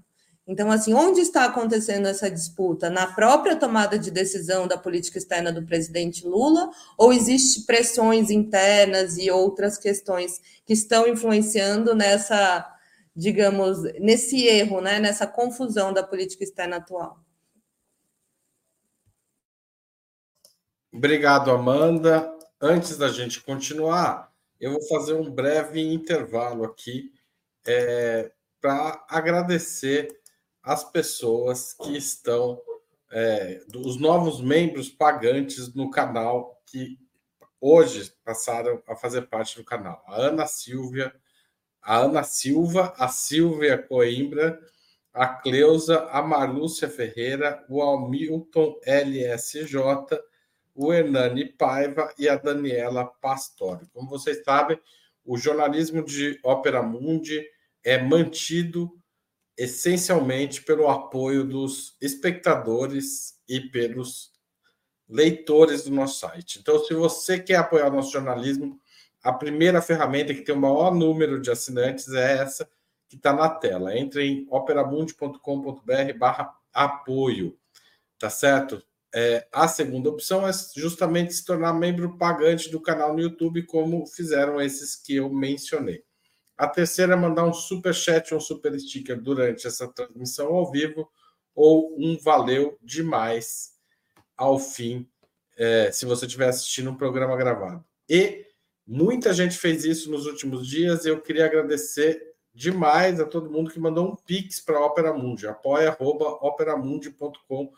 Então, 0.47 0.70
assim, 0.70 0.94
onde 0.94 1.20
está 1.20 1.44
acontecendo 1.44 2.07
essa 2.07 2.30
disputa? 2.30 2.88
Na 2.88 3.09
própria 3.09 3.57
tomada 3.57 3.99
de 3.99 4.12
decisão 4.12 4.68
da 4.68 4.78
política 4.78 5.18
externa 5.18 5.53
do 5.53 5.66
presidente 5.66 6.24
Lula, 6.24 6.70
ou 6.97 7.12
existe 7.12 7.66
pressões 7.66 8.30
internas 8.30 9.18
e 9.18 9.28
outras 9.28 9.76
questões 9.76 10.40
que 10.64 10.72
estão 10.72 11.09
influenciando 11.09 11.97
nessa, 11.97 12.64
digamos, 13.14 13.82
nesse 13.99 14.47
erro, 14.47 14.80
né, 14.80 15.01
nessa 15.01 15.26
confusão 15.26 15.92
da 15.92 16.05
política 16.05 16.44
externa 16.44 16.76
atual? 16.76 17.18
Obrigado, 20.92 21.51
Amanda. 21.51 22.32
Antes 22.61 22.97
da 22.97 23.09
gente 23.09 23.42
continuar, 23.42 24.32
eu 24.61 24.70
vou 24.70 24.82
fazer 24.86 25.14
um 25.14 25.28
breve 25.28 25.80
intervalo 25.92 26.64
aqui 26.64 27.12
é, 27.66 28.30
para 28.61 29.05
agradecer 29.09 30.16
as 30.66 30.82
pessoas 30.82 31.74
que 31.74 31.96
estão, 31.96 32.60
é, 33.12 33.62
os 33.72 34.00
novos 34.00 34.40
membros 34.40 34.90
pagantes 34.90 35.72
no 35.72 35.88
canal 35.88 36.60
que 36.66 36.98
hoje 37.60 38.12
passaram 38.24 38.82
a 38.88 38.96
fazer 38.96 39.28
parte 39.28 39.56
do 39.56 39.64
canal. 39.64 40.02
A 40.08 40.16
Ana 40.16 40.44
Silvia, 40.48 41.14
a 41.80 41.98
Ana 41.98 42.24
Silva, 42.24 42.92
a 42.98 43.06
Silvia 43.06 43.78
Coimbra, 43.78 44.60
a 45.14 45.28
Cleusa, 45.28 46.00
a 46.10 46.20
Marlúcia 46.20 46.90
Ferreira, 46.90 47.64
o 47.68 47.80
Hamilton 47.80 48.76
LSJ, 48.84 49.78
o 50.74 50.92
Hernani 50.92 51.44
Paiva 51.44 52.12
e 52.18 52.28
a 52.28 52.34
Daniela 52.34 53.06
Pastore. 53.06 53.86
Como 53.94 54.08
vocês 54.08 54.42
sabem, 54.42 54.80
o 55.24 55.38
jornalismo 55.38 56.04
de 56.04 56.40
Ópera 56.42 56.82
Mundi 56.82 57.40
é 57.84 58.02
mantido 58.02 58.90
essencialmente 59.57 60.62
pelo 60.62 60.88
apoio 60.88 61.44
dos 61.44 61.96
espectadores 62.00 63.40
e 63.48 63.61
pelos 63.61 64.32
leitores 65.09 65.84
do 65.84 65.90
nosso 65.90 66.20
site. 66.20 66.59
Então, 66.59 66.84
se 66.84 66.92
você 66.94 67.38
quer 67.38 67.57
apoiar 67.57 67.90
nosso 67.90 68.12
jornalismo, 68.12 68.78
a 69.22 69.32
primeira 69.32 69.80
ferramenta 69.80 70.34
que 70.34 70.42
tem 70.42 70.54
o 70.54 70.61
maior 70.61 70.94
número 70.94 71.40
de 71.40 71.50
assinantes 71.50 72.12
é 72.12 72.38
essa 72.38 72.68
que 73.09 73.16
está 73.16 73.32
na 73.32 73.48
tela. 73.48 73.96
Entre 73.96 74.24
em 74.24 74.46
operamundi.com.br 74.50 76.18
barra 76.18 76.54
apoio, 76.72 77.57
tá 78.18 78.28
certo? 78.28 78.82
É, 79.14 79.46
a 79.50 79.66
segunda 79.66 80.11
opção 80.11 80.46
é 80.46 80.50
justamente 80.76 81.32
se 81.32 81.44
tornar 81.44 81.72
membro 81.72 82.18
pagante 82.18 82.70
do 82.70 82.80
canal 82.80 83.14
no 83.14 83.20
YouTube, 83.20 83.62
como 83.62 84.07
fizeram 84.07 84.61
esses 84.61 84.94
que 84.94 85.16
eu 85.16 85.32
mencionei. 85.32 86.04
A 86.57 86.66
terceira 86.66 87.12
é 87.12 87.16
mandar 87.16 87.44
um 87.44 87.52
super 87.52 87.94
chat 87.94 88.32
ou 88.32 88.38
um 88.38 88.40
super 88.40 88.78
sticker 88.78 89.20
durante 89.20 89.66
essa 89.66 89.88
transmissão 89.88 90.54
ao 90.54 90.70
vivo 90.70 91.09
ou 91.54 91.94
um 91.98 92.18
valeu 92.18 92.78
demais 92.82 93.74
ao 94.36 94.59
fim, 94.59 95.09
é, 95.57 95.90
se 95.90 96.04
você 96.04 96.26
estiver 96.26 96.48
assistindo 96.48 96.90
um 96.90 96.96
programa 96.96 97.36
gravado. 97.36 97.82
E 98.09 98.46
muita 98.86 99.32
gente 99.32 99.57
fez 99.57 99.84
isso 99.84 100.11
nos 100.11 100.26
últimos 100.26 100.66
dias. 100.66 101.07
Eu 101.07 101.20
queria 101.20 101.46
agradecer 101.46 102.34
demais 102.54 103.20
a 103.20 103.24
todo 103.24 103.50
mundo 103.50 103.70
que 103.70 103.80
mandou 103.80 104.09
um 104.09 104.16
pix 104.16 104.61
para 104.61 104.78
a 104.78 104.84
Opera 104.84 105.12
Mundi, 105.12 105.46
apoia.operamundi.com.br. 105.46 107.76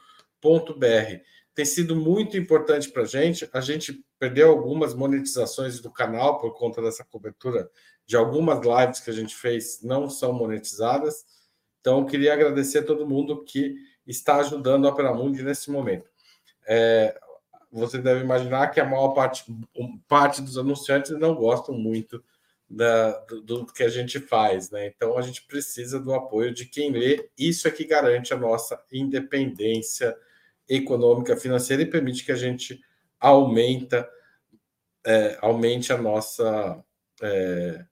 Tem 1.54 1.64
sido 1.64 1.96
muito 1.96 2.36
importante 2.36 2.90
para 2.90 3.02
a 3.02 3.06
gente. 3.06 3.48
A 3.52 3.60
gente 3.60 4.04
perdeu 4.18 4.50
algumas 4.50 4.94
monetizações 4.94 5.80
do 5.80 5.90
canal 5.90 6.38
por 6.38 6.56
conta 6.56 6.80
dessa 6.80 7.04
cobertura 7.04 7.68
de 8.06 8.16
algumas 8.16 8.60
lives 8.64 9.00
que 9.00 9.10
a 9.10 9.14
gente 9.14 9.34
fez 9.34 9.82
não 9.82 10.08
são 10.08 10.32
monetizadas. 10.32 11.26
Então, 11.80 12.06
queria 12.06 12.32
agradecer 12.32 12.78
a 12.78 12.84
todo 12.84 13.06
mundo 13.06 13.44
que 13.44 13.76
está 14.06 14.36
ajudando 14.36 14.86
a 14.86 14.90
Opera 14.90 15.12
Mundi 15.12 15.42
nesse 15.42 15.70
momento. 15.70 16.08
É, 16.66 17.18
você 17.70 17.98
deve 17.98 18.22
imaginar 18.22 18.68
que 18.68 18.80
a 18.80 18.84
maior 18.84 19.08
parte, 19.08 19.44
parte 20.06 20.40
dos 20.40 20.56
anunciantes 20.56 21.10
não 21.12 21.34
gostam 21.34 21.74
muito 21.74 22.22
da, 22.68 23.18
do, 23.20 23.42
do, 23.42 23.66
que 23.66 23.82
a 23.82 23.88
gente 23.88 24.18
faz, 24.20 24.70
né? 24.70 24.86
Então 24.86 25.16
a 25.16 25.22
gente 25.22 25.42
precisa 25.46 25.98
do 25.98 26.12
apoio 26.12 26.52
de 26.52 26.66
quem 26.66 26.90
lê. 26.90 27.30
Isso 27.38 27.66
é 27.66 27.70
que 27.70 27.84
garante 27.84 28.32
a 28.34 28.36
nossa 28.36 28.82
independência 28.92 30.16
econômica, 30.68 31.36
financeira 31.36 31.82
e 31.82 31.90
permite 31.90 32.24
que 32.24 32.32
a 32.32 32.36
gente 32.36 32.80
aumenta, 33.18 34.08
é, 35.06 35.38
aumente 35.40 35.92
a 35.92 35.98
nossa, 35.98 36.84
é, 37.22 37.84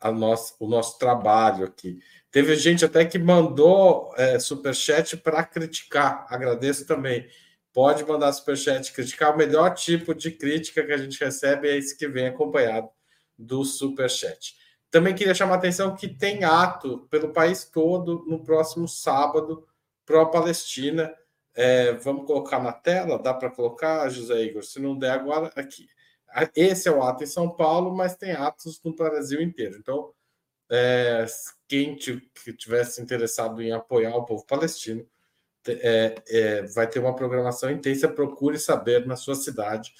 a 0.00 0.12
nossa, 0.12 0.54
o 0.60 0.68
nosso 0.68 0.98
trabalho 0.98 1.64
aqui. 1.64 1.98
Teve 2.30 2.54
gente 2.56 2.84
até 2.84 3.04
que 3.04 3.18
mandou 3.18 4.12
é, 4.16 4.38
superchat 4.38 5.16
para 5.16 5.42
criticar. 5.44 6.26
Agradeço 6.28 6.86
também. 6.86 7.26
Pode 7.72 8.04
mandar 8.04 8.32
superchat 8.32 8.92
criticar. 8.92 9.34
O 9.34 9.38
melhor 9.38 9.74
tipo 9.74 10.14
de 10.14 10.30
crítica 10.30 10.84
que 10.84 10.92
a 10.92 10.98
gente 10.98 11.22
recebe 11.22 11.68
é 11.68 11.76
esse 11.76 11.96
que 11.96 12.08
vem 12.08 12.26
acompanhado 12.26 12.88
do 13.38 13.64
Superchat. 13.64 14.54
Também 14.90 15.14
queria 15.14 15.34
chamar 15.34 15.54
a 15.54 15.58
atenção 15.58 15.94
que 15.94 16.08
tem 16.08 16.44
ato 16.44 17.06
pelo 17.10 17.32
país 17.32 17.64
todo 17.64 18.24
no 18.26 18.42
próximo 18.42 18.88
sábado 18.88 19.66
pró-Palestina. 20.06 21.12
É, 21.56 21.92
vamos 21.94 22.26
colocar 22.26 22.62
na 22.62 22.72
tela? 22.72 23.18
Dá 23.18 23.34
para 23.34 23.50
colocar, 23.50 24.08
José 24.10 24.42
Igor? 24.44 24.62
Se 24.62 24.78
não 24.78 24.96
der 24.96 25.10
agora, 25.10 25.50
aqui. 25.56 25.88
Esse 26.54 26.88
é 26.88 26.92
o 26.92 27.02
ato 27.02 27.24
em 27.24 27.26
São 27.26 27.48
Paulo, 27.48 27.96
mas 27.96 28.14
tem 28.14 28.32
atos 28.32 28.80
no 28.84 28.94
Brasil 28.94 29.40
inteiro. 29.40 29.76
Então, 29.78 30.12
é, 30.70 31.24
quem 31.66 31.96
tivesse 31.96 33.00
interessado 33.00 33.62
em 33.62 33.72
apoiar 33.72 34.14
o 34.14 34.24
povo 34.24 34.44
palestino, 34.46 35.04
é, 35.66 36.14
é, 36.28 36.62
vai 36.62 36.86
ter 36.86 36.98
uma 36.98 37.16
programação 37.16 37.70
intensa. 37.70 38.06
Procure 38.06 38.58
saber 38.58 39.06
na 39.06 39.16
sua 39.16 39.34
cidade 39.34 39.92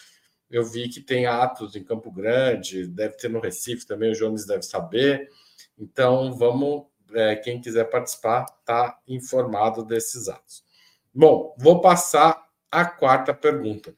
eu 0.51 0.65
vi 0.65 0.89
que 0.89 1.01
tem 1.01 1.27
atos 1.27 1.75
em 1.75 1.83
Campo 1.83 2.11
Grande, 2.11 2.87
deve 2.87 3.17
ter 3.17 3.29
no 3.29 3.41
Recife 3.41 3.87
também, 3.87 4.13
o 4.13 4.15
Jones 4.15 4.47
deve 4.47 4.63
saber. 4.63 5.29
Então, 5.77 6.33
vamos, 6.33 6.85
é, 7.13 7.37
quem 7.37 7.61
quiser 7.61 7.85
participar, 7.91 8.47
está 8.61 8.99
informado 9.09 9.85
desses 9.85 10.29
atos. 10.29 10.65
Bom, 11.19 11.57
vou 11.57 11.81
passar 11.81 12.47
a 12.71 12.85
quarta 12.85 13.33
pergunta. 13.33 13.97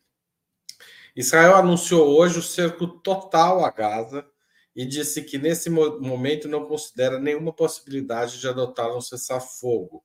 Israel 1.16 1.56
anunciou 1.56 2.16
hoje 2.16 2.38
o 2.38 2.42
cerco 2.42 2.86
total 2.86 3.64
a 3.64 3.72
Gaza 3.72 4.24
e 4.72 4.86
disse 4.86 5.24
que 5.24 5.36
nesse 5.36 5.68
momento 5.68 6.46
não 6.46 6.64
considera 6.64 7.18
nenhuma 7.18 7.52
possibilidade 7.52 8.38
de 8.38 8.46
adotar 8.46 8.96
um 8.96 9.00
cessar-fogo. 9.00 10.04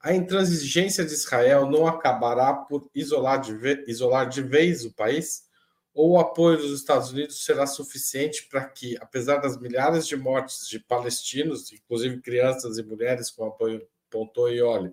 A 0.00 0.12
intransigência 0.12 1.04
de 1.04 1.12
Israel 1.12 1.70
não 1.70 1.86
acabará 1.86 2.52
por 2.52 2.90
isolar 2.92 3.40
de, 3.40 3.84
isolar 3.86 4.28
de 4.28 4.42
vez 4.42 4.84
o 4.84 4.92
país? 4.92 5.48
ou 5.92 6.12
o 6.12 6.18
apoio 6.18 6.56
dos 6.56 6.72
Estados 6.80 7.10
Unidos 7.10 7.44
será 7.44 7.66
suficiente 7.66 8.48
para 8.48 8.64
que, 8.64 8.96
apesar 9.00 9.38
das 9.38 9.60
milhares 9.60 10.06
de 10.06 10.16
mortes 10.16 10.68
de 10.68 10.78
palestinos, 10.78 11.72
inclusive 11.72 12.20
crianças 12.20 12.78
e 12.78 12.82
mulheres 12.82 13.28
com 13.28 13.44
apoio 13.44 13.86
Pontoioli, 14.10 14.92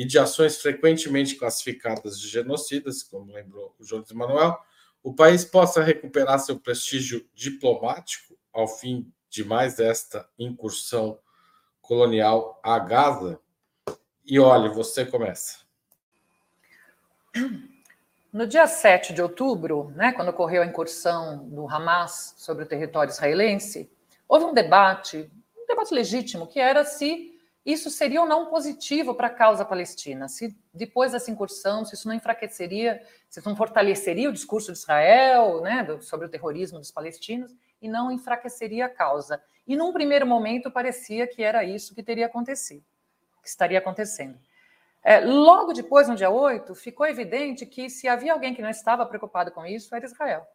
e 0.00 0.04
de 0.06 0.18
ações 0.18 0.56
frequentemente 0.56 1.34
classificadas 1.34 2.18
de 2.18 2.26
genocidas, 2.26 3.02
como 3.02 3.34
lembrou 3.34 3.74
o 3.78 3.84
Jones 3.84 4.10
Manuel, 4.12 4.58
o 5.02 5.12
país 5.12 5.44
possa 5.44 5.82
recuperar 5.82 6.38
seu 6.38 6.58
prestígio 6.58 7.28
diplomático 7.34 8.34
ao 8.50 8.66
fim 8.66 9.12
de 9.28 9.44
mais 9.44 9.78
esta 9.78 10.26
incursão 10.38 11.18
colonial 11.82 12.58
a 12.62 12.78
Gaza? 12.78 13.38
E 14.24 14.40
olha, 14.40 14.70
você 14.70 15.04
começa. 15.04 15.58
No 18.32 18.46
dia 18.46 18.66
7 18.66 19.12
de 19.12 19.20
outubro, 19.20 19.92
né, 19.94 20.12
quando 20.12 20.30
ocorreu 20.30 20.62
a 20.62 20.66
incursão 20.66 21.46
do 21.46 21.68
Hamas 21.68 22.32
sobre 22.38 22.64
o 22.64 22.66
território 22.66 23.10
israelense, 23.10 23.92
houve 24.26 24.46
um 24.46 24.54
debate, 24.54 25.30
um 25.58 25.66
debate 25.66 25.92
legítimo, 25.92 26.46
que 26.46 26.58
era 26.58 26.86
se 26.86 27.29
isso 27.64 27.90
seria 27.90 28.22
ou 28.22 28.26
não 28.26 28.46
positivo 28.46 29.14
para 29.14 29.26
a 29.26 29.34
causa 29.34 29.64
palestina, 29.64 30.28
se 30.28 30.56
depois 30.72 31.12
dessa 31.12 31.30
incursão, 31.30 31.84
se 31.84 31.94
isso 31.94 32.08
não 32.08 32.14
enfraqueceria, 32.14 33.02
se 33.28 33.38
isso 33.38 33.48
não 33.48 33.56
fortaleceria 33.56 34.30
o 34.30 34.32
discurso 34.32 34.72
de 34.72 34.78
Israel 34.78 35.60
né, 35.60 35.86
sobre 36.00 36.26
o 36.26 36.30
terrorismo 36.30 36.78
dos 36.78 36.90
palestinos 36.90 37.54
e 37.80 37.88
não 37.88 38.10
enfraqueceria 38.10 38.86
a 38.86 38.88
causa. 38.88 39.42
E 39.66 39.76
num 39.76 39.92
primeiro 39.92 40.26
momento 40.26 40.70
parecia 40.70 41.26
que 41.26 41.42
era 41.42 41.62
isso 41.62 41.94
que 41.94 42.02
teria 42.02 42.26
acontecido, 42.26 42.84
que 43.42 43.48
estaria 43.48 43.78
acontecendo. 43.78 44.38
É, 45.02 45.20
logo 45.20 45.72
depois, 45.72 46.08
no 46.08 46.16
dia 46.16 46.30
8, 46.30 46.74
ficou 46.74 47.06
evidente 47.06 47.64
que 47.64 47.88
se 47.88 48.06
havia 48.06 48.32
alguém 48.32 48.54
que 48.54 48.62
não 48.62 48.68
estava 48.68 49.06
preocupado 49.06 49.50
com 49.50 49.64
isso, 49.64 49.94
era 49.94 50.04
Israel. 50.04 50.46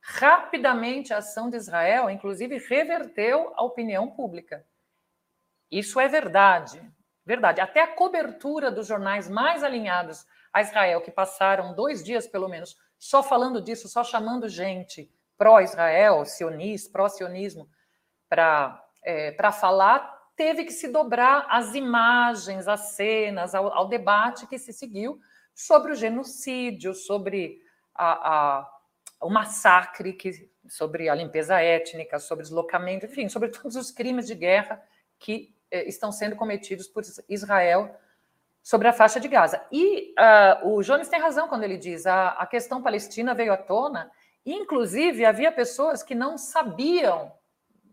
Rapidamente, 0.00 1.12
a 1.12 1.18
ação 1.18 1.50
de 1.50 1.56
Israel, 1.56 2.08
inclusive, 2.10 2.58
reverteu 2.58 3.52
a 3.56 3.64
opinião 3.64 4.08
pública. 4.08 4.64
Isso 5.70 5.98
é 5.98 6.08
verdade. 6.08 6.80
Verdade. 7.24 7.60
Até 7.60 7.82
a 7.82 7.94
cobertura 7.94 8.70
dos 8.70 8.86
jornais 8.86 9.28
mais 9.28 9.64
alinhados 9.64 10.26
a 10.52 10.62
Israel, 10.62 11.00
que 11.00 11.10
passaram 11.10 11.74
dois 11.74 12.02
dias, 12.02 12.26
pelo 12.26 12.48
menos, 12.48 12.76
só 12.98 13.22
falando 13.22 13.60
disso, 13.60 13.88
só 13.88 14.02
chamando 14.02 14.48
gente 14.48 15.10
pró-Israel, 15.36 16.24
sionista, 16.24 16.90
pró-sionismo, 16.90 17.68
para 18.28 18.82
é, 19.04 19.36
falar, 19.52 20.16
teve 20.34 20.64
que 20.64 20.72
se 20.72 20.88
dobrar 20.88 21.46
às 21.48 21.74
imagens, 21.74 22.68
às 22.68 22.94
cenas, 22.94 23.54
ao, 23.54 23.72
ao 23.72 23.88
debate 23.88 24.46
que 24.46 24.58
se 24.58 24.72
seguiu 24.72 25.20
sobre 25.54 25.92
o 25.92 25.94
genocídio, 25.94 26.94
sobre 26.94 27.60
a, 27.94 28.58
a, 28.58 28.70
o 29.20 29.30
massacre, 29.30 30.12
que, 30.12 30.50
sobre 30.68 31.08
a 31.08 31.14
limpeza 31.14 31.60
étnica, 31.60 32.18
sobre 32.18 32.42
deslocamento, 32.42 33.06
enfim, 33.06 33.28
sobre 33.28 33.48
todos 33.48 33.76
os 33.76 33.90
crimes 33.90 34.26
de 34.26 34.34
guerra 34.34 34.82
que 35.18 35.55
estão 35.70 36.12
sendo 36.12 36.36
cometidos 36.36 36.86
por 36.88 37.02
Israel 37.28 37.94
sobre 38.62 38.88
a 38.88 38.92
faixa 38.92 39.20
de 39.20 39.28
Gaza. 39.28 39.64
E 39.70 40.12
uh, 40.18 40.68
o 40.68 40.82
Jones 40.82 41.08
tem 41.08 41.20
razão 41.20 41.48
quando 41.48 41.62
ele 41.62 41.76
diz 41.76 42.06
a, 42.06 42.30
a 42.30 42.46
questão 42.46 42.82
palestina 42.82 43.34
veio 43.34 43.52
à 43.52 43.56
tona, 43.56 44.10
inclusive 44.44 45.24
havia 45.24 45.52
pessoas 45.52 46.02
que 46.02 46.14
não 46.14 46.36
sabiam 46.36 47.32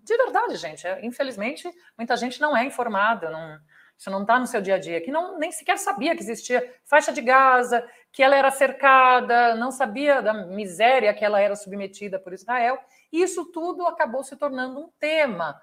de 0.03 0.17
verdade, 0.17 0.55
gente. 0.57 0.85
É, 0.85 1.03
infelizmente, 1.05 1.69
muita 1.97 2.15
gente 2.17 2.39
não 2.39 2.55
é 2.55 2.65
informada, 2.65 3.29
não, 3.29 3.59
isso 3.97 4.11
não 4.11 4.21
está 4.21 4.37
no 4.37 4.45
seu 4.45 4.61
dia 4.61 4.75
a 4.75 4.79
dia, 4.79 5.01
que 5.01 5.11
não 5.11 5.37
nem 5.39 5.51
sequer 5.51 5.77
sabia 5.77 6.15
que 6.15 6.21
existia 6.21 6.75
faixa 6.83 7.11
de 7.11 7.21
Gaza, 7.21 7.87
que 8.11 8.21
ela 8.21 8.35
era 8.35 8.51
cercada, 8.51 9.55
não 9.55 9.71
sabia 9.71 10.21
da 10.21 10.33
miséria 10.33 11.13
que 11.13 11.23
ela 11.23 11.39
era 11.39 11.55
submetida 11.55 12.19
por 12.19 12.33
Israel. 12.33 12.77
E 13.11 13.21
isso 13.21 13.45
tudo 13.45 13.87
acabou 13.87 14.23
se 14.23 14.35
tornando 14.35 14.79
um 14.79 14.89
tema, 14.99 15.59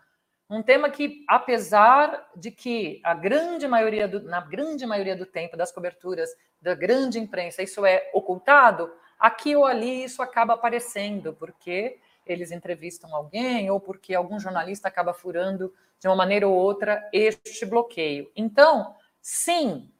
um 0.50 0.62
tema 0.62 0.90
que, 0.90 1.24
apesar 1.28 2.28
de 2.34 2.50
que 2.50 3.00
a 3.04 3.14
grande 3.14 3.68
maioria 3.68 4.08
do, 4.08 4.20
na 4.22 4.40
grande 4.40 4.84
maioria 4.84 5.14
do 5.14 5.24
tempo 5.24 5.56
das 5.56 5.70
coberturas 5.70 6.30
da 6.60 6.74
grande 6.74 7.20
imprensa 7.20 7.62
isso 7.62 7.86
é 7.86 8.10
ocultado, 8.12 8.92
aqui 9.18 9.54
ou 9.54 9.64
ali 9.64 10.02
isso 10.04 10.20
acaba 10.20 10.54
aparecendo, 10.54 11.32
porque 11.34 11.98
eles 12.26 12.50
entrevistam 12.50 13.14
alguém 13.14 13.70
ou 13.70 13.78
porque 13.78 14.14
algum 14.14 14.40
jornalista 14.40 14.88
acaba 14.88 15.14
furando 15.14 15.72
de 16.00 16.08
uma 16.08 16.16
maneira 16.16 16.48
ou 16.48 16.54
outra 16.54 17.08
este 17.12 17.64
bloqueio. 17.64 18.30
Então, 18.34 18.94
sim, 19.20 19.90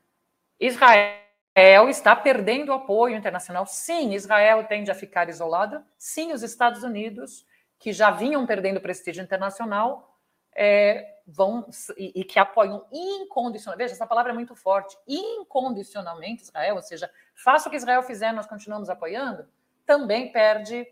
Israel 0.59 1.89
está 1.89 2.17
perdendo 2.17 2.73
apoio 2.73 3.17
internacional. 3.17 3.67
Sim, 3.67 4.15
Israel 4.15 4.65
tende 4.65 4.91
a 4.91 4.95
ficar 4.95 5.29
isolada. 5.29 5.85
Sim, 5.97 6.33
os 6.33 6.43
Estados 6.43 6.83
Unidos, 6.83 7.47
que 7.79 7.93
já 7.93 8.11
vinham 8.11 8.47
perdendo 8.47 8.81
prestígio 8.81 9.23
internacional, 9.23 10.10
é, 10.55 11.19
vão 11.27 11.69
e, 11.97 12.21
e, 12.21 12.25
que 12.25 12.39
apoiam 12.39 12.87
incondicionalmente. 12.93 13.85
Veja, 13.85 13.95
essa 13.95 14.07
palavra 14.07 14.33
é 14.33 14.35
muito 14.35 14.55
forte. 14.55 14.97
Incondicionalmente 15.07 16.43
Israel, 16.43 16.77
ou 16.77 16.83
seja, 16.83 17.11
faça 17.35 17.69
o 17.69 17.71
que 17.71 17.77
Israel 17.77 18.03
fizer, 18.03 18.33
nós 18.33 18.47
continuamos 18.47 18.91
apoiando. 18.91 19.49
Também 19.87 20.31
perde 20.33 20.87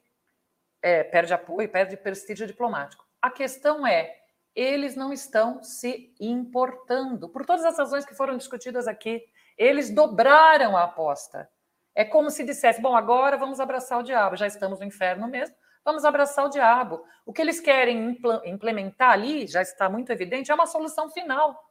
é, 0.82 1.02
perde 1.02 1.32
apoio, 1.32 1.68
perde 1.68 1.96
prestígio 1.96 2.46
diplomático. 2.46 3.06
A 3.20 3.30
questão 3.30 3.86
é, 3.86 4.16
eles 4.54 4.96
não 4.96 5.12
estão 5.12 5.62
se 5.62 6.14
importando. 6.20 7.28
Por 7.28 7.44
todas 7.44 7.64
as 7.64 7.78
razões 7.78 8.04
que 8.04 8.14
foram 8.14 8.36
discutidas 8.36 8.86
aqui, 8.86 9.24
eles 9.56 9.90
dobraram 9.90 10.76
a 10.76 10.84
aposta. 10.84 11.48
É 11.94 12.04
como 12.04 12.30
se 12.30 12.44
dissesse: 12.44 12.80
bom, 12.80 12.96
agora 12.96 13.36
vamos 13.36 13.60
abraçar 13.60 13.98
o 13.98 14.02
diabo, 14.02 14.36
já 14.36 14.46
estamos 14.46 14.78
no 14.78 14.86
inferno 14.86 15.26
mesmo, 15.26 15.54
vamos 15.88 16.04
abraçar 16.04 16.44
o 16.44 16.50
diabo. 16.50 17.02
O 17.24 17.32
que 17.32 17.40
eles 17.40 17.60
querem 17.60 18.20
implementar 18.44 19.12
ali, 19.12 19.46
já 19.46 19.62
está 19.62 19.88
muito 19.88 20.12
evidente, 20.12 20.50
é 20.50 20.54
uma 20.54 20.66
solução 20.66 21.08
final. 21.10 21.66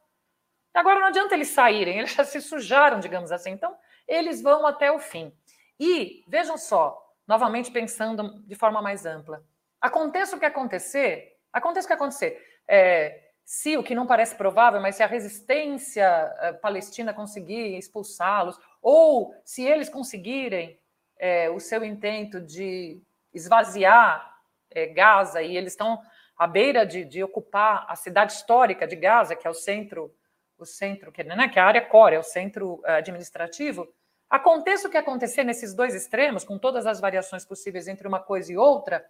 Agora 0.74 0.98
não 0.98 1.06
adianta 1.06 1.34
eles 1.34 1.48
saírem, 1.48 1.98
eles 1.98 2.14
já 2.14 2.24
se 2.24 2.40
sujaram, 2.40 2.98
digamos 2.98 3.30
assim. 3.30 3.50
Então, 3.50 3.76
eles 4.08 4.42
vão 4.42 4.66
até 4.66 4.90
o 4.90 4.98
fim. 4.98 5.32
E 5.78 6.24
vejam 6.26 6.58
só, 6.58 7.00
novamente 7.28 7.70
pensando 7.70 8.42
de 8.44 8.56
forma 8.56 8.82
mais 8.82 9.06
ampla, 9.06 9.44
aconteça 9.80 10.34
o 10.34 10.40
que 10.40 10.46
acontecer, 10.46 11.36
aconteça 11.52 11.86
o 11.86 11.88
que 11.88 11.94
acontecer. 11.94 12.44
É, 12.66 13.30
se 13.44 13.76
o 13.76 13.84
que 13.84 13.94
não 13.94 14.06
parece 14.06 14.34
provável, 14.34 14.80
mas 14.80 14.96
se 14.96 15.02
a 15.02 15.06
resistência 15.06 16.04
eh, 16.40 16.52
palestina 16.54 17.14
conseguir 17.14 17.78
expulsá-los, 17.78 18.58
ou 18.82 19.32
se 19.42 19.64
eles 19.64 19.88
conseguirem 19.88 20.78
é, 21.18 21.48
o 21.48 21.58
seu 21.58 21.82
intento 21.82 22.40
de 22.40 23.00
esvaziar 23.38 24.38
é, 24.70 24.86
Gaza 24.86 25.40
e 25.42 25.56
eles 25.56 25.72
estão 25.72 26.00
à 26.36 26.46
beira 26.46 26.84
de, 26.84 27.04
de, 27.04 27.22
ocupar 27.22 27.86
a 27.88 27.96
cidade 27.96 28.32
histórica 28.32 28.86
de 28.86 28.96
Gaza, 28.96 29.34
que 29.34 29.46
é 29.46 29.50
o 29.50 29.54
centro, 29.54 30.14
o 30.58 30.66
centro 30.66 31.10
que, 31.10 31.24
né, 31.24 31.48
que 31.48 31.58
é 31.58 31.62
a 31.62 31.66
área 31.66 31.84
core, 31.84 32.14
é 32.16 32.18
o 32.18 32.22
centro 32.22 32.80
administrativo. 32.84 33.88
Aconteça 34.28 34.86
o 34.86 34.90
que 34.90 34.98
acontecer 34.98 35.42
nesses 35.42 35.72
dois 35.74 35.94
extremos, 35.94 36.44
com 36.44 36.58
todas 36.58 36.86
as 36.86 37.00
variações 37.00 37.44
possíveis 37.44 37.88
entre 37.88 38.06
uma 38.06 38.20
coisa 38.20 38.52
e 38.52 38.58
outra, 38.58 39.04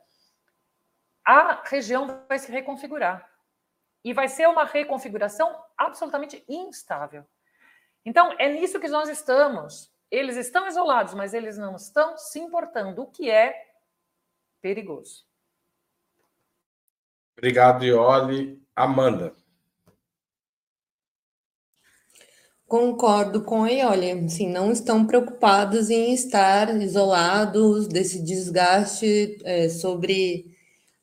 a 1.25 1.63
região 1.65 2.25
vai 2.29 2.39
se 2.39 2.51
reconfigurar. 2.51 3.29
E 4.05 4.15
vai 4.15 4.29
ser 4.29 4.49
uma 4.49 4.65
reconfiguração 4.65 5.61
absolutamente 5.77 6.43
instável. 6.49 7.27
Então, 8.05 8.35
é 8.39 8.49
nisso 8.49 8.81
que 8.81 8.89
nós 8.89 9.09
estamos. 9.09 9.93
Eles 10.11 10.37
estão 10.37 10.67
isolados, 10.67 11.13
mas 11.13 11.35
eles 11.35 11.59
não 11.59 11.77
estão 11.77 12.17
se 12.17 12.39
importando, 12.39 13.03
o 13.03 13.07
que 13.07 13.29
é 13.29 13.68
perigoso. 14.61 15.25
Obrigado, 17.37 17.85
Ioli. 17.85 18.61
Amanda. 18.75 19.35
Concordo 22.67 23.43
com 23.43 23.65
a 23.65 23.71
Ioli. 23.71 24.11
Assim, 24.11 24.49
não 24.49 24.71
estão 24.71 25.07
preocupados 25.07 25.89
em 25.89 26.13
estar 26.13 26.75
isolados 26.81 27.89
desse 27.89 28.23
desgaste 28.23 29.39
é, 29.45 29.69
sobre 29.69 30.55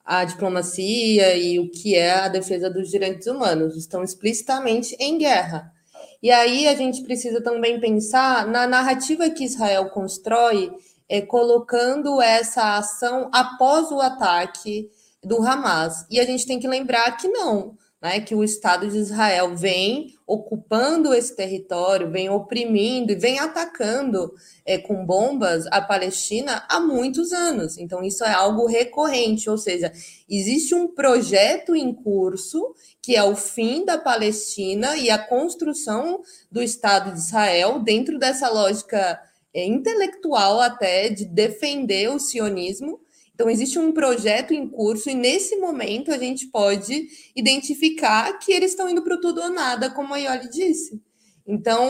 a 0.05 0.23
diplomacia 0.23 1.35
e 1.35 1.57
o 1.57 1.71
que 1.71 1.95
é 1.95 2.11
a 2.11 2.27
defesa 2.27 2.69
dos 2.69 2.91
direitos 2.91 3.25
humanos. 3.25 3.75
Estão 3.75 4.03
explicitamente 4.03 4.95
em 4.99 5.17
guerra. 5.17 5.73
E 6.21 6.29
aí 6.29 6.67
a 6.67 6.75
gente 6.75 7.01
precisa 7.01 7.41
também 7.41 7.79
pensar 7.79 8.45
na 8.47 8.67
narrativa 8.67 9.29
que 9.29 9.43
Israel 9.43 9.89
constrói, 9.89 10.71
é, 11.07 11.21
colocando 11.21 12.21
essa 12.21 12.77
ação 12.77 13.29
após 13.33 13.91
o 13.91 13.99
ataque 13.99 14.89
do 15.23 15.41
Hamas. 15.41 16.05
E 16.09 16.19
a 16.19 16.25
gente 16.25 16.45
tem 16.45 16.59
que 16.59 16.67
lembrar 16.67 17.17
que 17.17 17.27
não 17.27 17.77
né, 18.05 18.19
que 18.19 18.35
o 18.35 18.43
Estado 18.43 18.87
de 18.87 18.99
Israel 18.99 19.55
vem 19.55 20.13
ocupando 20.27 21.11
esse 21.11 21.35
território, 21.35 22.11
vem 22.11 22.29
oprimindo 22.29 23.11
e 23.11 23.15
vem 23.15 23.39
atacando 23.39 24.31
é, 24.63 24.77
com 24.77 25.03
bombas 25.03 25.65
a 25.71 25.81
Palestina 25.81 26.63
há 26.69 26.79
muitos 26.79 27.31
anos. 27.33 27.79
Então, 27.79 28.03
isso 28.03 28.23
é 28.23 28.31
algo 28.31 28.67
recorrente, 28.67 29.49
ou 29.49 29.57
seja, 29.57 29.91
existe 30.29 30.75
um 30.75 30.87
projeto 30.87 31.75
em 31.75 31.91
curso 31.91 32.75
que 33.01 33.15
é 33.15 33.23
o 33.23 33.35
fim 33.35 33.83
da 33.83 33.97
Palestina 33.97 34.95
e 34.97 35.09
a 35.09 35.17
construção 35.17 36.21
do 36.51 36.61
Estado 36.61 37.11
de 37.11 37.17
Israel 37.17 37.79
dentro 37.79 38.19
dessa 38.19 38.49
lógica 38.49 39.19
é, 39.55 39.65
intelectual 39.65 40.59
até 40.59 41.09
de 41.09 41.25
defender 41.25 42.09
o 42.09 42.19
sionismo 42.19 42.99
então, 43.35 43.49
existe 43.49 43.77
um 43.77 43.91
projeto 43.91 44.53
em 44.53 44.65
curso 44.65 45.09
e 45.09 45.13
nesse 45.13 45.57
momento 45.57 46.09
a 46.09 46.17
gente 46.17 46.47
pode 46.47 47.09
identificar 47.35 48.39
que 48.39 48.51
eles 48.51 48.71
estão 48.71 48.89
indo 48.89 49.03
para 49.03 49.15
o 49.15 49.19
tudo 49.19 49.41
ou 49.41 49.49
nada, 49.49 49.91
como 49.91 50.13
a 50.13 50.17
Ioli 50.17 50.49
disse. 50.49 51.01
Então, 51.45 51.85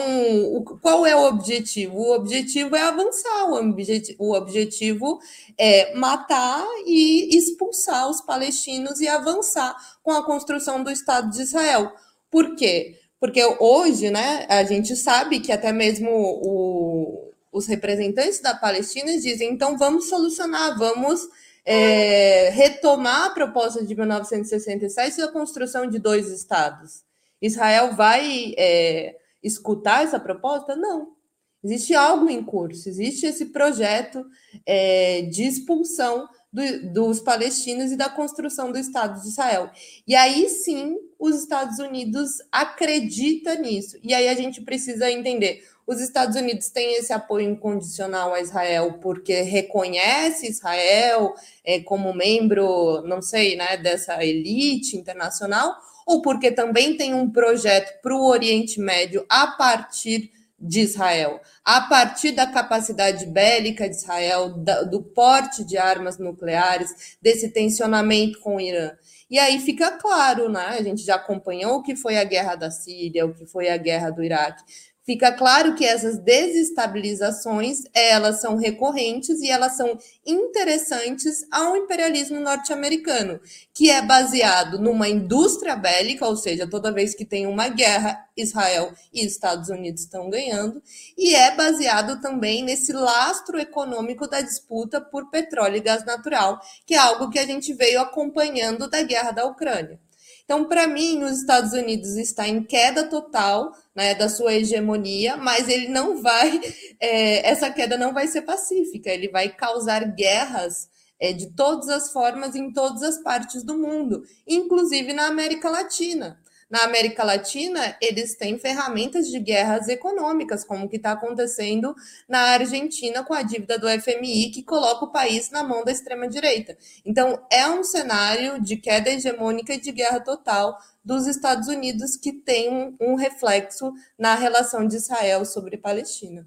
o, 0.56 0.64
qual 0.64 1.06
é 1.06 1.16
o 1.16 1.28
objetivo? 1.28 1.98
O 1.98 2.16
objetivo 2.16 2.76
é 2.76 2.82
avançar, 2.82 3.46
o, 3.48 3.56
objetivo, 3.58 4.24
o 4.24 4.34
objetivo 4.34 5.20
é 5.58 5.94
matar 5.96 6.66
e 6.88 7.38
expulsar 7.38 8.10
os 8.10 8.20
palestinos 8.22 9.00
e 9.00 9.08
avançar 9.08 9.76
com 10.02 10.12
a 10.12 10.26
construção 10.26 10.84
do 10.84 10.90
Estado 10.90 11.30
de 11.30 11.44
Israel. 11.44 11.94
Por 12.30 12.56
quê? 12.56 13.00
Porque 13.20 13.42
hoje, 13.60 14.10
né, 14.10 14.48
a 14.50 14.64
gente 14.64 14.96
sabe 14.96 15.40
que 15.40 15.52
até 15.52 15.72
mesmo 15.72 16.10
o, 16.10 17.25
os 17.56 17.68
representantes 17.68 18.42
da 18.42 18.54
Palestina 18.54 19.18
dizem, 19.18 19.54
então 19.54 19.78
vamos 19.78 20.10
solucionar, 20.10 20.78
vamos 20.78 21.22
é, 21.64 22.50
retomar 22.50 23.28
a 23.28 23.30
proposta 23.30 23.82
de 23.82 23.96
1967 23.96 25.18
da 25.18 25.30
construção 25.30 25.88
de 25.88 25.98
dois 25.98 26.30
estados. 26.30 27.06
Israel 27.42 27.96
vai 27.96 28.54
é, 28.58 29.16
escutar 29.42 30.04
essa 30.04 30.20
proposta? 30.20 30.76
Não. 30.76 31.16
Existe 31.64 31.96
algo 31.96 32.30
em 32.30 32.44
curso, 32.44 32.90
existe 32.90 33.26
esse 33.26 33.46
projeto 33.46 34.24
é, 34.66 35.22
de 35.22 35.44
expulsão 35.44 36.28
do, 36.52 36.94
dos 36.94 37.22
palestinos 37.22 37.90
e 37.90 37.96
da 37.96 38.10
construção 38.10 38.70
do 38.72 38.78
Estado 38.78 39.22
de 39.22 39.30
Israel. 39.30 39.72
E 40.06 40.14
aí 40.14 40.50
sim, 40.50 40.98
os 41.18 41.38
Estados 41.38 41.80
Unidos 41.80 42.34
acreditam 42.52 43.56
nisso. 43.62 43.98
E 44.04 44.14
aí 44.14 44.28
a 44.28 44.36
gente 44.36 44.62
precisa 44.62 45.10
entender 45.10 45.64
os 45.88 46.02
Estados 46.02 46.36
Unidos 46.36 46.70
têm 46.70 46.96
esse 46.96 47.14
apoio 47.14 47.50
incondicional 47.50 48.34
a 48.34 48.42
Israel 48.42 49.00
porque 49.02 49.42
reconhece 49.42 50.50
Israel 50.50 51.34
é, 51.64 51.80
como 51.80 52.14
membro, 52.14 53.04
não 53.04 53.22
sei, 53.22 53.56
né, 53.56 53.78
dessa 53.78 54.24
elite 54.24 54.98
internacional, 54.98 55.76
ou 56.06 56.22
porque 56.22 56.52
também 56.52 56.98
tem 56.98 57.14
um 57.14 57.30
projeto 57.30 58.02
para 58.02 58.16
o 58.16 58.26
Oriente 58.26 58.80
Médio 58.80 59.26
a 59.30 59.48
partir 59.48 60.32
de 60.60 60.82
Israel, 60.82 61.42
a 61.64 61.82
partir 61.82 62.32
da 62.32 62.48
capacidade 62.48 63.26
bélica 63.26 63.90
de 63.90 63.96
Israel, 63.96 64.50
da, 64.50 64.84
do 64.84 65.04
porte 65.04 65.64
de 65.64 65.78
armas 65.78 66.18
nucleares, 66.18 67.18
desse 67.22 67.50
tensionamento 67.50 68.40
com 68.40 68.56
o 68.56 68.62
Irã. 68.62 68.92
E 69.30 69.38
aí 69.38 69.60
fica 69.60 69.92
claro, 69.92 70.50
né? 70.50 70.68
A 70.68 70.84
gente 70.84 71.04
já 71.04 71.16
acompanhou 71.16 71.78
o 71.78 71.84
que 71.84 71.96
foi 71.96 72.18
a 72.18 72.24
guerra 72.24 72.56
da 72.56 72.72
Síria, 72.72 73.26
o 73.26 73.34
que 73.34 73.46
foi 73.46 73.70
a 73.70 73.78
guerra 73.78 74.10
do 74.10 74.24
Iraque 74.24 74.64
fica 75.06 75.32
claro 75.32 75.76
que 75.76 75.86
essas 75.86 76.18
desestabilizações 76.18 77.84
elas 77.94 78.42
são 78.42 78.56
recorrentes 78.56 79.40
e 79.42 79.50
elas 79.50 79.78
são 79.78 79.98
interessantes 80.26 81.46
ao 81.52 81.78
imperialismo 81.78 82.40
norte-americano, 82.40 83.40
que 83.74 83.90
é 83.90 84.02
baseado 84.02 84.80
numa 84.80 85.08
indústria 85.08 85.76
bélica, 85.76 86.26
ou 86.26 86.36
seja, 86.36 86.68
toda 86.68 86.92
vez 86.92 87.14
que 87.14 87.24
tem 87.24 87.46
uma 87.46 87.68
guerra, 87.68 88.26
Israel 88.36 88.92
e 89.14 89.26
Estados 89.26 89.70
Unidos 89.70 90.02
estão 90.02 90.30
ganhando, 90.30 90.82
e 91.18 91.36
é 91.36 91.56
baseado 91.56 92.20
também 92.20 92.64
nesse 92.64 92.92
lastro 92.92 93.60
econômico 93.60 94.28
da 94.28 94.42
disputa 94.42 95.00
por 95.00 95.30
petróleo 95.30 95.78
e 95.78 95.82
gás 95.82 96.04
natural, 96.04 96.60
que 96.86 96.96
é 96.96 96.98
algo 96.98 97.30
que 97.30 97.40
a 97.40 97.46
gente 97.46 97.74
veio 97.74 98.02
acompanhando 98.02 98.90
da 98.90 99.02
guerra 99.04 99.32
da 99.32 99.46
Ucrânia. 99.46 100.00
Então, 100.46 100.66
para 100.66 100.86
mim, 100.86 101.24
os 101.24 101.40
Estados 101.40 101.74
Unidos 101.74 102.16
está 102.16 102.48
em 102.48 102.64
queda 102.64 103.10
total 103.10 103.74
né, 103.96 104.14
da 104.14 104.30
sua 104.30 104.54
hegemonia, 104.54 105.36
mas 105.36 105.68
ele 105.68 105.88
não 105.88 106.22
vai, 106.22 106.62
é, 107.00 107.50
essa 107.50 107.72
queda 107.72 107.98
não 107.98 108.14
vai 108.14 108.28
ser 108.28 108.44
pacífica, 108.44 109.10
ele 109.10 109.28
vai 109.28 109.50
causar 109.50 110.06
guerras 110.16 110.88
é, 111.20 111.34
de 111.34 111.52
todas 111.52 111.90
as 111.90 112.12
formas 112.12 112.56
em 112.56 112.72
todas 112.72 113.02
as 113.02 113.18
partes 113.18 113.64
do 113.64 113.76
mundo, 113.76 114.24
inclusive 114.48 115.14
na 115.14 115.26
América 115.28 115.68
Latina. 115.68 116.40
Na 116.76 116.84
América 116.84 117.24
Latina, 117.24 117.96
eles 118.02 118.36
têm 118.36 118.60
ferramentas 118.60 119.30
de 119.30 119.40
guerras 119.40 119.88
econômicas, 119.88 120.66
como 120.66 120.86
o 120.86 120.90
que 120.90 120.98
está 120.98 121.14
acontecendo 121.14 121.96
na 122.28 122.40
Argentina 122.50 123.24
com 123.24 123.34
a 123.34 123.44
dívida 123.44 123.80
do 123.80 123.88
FMI, 123.88 124.52
que 124.52 124.62
coloca 124.62 125.06
o 125.06 125.12
país 125.12 125.50
na 125.50 125.64
mão 125.64 125.86
da 125.86 125.92
extrema-direita. 125.94 126.78
Então, 127.06 127.42
é 127.50 127.66
um 127.70 127.82
cenário 127.82 128.62
de 128.62 128.76
queda 128.76 129.10
hegemônica 129.10 129.74
e 129.74 129.80
de 129.80 129.90
guerra 129.94 130.20
total 130.20 130.78
dos 131.02 131.28
Estados 131.28 131.70
Unidos 131.70 132.18
que 132.18 132.34
tem 132.34 132.70
um, 132.70 132.98
um 133.00 133.16
reflexo 133.16 133.94
na 134.20 134.36
relação 134.36 134.86
de 134.86 134.98
Israel 134.98 135.46
sobre 135.46 135.78
Palestina. 135.78 136.46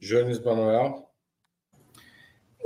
Jones 0.00 0.40
Manuel. 0.40 1.08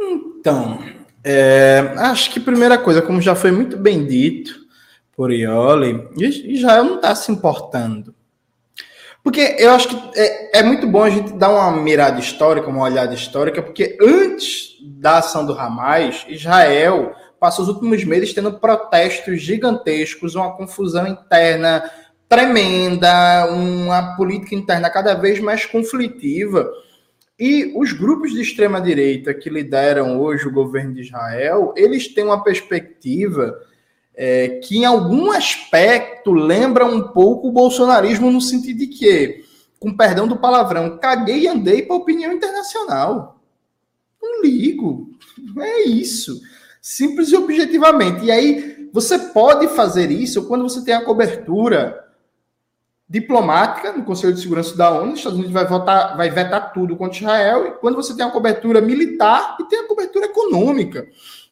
Então, 0.01 0.79
é, 1.23 1.81
acho 1.99 2.31
que 2.31 2.41
primeira 2.41 2.79
coisa, 2.79 3.03
como 3.03 3.21
já 3.21 3.35
foi 3.35 3.53
muito 3.53 3.77
bem 3.77 4.07
dito, 4.07 4.66
por 5.17 5.33
Ioli, 5.33 6.09
Israel 6.17 6.85
não 6.85 6.97
está 6.97 7.15
se 7.15 7.33
importando. 7.33 8.15
Porque 9.25 9.57
eu 9.59 9.73
acho 9.73 9.89
que 9.89 10.21
é, 10.21 10.61
é, 10.61 10.63
muito 10.63 10.87
bom 10.87 11.03
a 11.03 11.11
gente 11.11 11.33
dar 11.33 11.51
uma 11.51 11.83
mirada 11.83 12.21
histórica, 12.21 12.69
uma 12.69 12.85
olhada 12.85 13.13
histórica, 13.13 13.61
porque 13.61 13.97
antes 14.01 14.77
da 14.81 15.19
ação 15.19 15.45
do 15.45 15.59
Hamas, 15.59 16.25
Israel 16.29 17.13
passou 17.41 17.65
os 17.65 17.69
últimos 17.69 18.05
meses 18.05 18.33
tendo 18.33 18.61
protestos 18.61 19.41
gigantescos, 19.41 20.37
uma 20.37 20.57
confusão 20.57 21.09
interna 21.09 21.91
tremenda, 22.29 23.47
uma 23.53 24.17
política 24.17 24.55
interna 24.55 24.91
cada 24.91 25.15
vez 25.15 25.41
mais 25.41 25.65
conflitiva. 25.65 26.71
E 27.39 27.73
os 27.77 27.93
grupos 27.93 28.33
de 28.33 28.41
extrema 28.41 28.81
direita 28.81 29.35
que 29.35 29.51
lideram 29.51 30.21
hoje 30.21 30.47
o 30.47 30.53
governo 30.53 30.95
de 30.95 31.03
Israel, 31.03 31.75
eles 31.77 32.15
têm 32.15 32.25
uma 32.25 32.43
perspectiva 32.43 33.55
é, 34.17 34.61
que 34.65 34.79
em 34.79 34.85
algum 34.87 35.31
aspecto 35.31 36.33
lembra 36.33 36.87
um 36.87 37.09
pouco 37.09 37.49
o 37.49 37.53
bolsonarismo 37.53 38.31
no 38.31 38.41
sentido 38.41 38.79
de 38.79 38.87
que, 38.87 39.45
com 39.79 39.95
perdão 39.95 40.27
do 40.27 40.37
palavrão, 40.37 40.97
caguei 40.99 41.41
e 41.41 41.49
andei 41.49 41.83
para 41.83 41.95
a 41.95 41.99
opinião 41.99 42.33
internacional. 42.33 43.39
Não 44.21 44.43
ligo. 44.43 45.11
É 45.59 45.83
isso. 45.83 46.41
Simples 46.81 47.31
e 47.31 47.37
objetivamente. 47.37 48.25
E 48.25 48.31
aí, 48.31 48.89
você 48.93 49.19
pode 49.19 49.69
fazer 49.69 50.11
isso 50.11 50.47
quando 50.47 50.63
você 50.63 50.83
tem 50.83 50.95
a 50.95 51.05
cobertura 51.05 52.03
diplomática 53.09 53.93
no 53.93 54.05
Conselho 54.05 54.33
de 54.33 54.41
Segurança 54.41 54.77
da 54.77 54.91
ONU, 54.91 55.13
os 55.13 55.19
Estados 55.19 55.39
Unidos 55.39 55.53
vai 55.53 55.67
votar, 55.67 56.17
vai 56.17 56.29
vetar 56.29 56.73
tudo 56.73 56.97
contra 56.97 57.19
Israel, 57.19 57.67
e 57.67 57.71
quando 57.73 57.95
você 57.95 58.17
tem 58.17 58.27
a 58.27 58.31
cobertura 58.31 58.81
militar 58.81 59.57
e 59.61 59.65
tem 59.65 59.81
a 59.81 59.87
cobertura 59.87 60.27
econômica. 60.27 61.07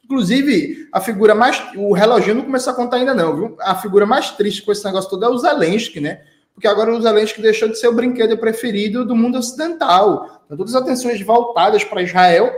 Inclusive, 0.04 0.88
a 0.92 1.00
figura 1.00 1.34
mais. 1.34 1.62
O 1.76 1.92
reloginho 1.92 2.36
não 2.36 2.44
começou 2.44 2.72
a 2.72 2.76
contar 2.76 2.98
ainda, 2.98 3.14
não, 3.14 3.34
viu? 3.34 3.56
A 3.60 3.74
figura 3.74 4.04
mais 4.04 4.30
triste 4.30 4.62
com 4.62 4.70
esse 4.70 4.84
negócio 4.84 5.10
todo 5.10 5.24
é 5.24 5.28
o 5.28 5.38
Zelensky, 5.38 6.00
né? 6.00 6.20
Porque 6.54 6.68
agora 6.68 6.94
o 6.94 7.00
Zelensky 7.00 7.42
deixou 7.42 7.68
de 7.68 7.78
ser 7.78 7.88
o 7.88 7.94
brinquedo 7.94 8.36
preferido 8.38 9.04
do 9.04 9.16
mundo 9.16 9.38
ocidental. 9.38 10.42
Então, 10.44 10.56
todas 10.56 10.74
as 10.74 10.82
atenções 10.82 11.20
voltadas 11.22 11.82
para 11.82 12.02
Israel, 12.02 12.52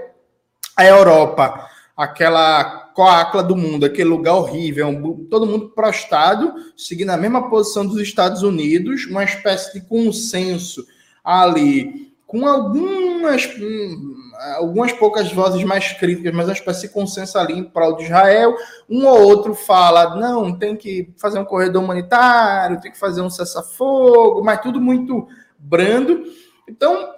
a 0.76 0.84
Europa, 0.84 1.68
aquela 1.96 2.90
coacla 2.94 3.42
do 3.42 3.54
mundo, 3.54 3.86
aquele 3.86 4.08
lugar 4.08 4.34
horrível, 4.34 5.26
todo 5.30 5.46
mundo 5.46 5.70
prostrado, 5.70 6.52
seguindo 6.76 7.10
a 7.10 7.16
mesma 7.16 7.48
posição 7.48 7.86
dos 7.86 8.00
Estados 8.00 8.42
Unidos, 8.42 9.06
uma 9.06 9.24
espécie 9.24 9.72
de 9.72 9.86
consenso 9.86 10.84
ali, 11.24 12.12
com 12.26 12.46
algumas 12.46 13.46
hum, 13.58 14.14
algumas 14.56 14.92
poucas 14.92 15.32
vozes 15.32 15.62
mais 15.64 15.92
críticas, 15.92 16.34
mas 16.34 16.46
uma 16.46 16.52
espécie 16.52 16.82
de 16.82 16.92
consenso 16.92 17.38
ali 17.38 17.54
em 17.54 17.64
prol 17.64 17.96
de 17.96 18.04
Israel. 18.04 18.56
Um 18.88 19.06
ou 19.06 19.22
outro 19.22 19.54
fala, 19.54 20.16
não, 20.16 20.56
tem 20.56 20.76
que 20.76 21.12
fazer 21.16 21.38
um 21.38 21.44
corredor 21.44 21.82
humanitário, 21.82 22.80
tem 22.80 22.92
que 22.92 22.98
fazer 22.98 23.20
um 23.20 23.30
cessar-fogo, 23.30 24.42
mas 24.44 24.60
tudo 24.60 24.80
muito 24.80 25.26
brando. 25.58 26.24
Então, 26.68 27.12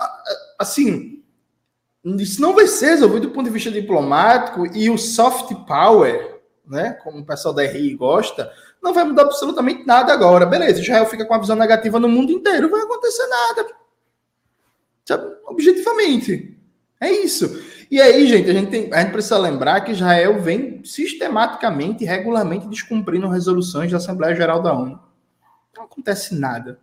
assim, 0.59 1.23
isso 2.05 2.41
não 2.41 2.55
vai 2.55 2.67
ser 2.67 2.91
resolvido 2.91 3.29
do 3.29 3.35
ponto 3.35 3.47
de 3.47 3.53
vista 3.53 3.71
diplomático 3.71 4.67
e 4.77 4.91
o 4.91 4.99
soft 4.99 5.55
power, 5.67 6.41
né, 6.67 6.93
como 7.03 7.19
o 7.19 7.27
pessoal 7.27 7.55
da 7.55 7.63
RI 7.63 7.95
gosta, 7.95 8.51
não 8.83 8.93
vai 8.95 9.05
mudar 9.05 9.23
absolutamente 9.23 9.87
nada 9.87 10.13
agora. 10.13 10.47
Beleza, 10.47 10.81
Israel 10.81 11.07
fica 11.07 11.25
com 11.25 11.35
a 11.35 11.39
visão 11.39 11.57
negativa 11.57 11.99
no 11.99 12.09
mundo 12.09 12.31
inteiro, 12.31 12.63
não 12.63 12.71
vai 12.71 12.83
acontecer 12.83 13.27
nada. 13.27 13.67
Objetivamente. 15.47 16.58
É 17.01 17.11
isso. 17.11 17.63
E 17.91 18.01
aí, 18.01 18.27
gente, 18.27 18.51
a 18.51 18.53
gente, 18.53 18.71
tem, 18.71 18.93
a 18.93 19.01
gente 19.01 19.13
precisa 19.13 19.39
lembrar 19.39 19.81
que 19.81 19.93
Israel 19.93 20.43
vem 20.43 20.83
sistematicamente 20.85 22.05
e 22.05 22.07
regularmente 22.07 22.69
descumprindo 22.69 23.29
resoluções 23.29 23.91
da 23.91 23.97
Assembleia 23.97 24.35
Geral 24.35 24.61
da 24.61 24.75
ONU. 24.75 25.01
Não 25.77 25.85
acontece 25.85 26.35
nada. 26.35 26.79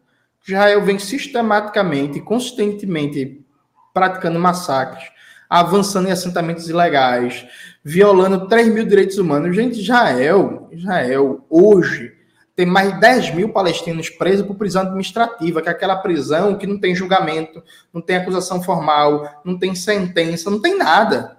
Israel 0.47 0.83
vem 0.83 0.97
sistematicamente, 0.97 2.21
consistentemente 2.21 3.45
praticando 3.93 4.39
massacres, 4.39 5.11
avançando 5.49 6.07
em 6.07 6.11
assentamentos 6.11 6.69
ilegais, 6.69 7.45
violando 7.83 8.47
3 8.47 8.73
mil 8.73 8.85
direitos 8.85 9.17
humanos. 9.17 9.55
Gente, 9.55 9.79
Israel, 9.79 10.69
Israel, 10.71 11.45
hoje, 11.49 12.14
tem 12.55 12.65
mais 12.65 12.93
de 12.93 12.99
10 13.01 13.35
mil 13.35 13.49
palestinos 13.49 14.09
presos 14.09 14.47
por 14.47 14.55
prisão 14.55 14.83
administrativa, 14.83 15.61
que 15.61 15.67
é 15.67 15.71
aquela 15.71 15.97
prisão 15.97 16.57
que 16.57 16.65
não 16.65 16.79
tem 16.79 16.95
julgamento, 16.95 17.61
não 17.93 18.01
tem 18.01 18.15
acusação 18.15 18.63
formal, 18.63 19.41
não 19.43 19.59
tem 19.59 19.75
sentença, 19.75 20.49
não 20.49 20.61
tem 20.61 20.77
nada. 20.77 21.37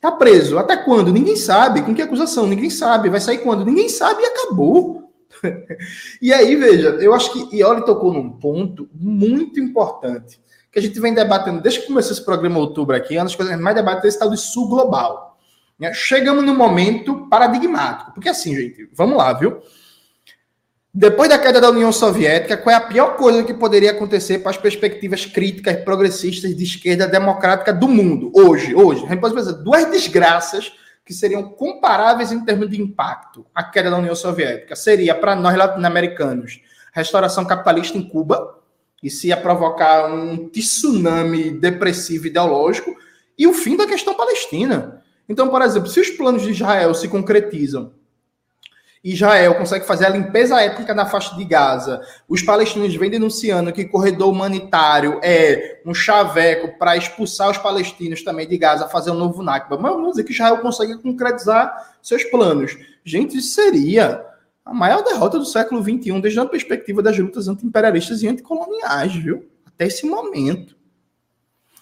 Tá 0.00 0.10
preso. 0.10 0.58
Até 0.58 0.78
quando? 0.78 1.12
Ninguém 1.12 1.36
sabe. 1.36 1.82
Com 1.82 1.94
que 1.94 2.00
acusação? 2.00 2.46
Ninguém 2.46 2.70
sabe. 2.70 3.10
Vai 3.10 3.20
sair 3.20 3.38
quando? 3.38 3.66
Ninguém 3.66 3.90
sabe 3.90 4.22
e 4.22 4.26
acabou. 4.26 5.12
e 6.22 6.32
aí, 6.32 6.56
veja, 6.56 6.88
eu 7.00 7.12
acho 7.12 7.32
que 7.32 7.56
Ioli 7.56 7.84
tocou 7.84 8.12
num 8.12 8.30
ponto 8.30 8.88
muito 8.94 9.60
importante, 9.60 10.40
que 10.72 10.78
a 10.78 10.82
gente 10.82 10.98
vem 10.98 11.14
debatendo 11.14 11.60
desde 11.60 11.80
que 11.80 11.86
começou 11.86 12.12
esse 12.12 12.24
programa 12.24 12.58
outubro 12.58 12.96
aqui, 12.96 13.16
uma 13.16 13.24
das 13.24 13.34
coisas 13.34 13.58
mais 13.60 13.76
debatida 13.76 14.06
é 14.06 14.08
esse 14.08 14.18
tal 14.18 14.30
de 14.30 14.38
sul 14.38 14.68
global. 14.68 15.38
Chegamos 15.94 16.44
num 16.44 16.56
momento 16.56 17.26
paradigmático. 17.28 18.12
Porque 18.12 18.28
assim, 18.28 18.54
gente, 18.54 18.88
vamos 18.92 19.16
lá, 19.16 19.32
viu? 19.32 19.62
Depois 20.92 21.28
da 21.28 21.38
queda 21.38 21.60
da 21.60 21.70
União 21.70 21.92
Soviética, 21.92 22.56
qual 22.56 22.74
é 22.74 22.76
a 22.76 22.80
pior 22.80 23.16
coisa 23.16 23.44
que 23.44 23.54
poderia 23.54 23.92
acontecer 23.92 24.40
para 24.40 24.50
as 24.50 24.56
perspectivas 24.56 25.24
críticas 25.24 25.76
progressistas 25.84 26.54
de 26.56 26.64
esquerda 26.64 27.06
democrática 27.06 27.72
do 27.72 27.86
mundo? 27.86 28.32
Hoje, 28.34 28.74
hoje. 28.74 29.04
A 29.04 29.08
gente 29.10 29.20
pode 29.20 29.62
duas 29.62 29.88
desgraças 29.88 30.72
que 31.06 31.14
seriam 31.14 31.44
comparáveis 31.44 32.32
em 32.32 32.44
termos 32.44 32.68
de 32.68 32.82
impacto. 32.82 33.46
A 33.54 33.62
queda 33.62 33.88
da 33.88 33.98
União 33.98 34.16
Soviética 34.16 34.74
seria, 34.74 35.14
para 35.14 35.36
nós 35.36 35.56
latino-americanos, 35.56 36.60
restauração 36.92 37.44
capitalista 37.44 37.96
em 37.96 38.02
Cuba, 38.02 38.58
isso 39.00 39.28
ia 39.28 39.36
provocar 39.36 40.12
um 40.12 40.48
tsunami 40.48 41.52
depressivo 41.52 42.26
ideológico, 42.26 42.96
e 43.38 43.46
o 43.46 43.54
fim 43.54 43.76
da 43.76 43.86
questão 43.86 44.14
palestina. 44.14 45.04
Então, 45.28 45.48
por 45.50 45.62
exemplo, 45.62 45.88
se 45.88 46.00
os 46.00 46.10
planos 46.10 46.42
de 46.42 46.50
Israel 46.50 46.92
se 46.94 47.06
concretizam 47.06 47.92
Israel 49.02 49.54
consegue 49.54 49.86
fazer 49.86 50.04
a 50.04 50.10
limpeza 50.10 50.60
étnica 50.60 50.92
na 50.92 51.06
faixa 51.06 51.34
de 51.34 51.44
Gaza. 51.44 52.02
Os 52.28 52.42
palestinos 52.42 52.94
vêm 52.94 53.10
denunciando 53.10 53.72
que 53.72 53.86
corredor 53.86 54.30
humanitário 54.30 55.18
é 55.22 55.80
um 55.86 55.94
chaveco 55.94 56.78
para 56.78 56.96
expulsar 56.96 57.50
os 57.50 57.56
palestinos 57.56 58.22
também 58.22 58.46
de 58.46 58.58
Gaza, 58.58 58.88
fazer 58.88 59.10
um 59.10 59.14
novo 59.14 59.42
Nakba. 59.42 59.78
Mas 59.78 59.92
vamos 59.92 60.10
dizer 60.10 60.24
que 60.24 60.32
Israel 60.32 60.58
consegue 60.58 60.98
concretizar 60.98 61.96
seus 62.02 62.24
planos. 62.24 62.76
Gente, 63.02 63.38
isso 63.38 63.54
seria 63.54 64.22
a 64.64 64.74
maior 64.74 65.02
derrota 65.02 65.38
do 65.38 65.46
século 65.46 65.82
XXI, 65.82 66.20
desde 66.20 66.38
a 66.38 66.44
perspectiva 66.44 67.02
das 67.02 67.18
lutas 67.18 67.48
anti-imperialistas 67.48 68.22
e 68.22 68.28
anticoloniais, 68.28 69.14
viu? 69.14 69.48
Até 69.66 69.86
esse 69.86 70.04
momento. 70.04 70.76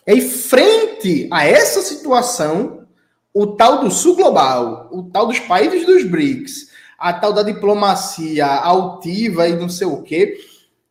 E 0.06 0.20
frente 0.20 1.28
a 1.32 1.44
essa 1.44 1.82
situação, 1.82 2.86
o 3.34 3.48
tal 3.48 3.80
do 3.80 3.90
sul 3.90 4.16
global, 4.16 4.88
o 4.92 5.02
tal 5.02 5.26
dos 5.26 5.40
países 5.40 5.84
dos 5.84 6.04
BRICS, 6.04 6.67
a 6.98 7.12
tal 7.12 7.32
da 7.32 7.44
diplomacia 7.44 8.44
altiva 8.44 9.48
e 9.48 9.54
não 9.54 9.68
sei 9.68 9.86
o 9.86 10.02
quê. 10.02 10.40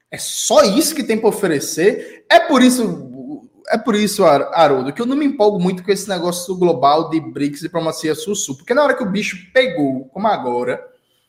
É 0.09 0.17
só 0.17 0.63
isso 0.63 0.95
que 0.95 1.03
tem 1.03 1.19
para 1.19 1.27
oferecer. 1.27 2.25
É 2.29 2.39
por 2.39 2.61
isso, 2.61 3.41
é 3.67 3.77
por 3.77 3.93
isso, 3.93 4.23
Haroldo, 4.23 4.93
que 4.93 5.01
eu 5.01 5.05
não 5.05 5.17
me 5.17 5.25
empolgo 5.25 5.59
muito 5.59 5.83
com 5.83 5.91
esse 5.91 6.07
negócio 6.07 6.55
global 6.55 7.09
de 7.09 7.19
BRICS, 7.19 7.59
diplomacia 7.59 8.15
sul-sul, 8.15 8.55
porque 8.55 8.73
na 8.73 8.83
hora 8.83 8.93
que 8.93 9.03
o 9.03 9.09
bicho 9.11 9.51
pegou, 9.53 10.05
como 10.05 10.27
agora, 10.27 10.81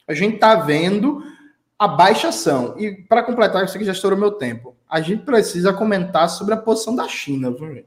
a 0.06 0.14
gente 0.14 0.38
tá 0.38 0.54
vendo 0.54 1.22
a 1.76 1.88
baixação. 1.88 2.76
E 2.78 2.92
para 2.92 3.24
completar, 3.24 3.64
isso 3.64 3.76
aqui 3.76 3.84
já 3.84 3.92
estourou 3.92 4.18
meu 4.18 4.30
tempo. 4.30 4.76
A 4.88 5.00
gente 5.00 5.24
precisa 5.24 5.72
comentar 5.72 6.30
sobre 6.30 6.54
a 6.54 6.56
posição 6.56 6.94
da 6.94 7.08
China. 7.08 7.50
Viu? 7.50 7.84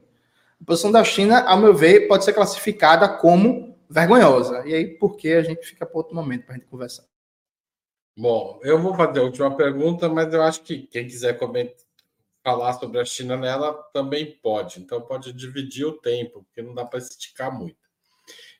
A 0.60 0.64
posição 0.64 0.92
da 0.92 1.02
China, 1.02 1.40
ao 1.40 1.58
meu 1.58 1.74
ver, 1.74 2.06
pode 2.06 2.24
ser 2.24 2.34
classificada 2.34 3.08
como 3.08 3.71
vergonhosa. 3.92 4.66
E 4.66 4.74
aí, 4.74 4.86
por 4.86 5.16
que 5.16 5.32
a 5.32 5.42
gente 5.42 5.66
fica 5.66 5.84
para 5.84 5.98
outro 5.98 6.14
momento 6.14 6.46
para 6.46 6.54
a 6.54 6.58
gente 6.58 6.68
conversar? 6.68 7.04
Bom, 8.16 8.58
eu 8.62 8.80
vou 8.80 8.94
fazer 8.94 9.20
a 9.20 9.22
última 9.22 9.54
pergunta, 9.56 10.08
mas 10.08 10.32
eu 10.32 10.42
acho 10.42 10.62
que 10.62 10.86
quem 10.86 11.06
quiser 11.06 11.38
comentar, 11.38 11.76
falar 12.42 12.72
sobre 12.74 12.98
a 12.98 13.04
China 13.04 13.36
nela 13.36 13.72
também 13.92 14.38
pode. 14.42 14.80
Então, 14.80 15.00
pode 15.00 15.32
dividir 15.32 15.86
o 15.86 15.92
tempo, 15.92 16.44
porque 16.44 16.62
não 16.62 16.74
dá 16.74 16.84
para 16.84 16.98
esticar 16.98 17.56
muito. 17.56 17.76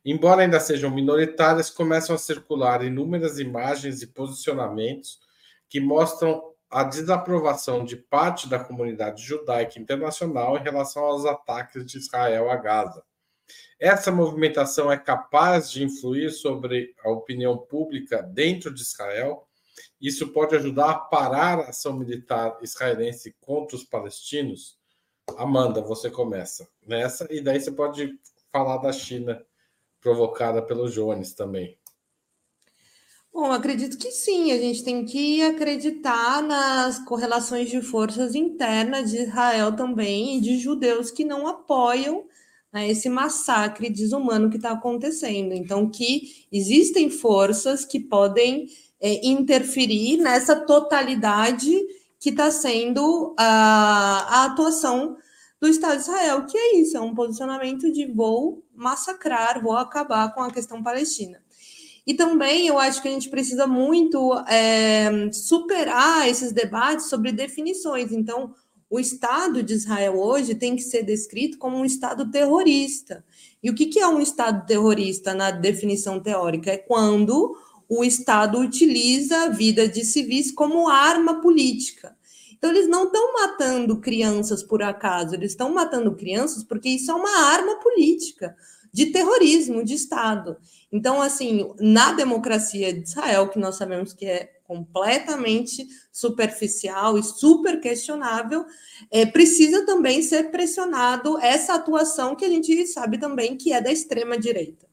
Embora 0.05 0.43
ainda 0.43 0.61
sejam 0.61 0.91
minoritárias, 0.91 1.70
começam 1.70 2.14
a 2.14 2.18
circular 2.18 2.85
inúmeras 2.85 3.39
imagens 3.39 4.03
e 4.03 4.07
posicionamentos 4.07 5.20
que 5.68 5.80
mostram 5.80 6.53
a 6.70 6.83
desaprovação 6.85 7.85
de 7.85 7.97
parte 7.97 8.49
da 8.49 8.59
comunidade 8.59 9.22
judaica 9.22 9.78
internacional 9.78 10.57
em 10.57 10.62
relação 10.62 11.05
aos 11.05 11.24
ataques 11.24 11.85
de 11.87 11.99
Israel 11.99 12.51
a 12.51 12.57
Gaza 12.57 13.03
essa 13.78 14.12
movimentação 14.12 14.90
é 14.90 14.96
capaz 14.96 15.70
de 15.70 15.82
influir 15.82 16.30
sobre 16.30 16.94
a 17.05 17.11
opinião 17.11 17.59
pública 17.59 18.22
dentro 18.22 18.72
de 18.72 18.82
Israel? 18.82 19.46
Isso 20.00 20.28
pode 20.28 20.55
ajudar 20.55 20.90
a 20.90 20.98
parar 20.98 21.59
a 21.59 21.68
ação 21.70 21.98
militar 21.98 22.59
israelense 22.62 23.34
contra 23.40 23.76
os 23.76 23.84
palestinos? 23.84 24.78
Amanda, 25.36 25.80
você 25.80 26.11
começa 26.11 26.68
nessa, 26.86 27.26
e 27.30 27.40
daí 27.40 27.61
você 27.61 27.70
pode 27.70 28.12
falar 28.50 28.78
da 28.78 28.92
China 28.92 29.44
provocada 30.00 30.61
pelo 30.61 30.90
Jones 30.90 31.34
também. 31.34 31.78
Bom, 33.32 33.50
acredito 33.50 33.96
que 33.96 34.11
sim, 34.11 34.53
a 34.53 34.59
gente 34.59 34.84
tem 34.84 35.07
que 35.07 35.42
acreditar 35.42 36.42
nas 36.42 36.98
correlações 37.07 37.70
de 37.70 37.80
forças 37.80 38.34
internas 38.34 39.11
de 39.11 39.22
Israel 39.22 39.74
também 39.74 40.36
e 40.36 40.40
de 40.40 40.59
judeus 40.59 41.11
que 41.11 41.24
não 41.24 41.48
apoiam 41.48 42.26
né, 42.73 42.89
esse 42.89 43.09
massacre 43.09 43.91
desumano 43.91 44.49
que 44.49 44.57
está 44.57 44.70
acontecendo. 44.70 45.53
Então, 45.53 45.91
que 45.91 46.47
existem 46.51 47.11
forças 47.11 47.85
que 47.85 48.01
podem 48.01 48.66
é, 49.01 49.27
interferir 49.27 50.16
nessa 50.16 50.57
totalidade 50.57 51.70
que 52.18 52.31
está 52.31 52.51
sendo 52.51 53.35
a, 53.37 54.27
a 54.29 54.45
atuação 54.45 55.16
do 55.61 55.68
Estado 55.68 55.97
de 55.97 56.03
Israel, 56.03 56.47
que 56.47 56.57
é 56.57 56.77
isso, 56.77 56.97
é 56.97 57.01
um 57.01 57.14
posicionamento 57.14 57.93
de 57.93 58.07
vou 58.07 58.64
massacrar, 58.75 59.62
vou 59.62 59.77
acabar 59.77 60.33
com 60.35 60.41
a 60.41 60.51
questão 60.51 60.83
palestina. 60.83 61.41
E 62.05 62.14
também 62.14 62.66
eu 62.66 62.79
acho 62.79 63.01
que 63.01 63.07
a 63.07 63.12
gente 63.12 63.29
precisa 63.29 63.66
muito 63.66 64.35
é, 64.49 65.31
superar 65.33 66.29
esses 66.29 66.51
debates 66.51 67.07
sobre 67.07 67.31
definições. 67.31 68.11
Então, 68.11 68.53
o 68.93 69.01
Estado 69.01 69.62
de 69.62 69.72
Israel 69.72 70.20
hoje 70.20 70.55
tem 70.55 70.76
que 70.76 70.82
ser 70.82 71.03
descrito 71.03 71.57
como 71.57 71.78
um 71.78 71.84
Estado 71.84 72.30
terrorista. 72.30 73.24
E 73.62 73.70
o 73.70 73.74
que, 73.74 73.99
é 73.99 74.07
um 74.07 74.20
Estado 74.20 74.66
terrorista 74.66 75.32
na 75.32 75.51
definição 75.51 76.20
teórica? 76.20 76.70
É 76.70 76.76
quando 76.76 77.57
o 77.88 78.05
Estado 78.05 78.59
utiliza 78.59 79.45
a 79.45 79.49
vida 79.49 79.88
de 79.88 80.05
civis 80.05 80.53
como 80.53 80.90
arma 80.90 81.40
política. 81.40 82.14
Então, 82.53 82.68
eles 82.68 82.86
não 82.86 83.05
estão 83.05 83.32
matando 83.32 83.99
crianças 83.99 84.62
por 84.62 84.82
acaso, 84.82 85.36
eles 85.36 85.53
estão 85.53 85.72
matando 85.72 86.14
crianças 86.14 86.62
porque 86.62 86.90
isso 86.90 87.11
é 87.11 87.14
uma 87.14 87.47
arma 87.47 87.76
política 87.76 88.55
de 88.93 89.07
terrorismo 89.07 89.82
de 89.82 89.95
Estado. 89.95 90.57
Então, 90.93 91.22
assim, 91.22 91.72
na 91.80 92.12
democracia 92.12 92.93
de 92.93 93.09
Israel, 93.09 93.49
que 93.49 93.59
nós 93.59 93.76
sabemos 93.76 94.12
que 94.12 94.26
é 94.26 94.53
completamente 94.64 95.86
superficial 96.12 97.18
e 97.18 97.22
super 97.22 97.80
questionável, 97.80 98.64
é, 99.11 99.24
precisa 99.24 99.84
também 99.86 100.22
ser 100.22 100.51
pressionado 100.51 101.38
essa 101.38 101.74
atuação 101.74 102.36
que 102.36 102.45
a 102.45 102.49
gente 102.49 102.86
sabe 102.86 103.18
também 103.18 103.57
que 103.57 103.72
é 103.72 103.80
da 103.80 103.90
extrema 103.90 104.38
direita. 104.38 104.86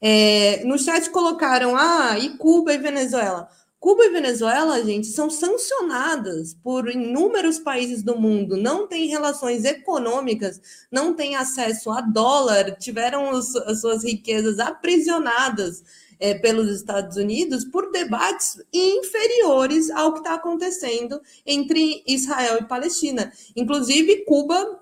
É, 0.00 0.64
no 0.64 0.78
chat 0.78 1.10
colocaram, 1.10 1.76
ah, 1.76 2.18
e 2.18 2.36
Cuba 2.36 2.72
e 2.72 2.78
Venezuela? 2.78 3.48
Cuba 3.82 4.04
e 4.04 4.10
Venezuela, 4.10 4.80
gente, 4.84 5.08
são 5.08 5.28
sancionadas 5.28 6.54
por 6.62 6.88
inúmeros 6.88 7.58
países 7.58 8.00
do 8.00 8.16
mundo, 8.16 8.56
não 8.56 8.86
têm 8.86 9.08
relações 9.08 9.64
econômicas, 9.64 10.60
não 10.88 11.12
têm 11.12 11.34
acesso 11.34 11.90
a 11.90 12.00
dólar, 12.00 12.76
tiveram 12.76 13.30
os, 13.30 13.56
as 13.56 13.80
suas 13.80 14.04
riquezas 14.04 14.60
aprisionadas 14.60 15.82
é, 16.20 16.32
pelos 16.32 16.70
Estados 16.70 17.16
Unidos 17.16 17.64
por 17.64 17.90
debates 17.90 18.62
inferiores 18.72 19.90
ao 19.90 20.12
que 20.12 20.20
está 20.20 20.34
acontecendo 20.34 21.20
entre 21.44 22.04
Israel 22.06 22.58
e 22.60 22.68
Palestina. 22.68 23.32
Inclusive, 23.56 24.24
Cuba 24.24 24.78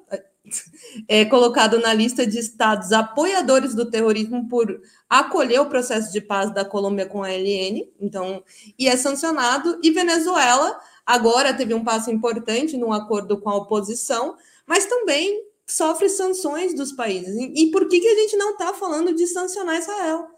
é 1.09 1.24
colocado 1.24 1.78
na 1.78 1.93
lista 1.93 2.26
de 2.26 2.38
estados 2.38 2.93
apoiadores 2.93 3.74
do 3.74 3.91
terrorismo 3.91 4.49
por 4.49 4.80
acolher 5.09 5.61
o 5.61 5.68
processo 5.68 6.12
de 6.12 6.20
paz 6.20 6.53
da 6.53 6.64
Colômbia 6.64 7.07
com 7.07 7.22
a 7.22 7.28
LN, 7.28 7.88
então, 8.01 8.43
e 8.78 8.88
é 8.88 8.97
sancionado, 8.97 9.78
e 9.82 9.91
Venezuela 9.91 10.78
agora 11.05 11.55
teve 11.55 11.74
um 11.74 11.84
passo 11.84 12.11
importante 12.11 12.76
no 12.76 12.93
acordo 12.93 13.38
com 13.38 13.51
a 13.51 13.57
oposição, 13.57 14.36
mas 14.66 14.86
também 14.86 15.45
sofre 15.66 16.09
sanções 16.09 16.74
dos 16.74 16.93
países. 16.93 17.36
E 17.36 17.70
por 17.70 17.88
que, 17.88 18.01
que 18.01 18.09
a 18.09 18.14
gente 18.14 18.36
não 18.36 18.53
está 18.53 18.74
falando 18.74 19.14
de 19.14 19.26
sancionar 19.26 19.78
Israel? 19.78 20.30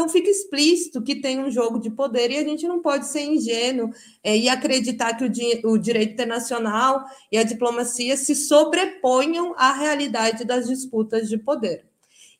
Então 0.00 0.08
fica 0.08 0.30
explícito 0.30 1.02
que 1.02 1.16
tem 1.16 1.38
um 1.40 1.50
jogo 1.50 1.78
de 1.78 1.90
poder 1.90 2.30
e 2.30 2.38
a 2.38 2.42
gente 2.42 2.66
não 2.66 2.80
pode 2.80 3.06
ser 3.06 3.20
ingênuo 3.20 3.90
é, 4.24 4.34
e 4.34 4.48
acreditar 4.48 5.14
que 5.14 5.24
o, 5.24 5.28
di 5.28 5.60
o 5.62 5.76
direito 5.76 6.14
internacional 6.14 7.04
e 7.30 7.36
a 7.36 7.42
diplomacia 7.42 8.16
se 8.16 8.34
sobreponham 8.34 9.54
à 9.58 9.74
realidade 9.74 10.42
das 10.46 10.66
disputas 10.66 11.28
de 11.28 11.36
poder. 11.36 11.84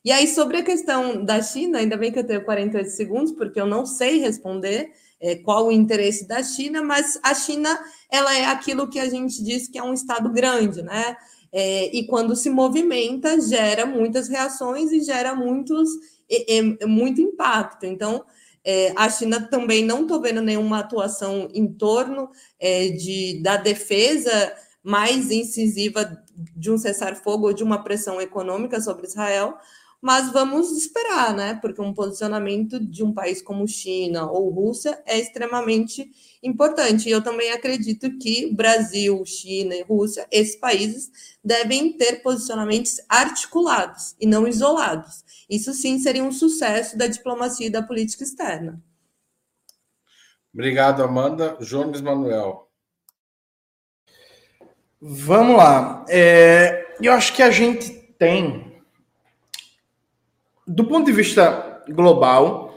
E 0.03 0.11
aí, 0.11 0.27
sobre 0.27 0.57
a 0.57 0.63
questão 0.63 1.23
da 1.23 1.39
China, 1.39 1.77
ainda 1.77 1.95
bem 1.95 2.11
que 2.11 2.17
eu 2.17 2.25
tenho 2.25 2.43
48 2.43 2.89
segundos, 2.89 3.31
porque 3.31 3.61
eu 3.61 3.67
não 3.67 3.85
sei 3.85 4.17
responder 4.17 4.91
é, 5.19 5.35
qual 5.35 5.67
o 5.67 5.71
interesse 5.71 6.27
da 6.27 6.41
China, 6.41 6.81
mas 6.81 7.19
a 7.21 7.35
China 7.35 7.79
ela 8.09 8.35
é 8.35 8.45
aquilo 8.45 8.89
que 8.89 8.99
a 8.99 9.07
gente 9.07 9.43
diz 9.43 9.67
que 9.67 9.77
é 9.77 9.83
um 9.83 9.93
Estado 9.93 10.31
grande, 10.31 10.81
né? 10.81 11.15
É, 11.53 11.95
e 11.95 12.07
quando 12.07 12.35
se 12.35 12.49
movimenta, 12.49 13.39
gera 13.39 13.85
muitas 13.85 14.27
reações 14.29 14.91
e 14.91 15.01
gera 15.01 15.35
muitos 15.35 15.89
é, 16.31 16.83
é 16.83 16.85
muito 16.85 17.21
impacto. 17.21 17.85
Então, 17.85 18.23
é, 18.63 18.93
a 18.95 19.09
China 19.09 19.47
também 19.49 19.83
não 19.83 20.03
estou 20.03 20.21
vendo 20.21 20.41
nenhuma 20.41 20.79
atuação 20.79 21.47
em 21.53 21.67
torno 21.67 22.29
é, 22.59 22.89
de, 22.89 23.41
da 23.41 23.57
defesa 23.57 24.53
mais 24.83 25.29
incisiva 25.31 26.23
de 26.55 26.71
um 26.71 26.77
cessar-fogo 26.77 27.47
ou 27.47 27.53
de 27.53 27.63
uma 27.63 27.83
pressão 27.83 28.19
econômica 28.21 28.79
sobre 28.81 29.07
Israel, 29.07 29.57
mas 30.01 30.31
vamos 30.31 30.71
esperar, 30.71 31.35
né? 31.35 31.59
Porque 31.61 31.79
um 31.79 31.93
posicionamento 31.93 32.79
de 32.79 33.03
um 33.03 33.13
país 33.13 33.41
como 33.41 33.67
China 33.67 34.29
ou 34.31 34.49
Rússia 34.49 35.01
é 35.05 35.19
extremamente 35.19 36.11
importante. 36.41 37.07
E 37.07 37.11
eu 37.11 37.23
também 37.23 37.51
acredito 37.51 38.17
que 38.17 38.51
Brasil, 38.51 39.23
China 39.25 39.75
e 39.75 39.83
Rússia, 39.83 40.27
esses 40.31 40.55
países, 40.55 41.11
devem 41.43 41.93
ter 41.93 42.23
posicionamentos 42.23 42.99
articulados 43.07 44.15
e 44.19 44.25
não 44.25 44.47
isolados. 44.47 45.23
Isso 45.47 45.73
sim 45.73 45.99
seria 45.99 46.23
um 46.23 46.31
sucesso 46.31 46.97
da 46.97 47.05
diplomacia 47.05 47.67
e 47.67 47.71
da 47.71 47.83
política 47.83 48.23
externa. 48.23 48.81
Obrigado, 50.53 51.03
Amanda. 51.03 51.57
Jones 51.61 52.01
Manuel. 52.01 52.69
Vamos 54.99 55.57
lá. 55.57 56.05
É, 56.09 56.95
eu 57.01 57.13
acho 57.13 57.33
que 57.33 57.41
a 57.41 57.49
gente 57.49 57.89
tem, 58.19 58.70
do 60.67 60.85
ponto 60.85 61.05
de 61.05 61.11
vista 61.11 61.81
global, 61.89 62.71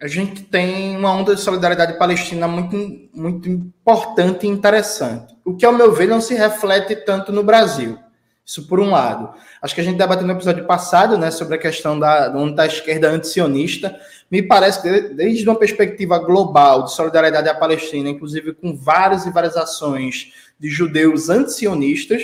a 0.00 0.06
gente 0.06 0.42
tem 0.42 0.96
uma 0.96 1.12
onda 1.12 1.34
de 1.34 1.40
solidariedade 1.40 1.98
palestina 1.98 2.46
muito, 2.46 2.76
muito 3.14 3.48
importante 3.48 4.46
e 4.46 4.50
interessante. 4.50 5.34
O 5.44 5.54
que, 5.54 5.64
ao 5.64 5.72
meu 5.72 5.92
ver, 5.92 6.06
não 6.06 6.20
se 6.20 6.34
reflete 6.34 6.94
tanto 6.96 7.32
no 7.32 7.42
Brasil. 7.42 7.98
Isso 8.44 8.68
por 8.68 8.78
um 8.78 8.90
lado. 8.90 9.34
Acho 9.60 9.74
que 9.74 9.80
a 9.80 9.84
gente 9.84 9.96
debateu 9.96 10.24
no 10.24 10.32
episódio 10.32 10.66
passado, 10.66 11.18
né, 11.18 11.32
sobre 11.32 11.56
a 11.56 11.58
questão 11.58 11.98
da, 11.98 12.28
da 12.28 12.66
esquerda 12.66 13.08
antisionista. 13.08 13.98
Me 14.30 14.40
parece 14.40 14.82
que, 14.82 15.14
desde 15.14 15.48
uma 15.48 15.58
perspectiva 15.58 16.18
global 16.18 16.84
de 16.84 16.92
solidariedade 16.92 17.48
à 17.48 17.54
Palestina, 17.54 18.08
inclusive 18.08 18.54
com 18.54 18.76
várias 18.76 19.26
e 19.26 19.32
várias 19.32 19.56
ações 19.56 20.32
de 20.60 20.68
judeus 20.68 21.28
antisionistas, 21.28 22.22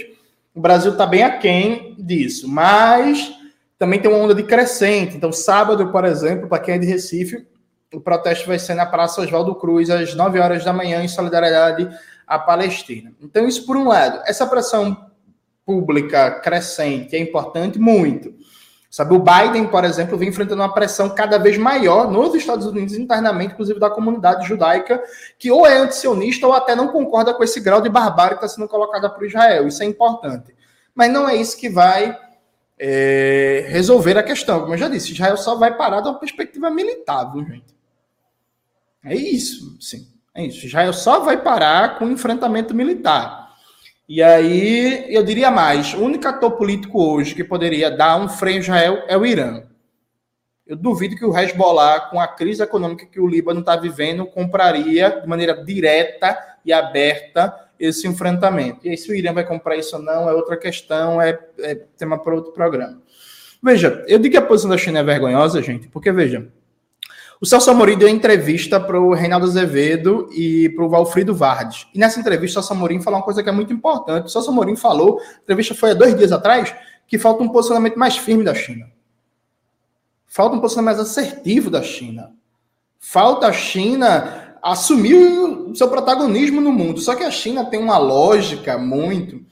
o 0.54 0.60
Brasil 0.60 0.92
está 0.92 1.06
bem 1.06 1.24
aquém 1.24 1.96
disso. 1.98 2.46
Mas 2.46 3.32
também 3.82 4.00
tem 4.00 4.08
uma 4.08 4.20
onda 4.20 4.32
de 4.32 4.44
crescente. 4.44 5.16
Então, 5.16 5.32
sábado, 5.32 5.88
por 5.90 6.04
exemplo, 6.04 6.46
para 6.46 6.60
quem 6.60 6.76
é 6.76 6.78
de 6.78 6.86
Recife, 6.86 7.44
o 7.92 8.00
protesto 8.00 8.46
vai 8.46 8.56
ser 8.56 8.74
na 8.74 8.86
Praça 8.86 9.20
Oswaldo 9.20 9.56
Cruz, 9.56 9.90
às 9.90 10.14
9 10.14 10.38
horas 10.38 10.64
da 10.64 10.72
manhã, 10.72 11.02
em 11.02 11.08
solidariedade 11.08 11.90
à 12.24 12.38
Palestina. 12.38 13.12
Então, 13.20 13.44
isso 13.44 13.66
por 13.66 13.76
um 13.76 13.88
lado. 13.88 14.20
Essa 14.24 14.46
pressão 14.46 15.10
pública 15.66 16.30
crescente 16.30 17.16
é 17.16 17.18
importante 17.18 17.76
muito. 17.76 18.32
Sabe, 18.88 19.16
o 19.16 19.18
Biden, 19.18 19.66
por 19.66 19.84
exemplo, 19.84 20.16
vem 20.16 20.28
enfrentando 20.28 20.62
uma 20.62 20.72
pressão 20.72 21.10
cada 21.10 21.36
vez 21.36 21.58
maior 21.58 22.08
nos 22.08 22.36
Estados 22.36 22.66
Unidos, 22.66 22.94
internamente, 22.94 23.54
inclusive 23.54 23.80
da 23.80 23.90
comunidade 23.90 24.46
judaica, 24.46 25.02
que 25.36 25.50
ou 25.50 25.66
é 25.66 25.76
antisionista 25.76 26.46
ou 26.46 26.52
até 26.52 26.76
não 26.76 26.86
concorda 26.86 27.34
com 27.34 27.42
esse 27.42 27.58
grau 27.58 27.80
de 27.80 27.88
barbárie 27.88 28.38
que 28.38 28.44
está 28.44 28.54
sendo 28.54 28.68
colocada 28.68 29.10
por 29.10 29.26
Israel. 29.26 29.66
Isso 29.66 29.82
é 29.82 29.86
importante. 29.86 30.54
Mas 30.94 31.10
não 31.10 31.28
é 31.28 31.34
isso 31.34 31.58
que 31.58 31.68
vai 31.68 32.16
é, 32.84 33.66
resolver 33.68 34.18
a 34.18 34.24
questão. 34.24 34.62
Como 34.62 34.74
eu 34.74 34.78
já 34.78 34.88
disse, 34.88 35.12
Israel 35.12 35.36
só 35.36 35.54
vai 35.54 35.76
parar 35.76 36.00
de 36.00 36.08
uma 36.08 36.18
perspectiva 36.18 36.68
militar, 36.68 37.32
viu, 37.32 37.46
gente? 37.46 37.72
É 39.04 39.14
isso, 39.14 39.76
sim. 39.80 40.08
É 40.34 40.44
isso. 40.44 40.66
Israel 40.66 40.92
só 40.92 41.20
vai 41.20 41.40
parar 41.40 41.96
com 41.98 42.10
enfrentamento 42.10 42.74
militar. 42.74 43.52
E 44.08 44.20
aí, 44.20 45.06
eu 45.14 45.22
diria 45.22 45.48
mais: 45.48 45.94
o 45.94 46.00
único 46.00 46.26
ator 46.26 46.52
político 46.52 47.00
hoje 47.00 47.36
que 47.36 47.44
poderia 47.44 47.88
dar 47.88 48.16
um 48.16 48.28
freio 48.28 48.56
a 48.56 48.60
Israel 48.60 49.04
é 49.06 49.16
o 49.16 49.24
Irã. 49.24 49.62
Eu 50.66 50.74
duvido 50.74 51.14
que 51.14 51.24
o 51.24 51.36
Hezbollah, 51.38 52.00
com 52.10 52.18
a 52.18 52.26
crise 52.26 52.64
econômica 52.64 53.06
que 53.06 53.20
o 53.20 53.28
Líbano 53.28 53.60
está 53.60 53.76
vivendo, 53.76 54.26
compraria 54.26 55.20
de 55.20 55.28
maneira 55.28 55.64
direta 55.64 56.36
e 56.64 56.72
aberta 56.72 57.70
esse 57.82 58.06
enfrentamento. 58.06 58.86
E 58.86 58.90
aí, 58.90 58.96
se 58.96 59.10
o 59.10 59.14
Irã 59.14 59.32
vai 59.32 59.44
comprar 59.44 59.76
isso 59.76 59.96
ou 59.96 60.02
não, 60.02 60.28
é 60.28 60.32
outra 60.32 60.56
questão, 60.56 61.20
é, 61.20 61.36
é 61.58 61.74
tema 61.74 62.16
para 62.16 62.32
outro 62.32 62.52
programa. 62.52 63.02
Veja, 63.60 64.04
eu 64.06 64.20
digo 64.20 64.32
que 64.32 64.38
a 64.38 64.42
posição 64.42 64.70
da 64.70 64.78
China 64.78 65.00
é 65.00 65.02
vergonhosa, 65.02 65.60
gente, 65.60 65.88
porque, 65.88 66.12
veja, 66.12 66.48
o 67.40 67.46
Celso 67.46 67.72
Amorim 67.72 67.98
deu 67.98 68.08
entrevista 68.08 68.78
para 68.78 69.00
o 69.00 69.12
Reinaldo 69.12 69.46
Azevedo 69.46 70.28
e 70.32 70.68
para 70.70 70.84
o 70.84 70.88
Valfrido 70.88 71.34
Vardes. 71.34 71.88
E 71.92 71.98
nessa 71.98 72.20
entrevista, 72.20 72.60
o 72.60 72.62
Celso 72.62 72.72
Amorim 72.72 73.02
falou 73.02 73.18
uma 73.18 73.24
coisa 73.24 73.42
que 73.42 73.48
é 73.48 73.52
muito 73.52 73.72
importante. 73.72 74.26
O 74.26 74.28
Celso 74.28 74.50
Amorim 74.50 74.76
falou, 74.76 75.18
a 75.18 75.42
entrevista 75.42 75.74
foi 75.74 75.90
há 75.90 75.94
dois 75.94 76.16
dias 76.16 76.30
atrás, 76.30 76.72
que 77.04 77.18
falta 77.18 77.42
um 77.42 77.48
posicionamento 77.48 77.98
mais 77.98 78.16
firme 78.16 78.44
da 78.44 78.54
China. 78.54 78.88
Falta 80.28 80.54
um 80.54 80.60
posicionamento 80.60 80.98
mais 80.98 81.08
assertivo 81.10 81.68
da 81.68 81.82
China. 81.82 82.32
Falta 83.00 83.48
a 83.48 83.52
China 83.52 84.41
assumir 84.62 85.16
o 85.16 85.74
seu 85.74 85.88
protagonismo 85.88 86.60
no 86.60 86.72
mundo. 86.72 87.00
Só 87.00 87.14
que 87.14 87.24
a 87.24 87.30
China 87.30 87.64
tem 87.64 87.80
uma 87.80 87.98
lógica 87.98 88.78
muito 88.78 89.42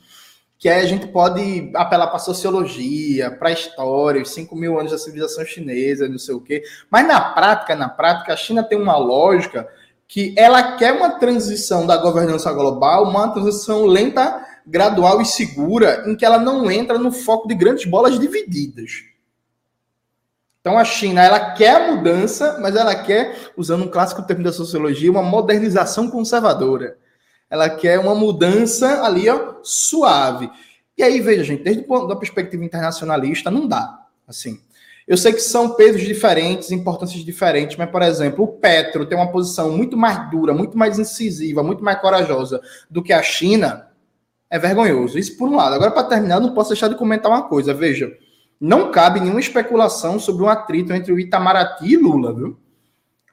que 0.61 0.69
aí 0.69 0.83
a 0.83 0.87
gente 0.87 1.07
pode 1.07 1.73
apelar 1.75 2.09
para 2.09 2.19
sociologia, 2.19 3.31
para 3.31 3.51
história, 3.51 4.21
os 4.21 4.31
5 4.35 4.55
mil 4.55 4.79
anos 4.79 4.93
da 4.93 4.99
civilização 4.99 5.43
chinesa, 5.43 6.07
não 6.07 6.19
sei 6.19 6.35
o 6.35 6.41
quê. 6.41 6.63
Mas 6.91 7.09
na 7.09 7.19
prática, 7.19 7.75
na 7.75 7.89
prática, 7.89 8.35
a 8.35 8.37
China 8.37 8.63
tem 8.63 8.79
uma 8.79 8.99
lógica 8.99 9.67
que 10.07 10.35
ela 10.37 10.77
quer 10.77 10.93
uma 10.93 11.19
transição 11.19 11.87
da 11.87 11.97
governança 11.97 12.53
global, 12.53 13.09
uma 13.09 13.29
transição 13.29 13.87
lenta 13.87 14.47
gradual 14.67 15.23
e 15.23 15.25
segura 15.25 16.05
em 16.07 16.15
que 16.15 16.27
ela 16.27 16.39
não 16.39 16.71
entra 16.71 16.99
no 16.99 17.11
foco 17.11 17.49
de 17.49 17.55
grandes 17.55 17.87
bolas 17.87 18.19
divididas. 18.19 19.10
Então 20.61 20.77
a 20.77 20.85
China, 20.85 21.23
ela 21.23 21.53
quer 21.53 21.91
mudança, 21.91 22.59
mas 22.61 22.77
ela 22.77 22.95
quer, 22.95 23.51
usando 23.57 23.85
um 23.85 23.89
clássico 23.89 24.23
termo 24.23 24.45
da 24.45 24.53
sociologia, 24.53 25.11
uma 25.11 25.23
modernização 25.23 26.11
conservadora. 26.11 26.99
Ela 27.49 27.71
quer 27.71 27.99
uma 27.99 28.15
mudança 28.15 29.03
ali, 29.03 29.29
ó, 29.29 29.55
suave. 29.63 30.51
E 30.97 31.03
aí, 31.03 31.21
veja, 31.21 31.43
gente, 31.43 31.63
desde 31.63 31.87
a 31.91 32.17
perspectiva 32.17 32.63
internacionalista, 32.63 33.51
não 33.51 33.67
dá. 33.67 34.01
Assim, 34.29 34.61
eu 35.09 35.17
sei 35.17 35.33
que 35.33 35.41
são 35.41 35.71
pesos 35.71 36.03
diferentes, 36.03 36.71
importâncias 36.71 37.25
diferentes, 37.25 37.77
mas, 37.77 37.91
por 37.91 38.03
exemplo, 38.03 38.45
o 38.45 38.49
Petro 38.49 39.07
tem 39.07 39.17
uma 39.17 39.33
posição 39.33 39.75
muito 39.75 39.97
mais 39.97 40.31
dura, 40.31 40.53
muito 40.53 40.77
mais 40.77 40.99
incisiva, 40.99 41.63
muito 41.63 41.83
mais 41.83 42.01
corajosa 42.01 42.61
do 42.89 43.03
que 43.03 43.13
a 43.13 43.23
China. 43.23 43.89
É 44.51 44.59
vergonhoso. 44.59 45.19
Isso 45.19 45.37
por 45.39 45.49
um 45.49 45.57
lado. 45.57 45.75
Agora, 45.75 45.91
para 45.91 46.05
terminar, 46.05 46.39
não 46.39 46.55
posso 46.55 46.71
deixar 46.71 46.89
de 46.89 46.97
comentar 46.97 47.31
uma 47.31 47.49
coisa. 47.49 47.73
Veja, 47.73 48.13
não 48.61 48.91
cabe 48.91 49.21
nenhuma 49.21 49.41
especulação 49.41 50.19
sobre 50.19 50.45
um 50.45 50.49
atrito 50.49 50.93
entre 50.93 51.13
o 51.13 51.19
Itamaraty 51.19 51.87
e 51.87 51.97
Lula, 51.97 52.35
viu? 52.35 52.59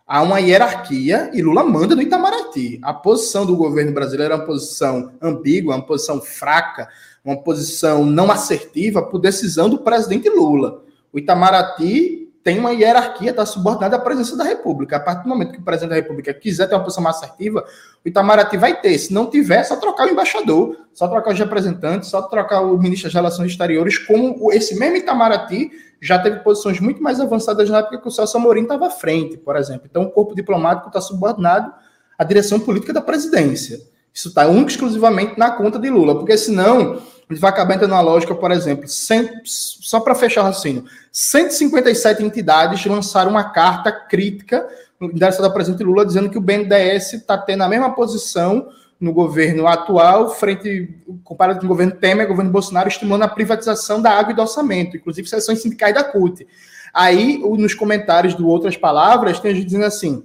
Há 0.06 0.22
uma 0.22 0.40
hierarquia 0.40 1.30
e 1.34 1.42
Lula 1.42 1.66
manda 1.66 1.94
no 1.94 2.02
Itamaraty. 2.02 2.80
A 2.82 2.94
posição 2.94 3.46
do 3.46 3.58
governo 3.58 3.92
brasileiro 3.92 4.34
é 4.34 4.38
uma 4.38 4.46
posição 4.46 5.12
ambígua, 5.22 5.76
uma 5.76 5.86
posição 5.86 6.22
fraca, 6.22 6.88
uma 7.26 7.36
posição 7.44 8.06
não 8.06 8.32
assertiva 8.32 9.02
por 9.02 9.20
decisão 9.20 9.70
do 9.70 9.80
presidente 9.80 10.30
Lula. 10.30 10.82
O 11.12 11.20
Itamaraty 11.20 12.27
tem 12.48 12.60
uma 12.60 12.72
hierarquia, 12.72 13.32
está 13.32 13.46
subordinada 13.46 13.98
à 13.98 14.00
presença 14.00 14.38
da 14.38 14.46
República. 14.46 14.96
A 14.96 15.00
partir 15.02 15.24
do 15.24 15.28
momento 15.28 15.52
que 15.52 15.60
o 15.60 15.62
presidente 15.62 15.90
da 15.90 15.96
República 15.98 16.34
quiser 16.34 16.66
ter 16.66 16.76
uma 16.76 16.82
posição 16.82 17.04
mais 17.04 17.18
assertiva, 17.18 17.62
o 18.06 18.08
Itamaraty 18.08 18.56
vai 18.56 18.80
ter. 18.80 18.98
Se 18.98 19.14
não 19.14 19.30
tiver, 19.30 19.58
é 19.58 19.64
só 19.66 19.76
trocar 19.76 20.08
o 20.08 20.12
embaixador, 20.12 20.78
só 20.94 21.10
trocar 21.10 21.34
os 21.34 21.40
representantes, 21.40 22.08
só 22.08 22.22
trocar 22.22 22.62
o 22.62 22.78
ministro 22.78 23.10
das 23.10 23.14
Relações 23.14 23.52
Exteriores, 23.52 23.98
como 23.98 24.50
esse 24.54 24.80
mesmo 24.80 24.96
Itamaraty 24.96 25.72
já 26.02 26.18
teve 26.20 26.40
posições 26.40 26.80
muito 26.80 27.04
mais 27.04 27.20
avançadas 27.20 27.70
na 27.70 27.80
época 27.80 27.98
que 27.98 28.08
o 28.08 28.12
Celso 28.12 28.38
Amorim 28.38 28.62
estava 28.62 28.88
à 28.88 28.92
frente, 28.92 29.36
por 29.36 29.58
exemplo. 29.58 29.86
Então, 29.90 30.04
o 30.04 30.10
corpo 30.10 30.34
diplomático 30.34 30.88
está 30.88 31.02
subordinado 31.02 31.74
à 32.18 32.24
direção 32.24 32.62
política 32.62 32.94
da 32.94 33.02
presidência. 33.02 33.78
Isso 34.18 34.30
está 34.30 34.48
único 34.48 34.72
exclusivamente 34.72 35.38
na 35.38 35.52
conta 35.52 35.78
de 35.78 35.92
Lula, 35.92 36.16
porque 36.16 36.36
senão 36.36 37.00
gente 37.30 37.40
vai 37.40 37.52
acabar 37.52 37.76
entrando 37.76 37.92
na 37.92 38.02
lógica, 38.02 38.34
por 38.34 38.50
exemplo, 38.50 38.88
100, 38.88 39.42
só 39.44 40.00
para 40.00 40.16
fechar 40.16 40.42
o 40.42 40.46
raciocínio, 40.46 40.86
157 41.12 42.24
entidades 42.24 42.84
lançaram 42.88 43.30
uma 43.30 43.52
carta 43.52 43.92
crítica 43.92 44.68
endereçada 45.00 45.46
ao 45.46 45.54
presidente 45.54 45.84
Lula 45.84 46.04
dizendo 46.04 46.32
que 46.32 46.38
o 46.40 46.42
BNDES 46.42 47.14
está 47.14 47.38
tendo 47.38 47.62
a 47.62 47.70
mesma 47.70 47.94
posição 47.94 48.70
no 49.00 49.14
governo 49.14 49.68
atual, 49.68 50.34
frente 50.34 51.00
comparado 51.24 51.60
com 51.60 51.66
o 51.66 51.70
governo 51.70 51.92
Temer, 51.92 52.26
o 52.26 52.30
governo 52.30 52.50
Bolsonaro, 52.50 52.90
estimulando 52.90 53.22
a 53.22 53.28
privatização 53.28 54.02
da 54.02 54.10
água 54.10 54.32
e 54.32 54.36
do 54.36 54.42
orçamento, 54.42 54.98
inclusive 54.98 55.30
sessões 55.30 55.62
sindicais 55.62 55.94
da 55.94 56.04
CUT. 56.04 56.48
Aí, 56.92 57.38
nos 57.38 57.76
comentários 57.76 58.34
do 58.34 58.48
Outras 58.48 58.76
Palavras, 58.76 59.40
tem 59.40 59.54
gente 59.54 59.66
dizendo 59.66 59.86
assim: 59.86 60.24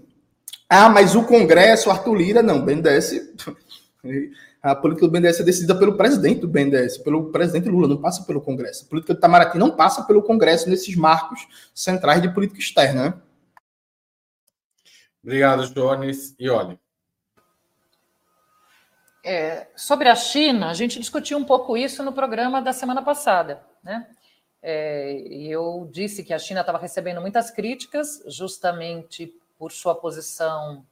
ah, 0.66 0.88
mas 0.88 1.14
o 1.14 1.24
Congresso, 1.24 1.90
Arthur 1.90 2.14
Lira, 2.14 2.42
não, 2.42 2.64
BNDES. 2.64 3.34
A 4.60 4.74
política 4.74 5.06
do 5.06 5.12
BNDES 5.12 5.40
é 5.40 5.44
decidida 5.44 5.78
pelo 5.78 5.96
presidente 5.96 6.40
do 6.40 6.48
BNDES, 6.48 6.98
pelo 6.98 7.30
presidente 7.30 7.68
Lula, 7.68 7.86
não 7.86 8.00
passa 8.00 8.24
pelo 8.24 8.40
Congresso. 8.40 8.84
A 8.84 8.88
política 8.88 9.14
do 9.14 9.18
Itamaraty 9.18 9.56
não 9.56 9.70
passa 9.76 10.02
pelo 10.04 10.22
Congresso 10.22 10.68
nesses 10.68 10.96
marcos 10.96 11.46
centrais 11.72 12.20
de 12.20 12.32
política 12.32 12.58
externa. 12.58 13.04
Né? 13.04 13.14
Obrigado, 15.22 15.72
Jones. 15.72 16.34
E 16.36 16.50
olha. 16.50 16.78
É, 19.24 19.68
sobre 19.76 20.08
a 20.08 20.16
China, 20.16 20.68
a 20.68 20.74
gente 20.74 20.98
discutiu 20.98 21.38
um 21.38 21.44
pouco 21.44 21.76
isso 21.76 22.02
no 22.02 22.12
programa 22.12 22.60
da 22.60 22.72
semana 22.72 23.02
passada, 23.02 23.62
né? 23.84 24.08
É, 24.60 25.12
eu 25.28 25.88
disse 25.92 26.24
que 26.24 26.32
a 26.32 26.38
China 26.38 26.60
estava 26.60 26.78
recebendo 26.78 27.20
muitas 27.20 27.50
críticas, 27.50 28.22
justamente 28.26 29.32
por 29.56 29.70
sua 29.70 29.94
posição 29.94 30.84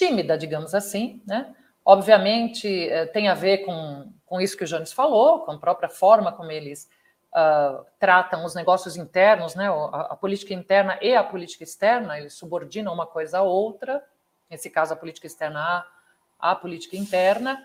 tímida, 0.00 0.38
digamos 0.38 0.74
assim, 0.74 1.22
né? 1.26 1.54
Obviamente, 1.84 2.88
é, 2.88 3.04
tem 3.04 3.28
a 3.28 3.34
ver 3.34 3.58
com, 3.58 4.10
com 4.24 4.40
isso 4.40 4.56
que 4.56 4.64
o 4.64 4.66
Jones 4.66 4.94
falou, 4.94 5.40
com 5.40 5.52
a 5.52 5.58
própria 5.58 5.90
forma 5.90 6.32
como 6.32 6.50
eles 6.50 6.88
uh, 7.34 7.84
tratam 7.98 8.46
os 8.46 8.54
negócios 8.54 8.96
internos, 8.96 9.54
né? 9.54 9.68
A, 9.68 10.12
a, 10.12 10.16
política 10.16 10.54
interna 10.54 10.98
e 11.02 11.14
a 11.14 11.22
política 11.22 11.64
externa, 11.64 12.18
eles 12.18 12.32
subordinam 12.32 12.94
uma 12.94 13.06
coisa 13.06 13.40
à 13.40 13.42
outra, 13.42 14.02
nesse 14.48 14.70
caso, 14.70 14.94
a 14.94 14.96
política 14.96 15.26
externa 15.26 15.60
à, 16.38 16.52
à 16.52 16.56
política 16.56 16.96
interna, 16.96 17.62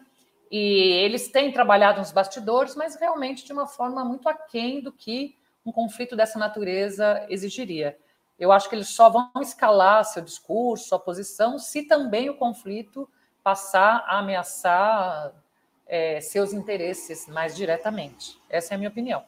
e 0.52 0.92
eles 1.06 1.30
têm 1.30 1.54
trabalhado 1.54 2.00
nos 2.00 2.12
bastidores, 2.12 2.76
mas 2.76 2.96
realmente 2.96 3.46
de 3.46 3.54
uma 3.54 3.66
forma 3.66 4.04
muito 4.04 4.28
aquém 4.28 4.82
do 4.82 4.92
que 4.92 5.38
um 5.66 5.72
conflito 5.72 6.18
dessa 6.18 6.38
natureza 6.38 7.26
exigiria. 7.30 7.98
Eu 8.38 8.52
acho 8.52 8.68
que 8.70 8.76
eles 8.76 8.90
só 8.90 9.10
vão 9.10 9.32
escalar 9.42 10.04
seu 10.04 10.22
discurso, 10.22 10.90
sua 10.90 11.00
posição, 11.00 11.58
se 11.58 11.84
também 11.84 12.30
o 12.30 12.38
conflito 12.38 13.10
passar 13.44 14.04
a 14.08 14.20
ameaçar 14.20 15.34
é, 15.88 16.20
seus 16.20 16.52
interesses 16.52 17.28
mais 17.28 17.56
diretamente. 17.56 18.40
Essa 18.50 18.74
é 18.74 18.76
a 18.76 18.78
minha 18.78 18.90
opinião. 18.90 19.24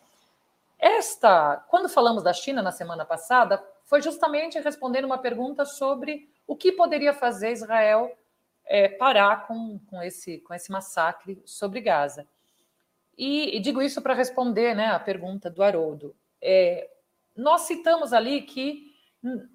Esta, 0.77 1.57
quando 1.69 1.89
falamos 1.89 2.23
da 2.23 2.33
China 2.33 2.61
na 2.61 2.71
semana 2.71 3.05
passada, 3.05 3.63
foi 3.85 4.01
justamente 4.01 4.59
respondendo 4.59 5.05
uma 5.05 5.17
pergunta 5.17 5.65
sobre 5.65 6.29
o 6.45 6.55
que 6.55 6.71
poderia 6.71 7.13
fazer 7.13 7.51
Israel 7.51 8.11
é, 8.65 8.89
parar 8.89 9.47
com, 9.47 9.79
com, 9.89 10.01
esse, 10.01 10.39
com 10.39 10.53
esse 10.53 10.71
massacre 10.71 11.41
sobre 11.45 11.81
Gaza. 11.81 12.27
E, 13.17 13.55
e 13.55 13.59
digo 13.59 13.81
isso 13.81 14.01
para 14.01 14.13
responder 14.13 14.75
né, 14.75 14.87
a 14.87 14.99
pergunta 14.99 15.49
do 15.49 15.63
Haroldo. 15.63 16.15
É, 16.41 16.89
nós 17.35 17.61
citamos 17.61 18.13
ali 18.13 18.41
que 18.41 18.86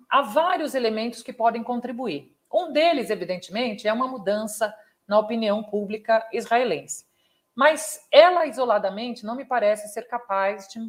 há 0.09 0.23
vários 0.23 0.75
elementos 0.75 1.23
que 1.23 1.33
podem 1.33 1.63
contribuir. 1.63 2.35
Um 2.53 2.73
deles, 2.73 3.11
evidentemente, 3.11 3.89
é 3.89 3.93
uma 3.93 4.07
mudança 4.07 4.75
na 5.07 5.19
opinião 5.19 5.63
pública 5.63 6.27
israelense. 6.33 7.07
Mas 7.55 8.07
ela 8.11 8.47
isoladamente 8.47 9.25
não 9.25 9.37
me 9.37 9.45
parece 9.45 9.89
ser 9.89 10.03
capaz 10.03 10.69
de, 10.69 10.81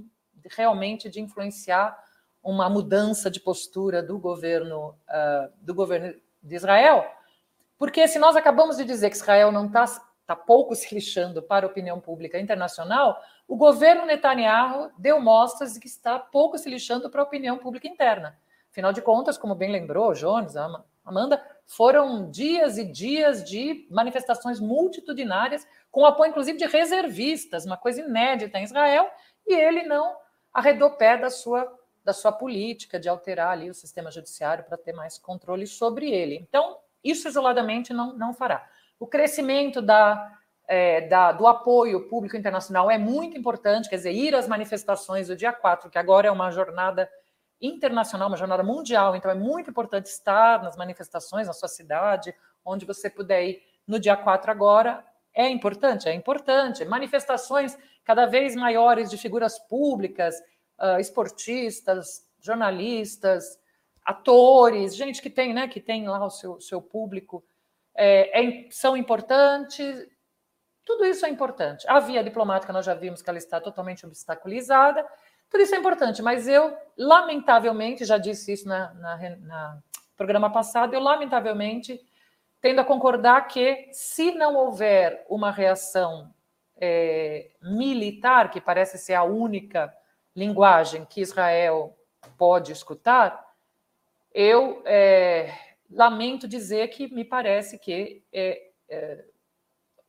realmente 0.56 1.10
de 1.10 1.20
influenciar 1.20 1.98
uma 2.42 2.70
mudança 2.70 3.30
de 3.32 3.40
postura 3.40 4.04
do 4.04 4.18
governo 4.20 4.90
uh, 4.90 5.52
do 5.62 5.74
governo 5.74 6.14
de 6.42 6.56
Israel, 6.56 7.06
porque 7.78 8.08
se 8.08 8.20
nós 8.20 8.36
acabamos 8.36 8.78
de 8.78 8.86
dizer 8.86 9.10
que 9.10 9.16
Israel 9.16 9.52
não 9.52 9.68
está 9.68 9.86
tá 10.26 10.36
pouco 10.36 10.76
se 10.76 10.94
lixando 10.94 11.42
para 11.42 11.66
a 11.66 11.70
opinião 11.70 12.00
pública 12.00 12.40
internacional, 12.40 13.22
o 13.48 13.56
governo 13.56 14.06
Netanyahu 14.06 14.92
deu 14.98 15.20
mostras 15.20 15.74
de 15.74 15.80
que 15.80 15.88
está 15.88 16.18
pouco 16.20 16.58
se 16.58 16.70
lixando 16.70 17.10
para 17.10 17.22
a 17.22 17.26
opinião 17.26 17.58
pública 17.58 17.88
interna. 17.88 18.38
Afinal 18.74 18.92
de 18.92 19.04
contas, 19.04 19.38
como 19.38 19.54
bem 19.54 19.72
lembrou 19.72 20.14
Jones, 20.14 20.56
Amanda, 21.06 21.40
foram 21.68 22.32
dias 22.32 22.76
e 22.80 22.84
dias 22.84 23.44
de 23.44 23.88
manifestações 23.92 24.60
multitudinárias, 24.60 25.64
com 25.92 26.04
apoio, 26.08 26.32
inclusive, 26.32 26.58
de 26.58 26.66
reservistas, 26.66 27.68
uma 27.68 27.78
coisa 27.78 28.02
inédita 28.02 28.58
em 28.58 28.64
Israel, 28.64 29.08
e 29.46 29.54
ele 29.54 29.84
não 29.84 30.18
arredou 30.52 30.90
pé 30.98 31.16
da 31.16 31.30
sua, 31.30 31.72
da 32.04 32.14
sua 32.14 32.32
política 32.32 33.00
de 33.00 33.08
alterar 33.08 33.52
ali 33.52 33.70
o 33.70 33.76
sistema 33.76 34.10
judiciário 34.10 34.64
para 34.64 34.76
ter 34.76 34.92
mais 34.92 35.20
controle 35.20 35.68
sobre 35.68 36.10
ele. 36.10 36.36
Então, 36.38 36.80
isso 37.04 37.28
isoladamente 37.28 37.94
não, 37.94 38.18
não 38.18 38.34
fará. 38.34 38.68
O 39.00 39.06
crescimento 39.06 39.84
da, 39.84 40.36
é, 40.68 41.02
da, 41.02 41.32
do 41.32 41.46
apoio 41.46 42.10
público 42.10 42.36
internacional 42.36 42.90
é 42.90 42.98
muito 42.98 43.38
importante, 43.38 43.88
quer 43.88 43.98
dizer, 43.98 44.14
ir 44.14 44.34
às 44.34 44.48
manifestações 44.48 45.28
do 45.28 45.36
dia 45.36 45.54
4, 45.54 45.92
que 45.92 46.00
agora 46.00 46.28
é 46.28 46.32
uma 46.32 46.50
jornada 46.50 47.08
internacional, 47.64 48.28
uma 48.28 48.38
jornada 48.38 48.62
mundial, 48.62 49.16
então 49.16 49.32
é 49.32 49.36
muito 49.36 49.70
importante 49.70 50.08
estar 50.08 50.62
nas 50.62 50.76
manifestações 50.76 51.48
na 51.48 51.54
sua 51.54 51.70
cidade, 51.70 52.36
onde 52.66 52.86
você 52.86 53.10
puder 53.10 53.44
ir 53.44 53.64
no 53.88 54.00
dia 54.00 54.18
4 54.18 54.52
agora. 54.52 55.04
É 55.34 55.50
importante? 55.50 56.08
É 56.08 56.14
importante. 56.14 56.84
Manifestações 56.86 57.78
cada 58.04 58.26
vez 58.26 58.56
maiores 58.56 59.10
de 59.10 59.18
figuras 59.18 59.58
públicas, 59.58 60.36
uh, 60.80 61.00
esportistas, 61.00 62.28
jornalistas, 62.40 63.58
atores, 64.06 64.96
gente 64.96 65.22
que 65.22 65.30
tem, 65.30 65.54
né, 65.54 65.68
que 65.68 65.80
tem 65.80 66.08
lá 66.08 66.26
o 66.26 66.30
seu, 66.30 66.60
seu 66.60 66.82
público, 66.82 67.44
é, 67.96 68.42
é, 68.42 68.68
são 68.70 68.98
importantes. 68.98 70.06
Tudo 70.86 71.06
isso 71.06 71.26
é 71.26 71.30
importante. 71.30 71.88
A 71.88 72.00
via 72.00 72.24
diplomática, 72.24 72.74
nós 72.74 72.86
já 72.86 72.94
vimos 72.94 73.22
que 73.22 73.30
ela 73.30 73.38
está 73.38 73.62
totalmente 73.62 74.06
obstaculizada, 74.06 75.08
tudo 75.54 75.62
isso 75.62 75.76
é 75.76 75.78
importante, 75.78 76.20
mas 76.24 76.48
eu, 76.48 76.76
lamentavelmente, 76.98 78.06
já 78.06 78.18
disse 78.18 78.54
isso 78.54 78.68
na, 78.68 78.92
na, 78.96 79.38
na 79.38 79.84
programa 80.18 80.52
passado, 80.52 80.96
eu, 80.96 81.00
lamentavelmente, 81.00 82.04
tendo 82.60 82.82
a 82.82 82.84
concordar 82.84 83.48
que, 83.48 83.88
se 83.92 84.32
não 84.32 84.56
houver 84.56 85.24
uma 85.30 85.52
reação 85.52 86.34
é, 86.76 87.52
militar, 87.62 88.50
que 88.50 88.60
parece 88.60 88.98
ser 88.98 89.14
a 89.14 89.22
única 89.22 89.96
linguagem 90.36 91.06
que 91.06 91.22
Israel 91.22 91.96
pode 92.36 92.72
escutar, 92.72 93.48
eu 94.34 94.82
é, 94.88 95.56
lamento 95.88 96.48
dizer 96.48 96.88
que 96.88 97.14
me 97.14 97.24
parece 97.24 97.78
que 97.78 98.24
é, 98.34 98.72
é, 98.90 99.24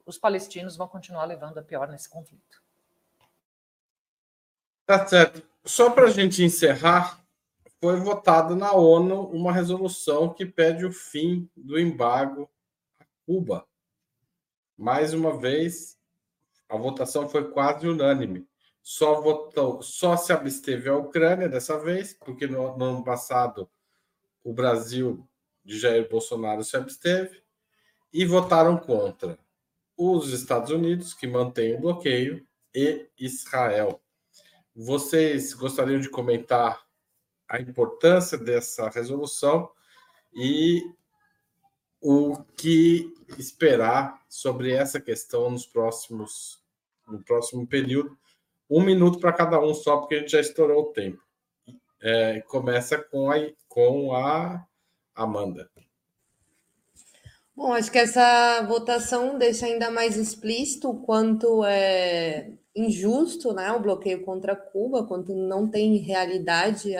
os 0.06 0.16
palestinos 0.16 0.74
vão 0.74 0.88
continuar 0.88 1.26
levando 1.26 1.58
a 1.58 1.62
pior 1.62 1.86
nesse 1.88 2.08
conflito. 2.08 2.63
Tá 4.86 5.06
certo. 5.06 5.42
Só 5.64 5.90
para 5.90 6.04
a 6.04 6.10
gente 6.10 6.42
encerrar, 6.42 7.24
foi 7.80 7.96
votada 7.96 8.54
na 8.54 8.72
ONU 8.72 9.28
uma 9.28 9.52
resolução 9.52 10.32
que 10.32 10.44
pede 10.44 10.84
o 10.84 10.92
fim 10.92 11.48
do 11.56 11.78
embargo 11.78 12.50
a 13.00 13.04
Cuba. 13.24 13.66
Mais 14.76 15.14
uma 15.14 15.38
vez, 15.38 15.98
a 16.68 16.76
votação 16.76 17.28
foi 17.28 17.50
quase 17.50 17.88
unânime. 17.88 18.46
Só 18.82 19.20
votou, 19.22 19.80
só 19.80 20.16
se 20.16 20.32
absteve 20.32 20.90
a 20.90 20.96
Ucrânia 20.96 21.48
dessa 21.48 21.78
vez, 21.78 22.12
porque 22.12 22.46
no, 22.46 22.76
no 22.76 22.84
ano 22.84 23.04
passado 23.04 23.70
o 24.42 24.52
Brasil 24.52 25.26
de 25.64 25.78
Jair 25.78 26.06
Bolsonaro 26.08 26.62
se 26.62 26.76
absteve 26.76 27.42
e 28.12 28.26
votaram 28.26 28.76
contra 28.76 29.38
os 29.96 30.30
Estados 30.32 30.70
Unidos, 30.70 31.14
que 31.14 31.26
mantém 31.26 31.74
o 31.74 31.80
bloqueio, 31.80 32.46
e 32.74 33.08
Israel. 33.18 34.03
Vocês 34.74 35.54
gostariam 35.54 36.00
de 36.00 36.08
comentar 36.08 36.84
a 37.48 37.60
importância 37.60 38.36
dessa 38.36 38.88
resolução 38.88 39.70
e 40.32 40.82
o 42.00 42.42
que 42.56 43.14
esperar 43.38 44.20
sobre 44.28 44.72
essa 44.72 45.00
questão 45.00 45.50
nos 45.50 45.66
próximos 45.66 46.62
no 47.06 47.22
próximo 47.22 47.66
período. 47.66 48.16
Um 48.68 48.82
minuto 48.82 49.20
para 49.20 49.32
cada 49.32 49.60
um 49.60 49.74
só, 49.74 49.98
porque 49.98 50.16
a 50.16 50.18
gente 50.20 50.32
já 50.32 50.40
estourou 50.40 50.84
o 50.84 50.92
tempo. 50.92 51.22
É, 52.00 52.40
começa 52.42 52.98
com 52.98 53.30
a, 53.30 53.36
com 53.68 54.14
a 54.14 54.66
Amanda. 55.14 55.70
Bom, 57.54 57.72
acho 57.72 57.90
que 57.92 57.98
essa 57.98 58.62
votação 58.62 59.38
deixa 59.38 59.66
ainda 59.66 59.90
mais 59.90 60.16
explícito 60.16 60.90
o 60.90 61.00
quanto 61.00 61.64
é 61.64 62.50
injusto 62.74 63.52
né, 63.52 63.70
o 63.72 63.80
bloqueio 63.80 64.24
contra 64.24 64.56
Cuba, 64.56 65.04
quanto 65.04 65.34
não 65.34 65.66
tem 65.66 65.96
realidade 65.96 66.92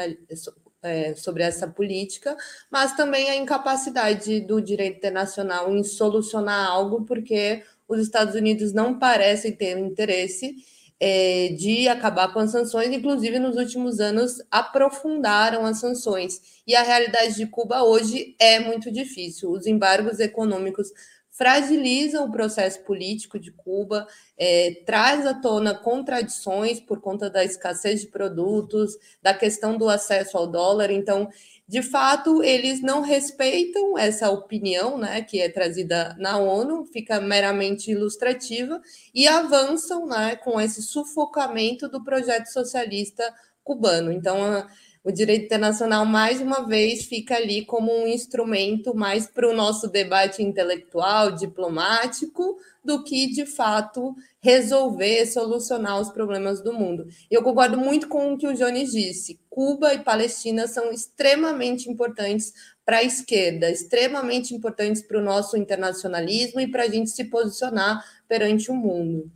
é, 0.83 1.15
sobre 1.17 1.43
essa 1.43 1.67
política, 1.67 2.37
mas 2.71 2.95
também 2.95 3.29
a 3.31 3.37
incapacidade 3.37 4.41
do 4.41 4.61
direito 4.61 4.99
internacional 4.99 5.75
em 5.75 5.83
solucionar 5.83 6.69
algo, 6.69 7.05
porque 7.05 7.63
os 7.89 8.01
Estados 8.01 8.35
Unidos 8.35 8.73
não 8.73 8.99
parecem 8.99 9.53
ter 9.53 9.77
interesse 9.79 10.55
é, 11.01 11.49
de 11.49 11.89
acabar 11.89 12.33
com 12.33 12.39
as 12.39 12.51
sanções, 12.51 12.89
inclusive 12.89 13.39
nos 13.39 13.57
últimos 13.57 14.01
anos 14.01 14.41
aprofundaram 14.51 15.67
as 15.67 15.79
sanções. 15.79 16.41
E 16.67 16.75
a 16.75 16.83
realidade 16.83 17.35
de 17.35 17.47
Cuba 17.47 17.83
hoje 17.83 18.35
é 18.39 18.61
muito 18.61 18.91
difícil. 18.91 19.51
Os 19.51 19.67
embargos 19.67 20.21
econômicos 20.21 20.91
fragilizam 21.37 22.27
o 22.27 22.31
processo 22.31 22.81
político 22.85 23.41
de 23.41 23.51
Cuba, 23.51 24.07
é, 24.39 24.83
traz 24.87 25.27
à 25.27 25.35
tona 25.35 25.75
contradições 25.75 26.79
por 26.79 27.01
conta 27.01 27.29
da 27.29 27.45
escassez 27.45 28.01
de 28.01 28.07
produtos, 28.07 28.97
da 29.21 29.35
questão 29.35 29.77
do 29.77 29.89
acesso 29.89 30.39
ao 30.39 30.47
dólar. 30.47 30.93
Então, 30.93 31.29
de 31.67 31.83
fato, 31.83 32.43
eles 32.43 32.81
não 32.81 33.01
respeitam 33.01 33.99
essa 33.99 34.31
opinião, 34.31 34.97
né, 34.97 35.23
que 35.23 35.41
é 35.41 35.49
trazida 35.49 36.15
na 36.21 36.39
ONU, 36.39 36.85
fica 36.87 37.21
meramente 37.21 37.91
ilustrativa 37.91 38.81
e 39.13 39.27
avançam, 39.27 40.07
né, 40.07 40.37
com 40.37 40.61
esse 40.61 40.83
sufocamento 40.83 41.89
do 41.89 42.05
projeto 42.05 42.47
socialista 42.47 43.25
cubano. 43.65 44.13
Então, 44.13 44.65
o 45.05 45.13
direito 45.13 45.45
internacional, 45.45 46.07
mais 46.07 46.41
uma 46.41 46.67
vez, 46.67 47.05
fica 47.05 47.37
ali 47.37 47.63
como 47.63 47.93
um 47.93 48.09
instrumento 48.09 48.97
mais 48.97 49.27
para 49.27 49.47
o 49.47 49.53
nosso 49.53 49.87
debate 49.87 50.43
intelectual, 50.43 51.31
diplomático, 51.31 52.57
do 52.83 53.05
que, 53.05 53.27
de 53.27 53.45
fato, 53.45 54.17
resolver, 54.41 55.27
solucionar 55.27 56.01
os 56.01 56.09
problemas 56.09 56.63
do 56.63 56.73
mundo. 56.73 57.07
Eu 57.31 57.43
concordo 57.43 57.77
muito 57.77 58.09
com 58.09 58.33
o 58.33 58.39
que 58.39 58.47
o 58.47 58.55
Jones 58.55 58.93
disse. 58.93 59.39
Cuba 59.51 59.93
e 59.93 60.03
Palestina 60.03 60.67
são 60.67 60.91
extremamente 60.91 61.91
importantes 61.91 62.55
para 62.83 62.99
a 62.99 63.05
esquerda, 63.05 63.71
extremamente 63.71 64.55
importantes 64.55 65.03
para 65.03 65.19
o 65.19 65.23
nosso 65.23 65.55
internacionalismo 65.59 66.61
e 66.61 66.67
para 66.67 66.85
a 66.85 66.89
gente 66.89 67.11
se 67.11 67.25
posicionar 67.25 68.03
perante 68.27 68.71
o 68.71 68.75
mundo. 68.75 69.31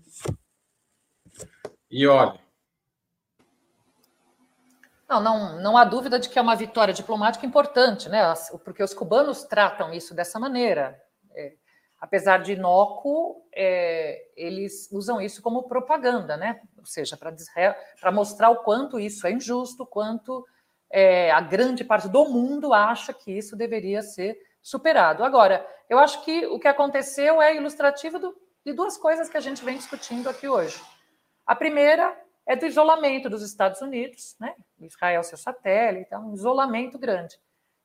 E 1.90 2.06
olha. 2.06 2.47
Não, 5.08 5.20
não, 5.22 5.60
não 5.60 5.76
há 5.76 5.84
dúvida 5.84 6.18
de 6.18 6.28
que 6.28 6.38
é 6.38 6.42
uma 6.42 6.54
vitória 6.54 6.92
diplomática 6.92 7.46
importante, 7.46 8.08
né? 8.08 8.20
Porque 8.62 8.82
os 8.82 8.92
cubanos 8.92 9.44
tratam 9.44 9.92
isso 9.92 10.14
dessa 10.14 10.38
maneira. 10.38 11.00
É, 11.34 11.54
apesar 11.98 12.42
de 12.42 12.52
inócuo, 12.52 13.42
é, 13.54 14.22
eles 14.36 14.88
usam 14.92 15.20
isso 15.20 15.40
como 15.40 15.62
propaganda, 15.62 16.36
né? 16.36 16.60
Ou 16.76 16.84
seja, 16.84 17.16
para 17.16 18.12
mostrar 18.12 18.50
o 18.50 18.62
quanto 18.62 19.00
isso 19.00 19.26
é 19.26 19.32
injusto, 19.32 19.86
quanto 19.86 20.46
é, 20.90 21.30
a 21.30 21.40
grande 21.40 21.84
parte 21.84 22.08
do 22.08 22.26
mundo 22.26 22.74
acha 22.74 23.12
que 23.14 23.32
isso 23.32 23.56
deveria 23.56 24.02
ser 24.02 24.38
superado. 24.62 25.24
Agora, 25.24 25.66
eu 25.88 25.98
acho 25.98 26.22
que 26.22 26.46
o 26.46 26.58
que 26.58 26.68
aconteceu 26.68 27.40
é 27.40 27.56
ilustrativo 27.56 28.18
do, 28.18 28.36
de 28.64 28.74
duas 28.74 28.98
coisas 28.98 29.30
que 29.30 29.38
a 29.38 29.40
gente 29.40 29.64
vem 29.64 29.76
discutindo 29.76 30.28
aqui 30.28 30.46
hoje. 30.46 30.78
A 31.46 31.56
primeira 31.56 32.14
é 32.46 32.54
do 32.54 32.66
isolamento 32.66 33.30
dos 33.30 33.42
Estados 33.42 33.80
Unidos, 33.80 34.36
né? 34.38 34.54
Israel 34.86 35.22
seu 35.22 35.38
satélite, 35.38 36.06
então, 36.06 36.28
um 36.28 36.34
isolamento 36.34 36.98
grande. 36.98 37.38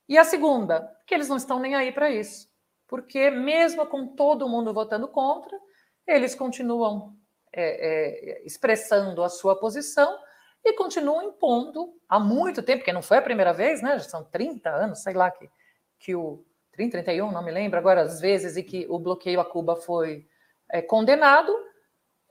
E 0.07 0.17
a 0.17 0.23
segunda, 0.23 0.91
que 1.07 1.13
eles 1.13 1.29
não 1.29 1.37
estão 1.37 1.59
nem 1.59 1.75
aí 1.75 1.91
para 1.91 2.09
isso 2.09 2.51
porque 2.93 3.31
mesmo 3.31 3.87
com 3.87 4.05
todo 4.05 4.47
mundo 4.47 4.71
votando 4.71 5.07
contra, 5.07 5.57
eles 6.05 6.35
continuam 6.35 7.15
é, 7.51 8.41
é, 8.41 8.45
expressando 8.45 9.23
a 9.23 9.29
sua 9.29 9.59
posição 9.59 10.15
e 10.63 10.73
continuam 10.73 11.23
impondo 11.23 11.91
há 12.07 12.19
muito 12.19 12.61
tempo, 12.61 12.81
porque 12.81 12.93
não 12.93 13.01
foi 13.01 13.17
a 13.17 13.21
primeira 13.23 13.51
vez, 13.51 13.81
né? 13.81 13.97
Já 13.97 14.05
são 14.05 14.23
30 14.23 14.69
anos, 14.69 14.99
sei 14.99 15.15
lá, 15.15 15.31
que, 15.31 15.49
que 15.97 16.13
o 16.13 16.45
30, 16.73 17.01
31, 17.01 17.31
não 17.31 17.43
me 17.43 17.51
lembro 17.51 17.79
agora 17.79 18.01
as 18.01 18.21
vezes 18.21 18.57
em 18.57 18.63
que 18.63 18.85
o 18.87 18.99
bloqueio 18.99 19.39
a 19.39 19.45
Cuba 19.45 19.75
foi 19.75 20.27
é, 20.69 20.79
condenado, 20.79 21.51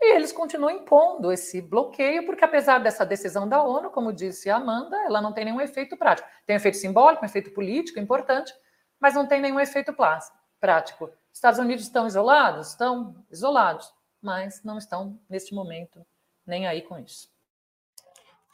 e 0.02 0.16
eles 0.16 0.32
continuam 0.32 0.70
impondo 0.70 1.30
esse 1.30 1.60
bloqueio, 1.60 2.26
porque 2.26 2.44
apesar 2.44 2.78
dessa 2.78 3.06
decisão 3.06 3.48
da 3.48 3.62
ONU, 3.62 3.90
como 3.90 4.12
disse 4.12 4.50
a 4.50 4.56
Amanda, 4.56 4.96
ela 5.04 5.20
não 5.20 5.32
tem 5.32 5.44
nenhum 5.44 5.60
efeito 5.60 5.96
prático. 5.96 6.28
Tem 6.44 6.56
um 6.56 6.58
efeito 6.58 6.76
simbólico, 6.76 7.22
um 7.22 7.26
efeito 7.26 7.52
político 7.52 8.00
importante, 8.00 8.52
mas 8.98 9.14
não 9.14 9.26
tem 9.26 9.40
nenhum 9.40 9.60
efeito 9.60 9.92
plástico 9.92 10.36
prático. 10.60 11.10
Estados 11.32 11.58
Unidos 11.58 11.84
estão 11.84 12.06
isolados? 12.06 12.70
Estão 12.70 13.16
isolados, 13.30 13.92
mas 14.20 14.62
não 14.64 14.76
estão, 14.76 15.18
neste 15.28 15.54
momento, 15.54 16.04
nem 16.46 16.66
aí 16.66 16.82
com 16.82 16.98
isso. 16.98 17.28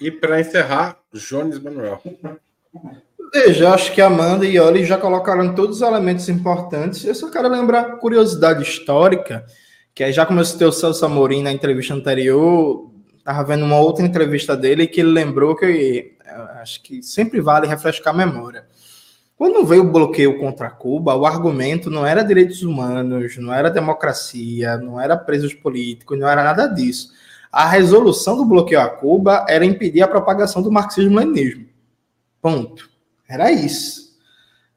E 0.00 0.10
para 0.10 0.40
encerrar, 0.40 0.98
Jones 1.12 1.58
Manuel. 1.58 2.00
Veja, 3.32 3.74
acho 3.74 3.92
que 3.92 4.00
Amanda 4.00 4.46
e 4.46 4.58
Oli 4.58 4.84
já 4.84 4.96
colocaram 4.96 5.54
todos 5.54 5.76
os 5.76 5.82
elementos 5.82 6.28
importantes. 6.28 7.04
Eu 7.04 7.14
só 7.14 7.30
quero 7.30 7.48
lembrar 7.48 7.96
curiosidade 7.96 8.62
histórica, 8.62 9.44
que 9.98 10.04
aí 10.04 10.12
já 10.12 10.22
eu 10.22 10.44
citei 10.44 10.64
o 10.64 10.70
Celso 10.70 11.04
Amorim 11.04 11.42
na 11.42 11.50
entrevista 11.50 11.92
anterior, 11.92 12.88
estava 13.18 13.42
vendo 13.42 13.64
uma 13.64 13.80
outra 13.80 14.06
entrevista 14.06 14.56
dele 14.56 14.86
que 14.86 15.00
ele 15.00 15.10
lembrou 15.10 15.56
que 15.56 16.12
acho 16.60 16.80
que 16.84 17.02
sempre 17.02 17.40
vale 17.40 17.66
refrescar 17.66 18.14
a 18.14 18.16
memória. 18.16 18.64
Quando 19.36 19.66
veio 19.66 19.82
o 19.82 19.90
bloqueio 19.90 20.38
contra 20.38 20.70
Cuba, 20.70 21.16
o 21.16 21.26
argumento 21.26 21.90
não 21.90 22.06
era 22.06 22.22
direitos 22.22 22.62
humanos, 22.62 23.36
não 23.38 23.52
era 23.52 23.72
democracia, 23.72 24.76
não 24.78 25.00
era 25.00 25.16
presos 25.16 25.52
políticos, 25.52 26.16
não 26.16 26.28
era 26.28 26.44
nada 26.44 26.68
disso. 26.68 27.10
A 27.50 27.68
resolução 27.68 28.36
do 28.36 28.44
bloqueio 28.44 28.80
a 28.80 28.88
Cuba 28.88 29.46
era 29.48 29.64
impedir 29.64 30.02
a 30.02 30.06
propagação 30.06 30.62
do 30.62 30.70
marxismo-leninismo. 30.70 31.66
Ponto. 32.40 32.88
Era 33.28 33.50
isso. 33.50 34.07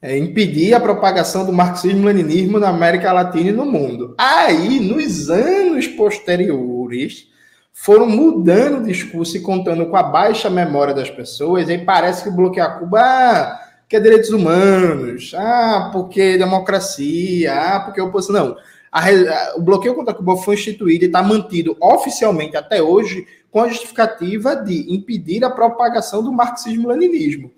É 0.01 0.17
impedir 0.17 0.73
a 0.73 0.79
propagação 0.79 1.45
do 1.45 1.53
marxismo-leninismo 1.53 2.57
na 2.59 2.69
América 2.69 3.13
Latina 3.13 3.49
e 3.49 3.53
no 3.53 3.65
mundo. 3.65 4.15
Aí, 4.17 4.79
nos 4.79 5.29
anos 5.29 5.87
posteriores, 5.87 7.27
foram 7.71 8.07
mudando 8.07 8.79
o 8.79 8.83
discurso 8.83 9.37
e 9.37 9.41
contando 9.41 9.85
com 9.85 9.95
a 9.95 10.03
baixa 10.03 10.49
memória 10.49 10.93
das 10.93 11.09
pessoas, 11.09 11.69
e 11.69 11.77
parece 11.77 12.23
que 12.23 12.59
a 12.59 12.69
Cuba 12.69 12.99
ah, 12.99 13.59
porque 13.91 13.97
é 13.97 13.99
direitos 13.99 14.29
humanos, 14.29 15.33
ah, 15.35 15.89
porque 15.91 16.37
democracia, 16.37 17.53
ah, 17.53 17.79
porque 17.81 17.99
oposição. 17.99 18.33
Não. 18.33 18.55
A, 18.89 19.09
a, 19.09 19.55
o 19.57 19.61
bloqueio 19.61 19.93
contra 19.93 20.13
Cuba 20.13 20.37
foi 20.37 20.55
instituído 20.55 21.03
e 21.03 21.07
está 21.07 21.21
mantido 21.21 21.75
oficialmente 21.77 22.55
até 22.55 22.81
hoje 22.81 23.27
com 23.49 23.59
a 23.59 23.67
justificativa 23.67 24.55
de 24.55 24.93
impedir 24.95 25.43
a 25.43 25.49
propagação 25.49 26.23
do 26.23 26.31
marxismo-leninismo. 26.31 27.51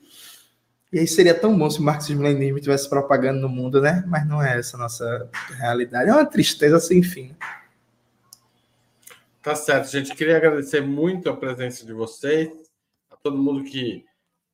E 0.94 1.00
aí 1.00 1.08
seria 1.08 1.34
tão 1.34 1.58
bom 1.58 1.68
se 1.70 1.80
o 1.80 1.84
marxismo-leninismo 1.84 2.60
estivesse 2.60 2.88
propagando 2.88 3.42
no 3.42 3.50
mundo, 3.50 3.82
né? 3.82 4.04
Mas 4.06 4.28
não 4.28 4.40
é 4.42 4.60
essa 4.60 4.78
a 4.78 4.80
nossa 4.80 5.28
realidade. 5.58 6.10
É 6.10 6.14
uma 6.14 6.26
tristeza 6.26 6.80
sem 6.80 7.02
fim. 7.02 7.36
Tá 9.42 9.56
certo, 9.56 9.90
gente. 9.90 10.16
Queria 10.16 10.38
agradecer 10.38 10.82
muito 10.82 11.30
a 11.32 11.36
presença 11.36 11.84
de 11.84 11.92
vocês, 11.94 12.50
a 13.10 13.16
todo 13.16 13.38
mundo 13.38 13.64
que 13.64 14.06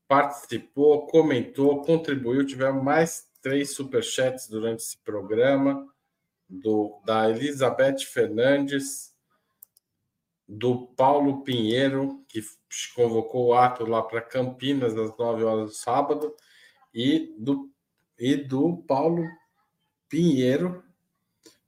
participou, 0.07 1.07
comentou, 1.07 1.83
contribuiu. 1.83 2.45
Tivemos 2.45 2.81
mais 2.81 3.27
três 3.41 3.75
superchats 3.75 4.47
durante 4.47 4.79
esse 4.79 4.97
programa. 4.97 5.85
do, 6.49 6.99
da 7.05 7.29
Elizabeth 7.29 7.99
Fernandes, 7.99 9.13
do 10.47 10.87
Paulo 10.95 11.43
Pinheiro, 11.43 12.25
que 12.27 12.41
convocou 12.95 13.47
o 13.47 13.53
ato 13.53 13.85
lá 13.85 14.01
para 14.01 14.21
Campinas 14.21 14.95
às 14.97 15.15
9 15.17 15.43
horas 15.43 15.69
do 15.69 15.75
sábado, 15.75 16.35
e 16.93 17.35
do, 17.37 17.69
e 18.17 18.35
do 18.35 18.77
Paulo 18.87 19.23
Pinheiro, 20.07 20.83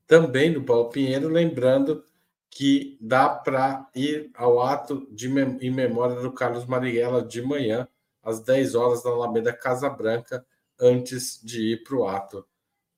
também 0.08 0.52
do 0.52 0.64
Paulo 0.64 0.90
Pinheiro, 0.90 1.30
lembrando 1.30 2.04
que 2.50 2.98
dá 3.00 3.30
para 3.30 3.90
ir 3.96 4.30
ao 4.36 4.62
ato 4.62 5.08
de, 5.12 5.28
em 5.62 5.72
memória 5.72 6.16
do 6.16 6.32
Carlos 6.34 6.66
Marighella 6.66 7.26
de 7.26 7.42
manhã, 7.42 7.88
às 8.22 8.42
10 8.42 8.76
horas, 8.76 9.04
na 9.04 9.12
Alameda 9.12 9.54
Casa 9.54 9.90
Branca, 9.90 10.46
antes 10.80 11.40
de 11.42 11.74
ir 11.74 11.84
para 11.84 11.96
o 11.96 12.08
ato 12.08 12.46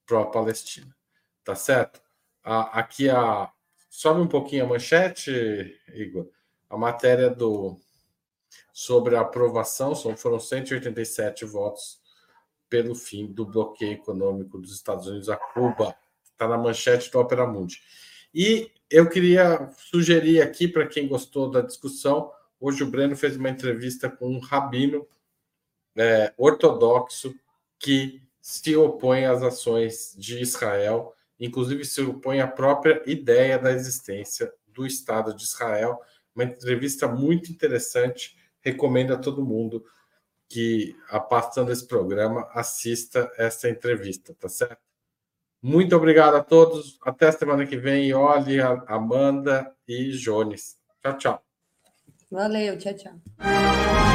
pró-Palestina. 0.05 0.93
Tá 1.43 1.55
certo? 1.55 2.01
aqui 2.43 3.09
a. 3.09 3.49
Sobe 3.89 4.21
um 4.21 4.27
pouquinho 4.27 4.65
a 4.65 4.67
manchete, 4.67 5.79
Igor. 5.93 6.27
A 6.69 6.75
matéria 6.75 7.29
do 7.29 7.79
sobre 8.73 9.15
a 9.15 9.21
aprovação 9.21 9.95
foram 9.95 10.39
187 10.39 11.45
votos 11.45 12.01
pelo 12.67 12.95
fim 12.95 13.27
do 13.27 13.45
bloqueio 13.45 13.93
econômico 13.93 14.57
dos 14.57 14.73
Estados 14.73 15.05
Unidos 15.05 15.29
a 15.29 15.37
Cuba. 15.37 15.95
Está 16.23 16.47
na 16.47 16.57
manchete 16.57 17.11
do 17.11 17.19
Opera 17.19 17.45
Mundi. 17.45 17.79
E 18.33 18.71
eu 18.89 19.07
queria 19.07 19.69
sugerir 19.77 20.41
aqui, 20.41 20.67
para 20.67 20.87
quem 20.87 21.07
gostou 21.07 21.51
da 21.51 21.61
discussão, 21.61 22.31
hoje 22.59 22.83
o 22.83 22.89
Breno 22.89 23.15
fez 23.15 23.37
uma 23.37 23.49
entrevista 23.49 24.09
com 24.09 24.27
um 24.27 24.39
rabino 24.39 25.07
é, 25.95 26.33
ortodoxo 26.35 27.35
que 27.77 28.23
se 28.41 28.75
opõe 28.75 29.25
às 29.25 29.43
ações 29.43 30.15
de 30.17 30.41
Israel, 30.41 31.13
inclusive 31.39 31.85
se 31.85 32.01
opõe 32.01 32.41
à 32.41 32.47
própria 32.47 33.03
ideia 33.05 33.59
da 33.59 33.71
existência 33.71 34.51
do 34.67 34.85
Estado 34.85 35.35
de 35.35 35.43
Israel. 35.43 36.01
Uma 36.35 36.45
entrevista 36.45 37.07
muito 37.07 37.51
interessante, 37.51 38.35
recomendo 38.63 39.13
a 39.13 39.17
todo 39.17 39.45
mundo 39.45 39.83
que, 40.49 40.95
passando 41.29 41.71
esse 41.71 41.87
programa, 41.87 42.47
assista 42.53 43.31
essa 43.37 43.69
entrevista, 43.69 44.35
tá 44.39 44.47
certo? 44.47 44.81
Muito 45.61 45.95
obrigado 45.95 46.35
a 46.35 46.43
todos. 46.43 46.99
Até 47.01 47.31
semana 47.31 47.65
que 47.65 47.77
vem. 47.77 48.13
Olhe, 48.13 48.59
Amanda 48.87 49.73
e 49.87 50.11
Jones. 50.11 50.77
Tchau, 51.01 51.17
tchau. 51.17 51.43
Valeu, 52.29 52.77
tchau, 52.77 52.93
tchau. 52.93 54.12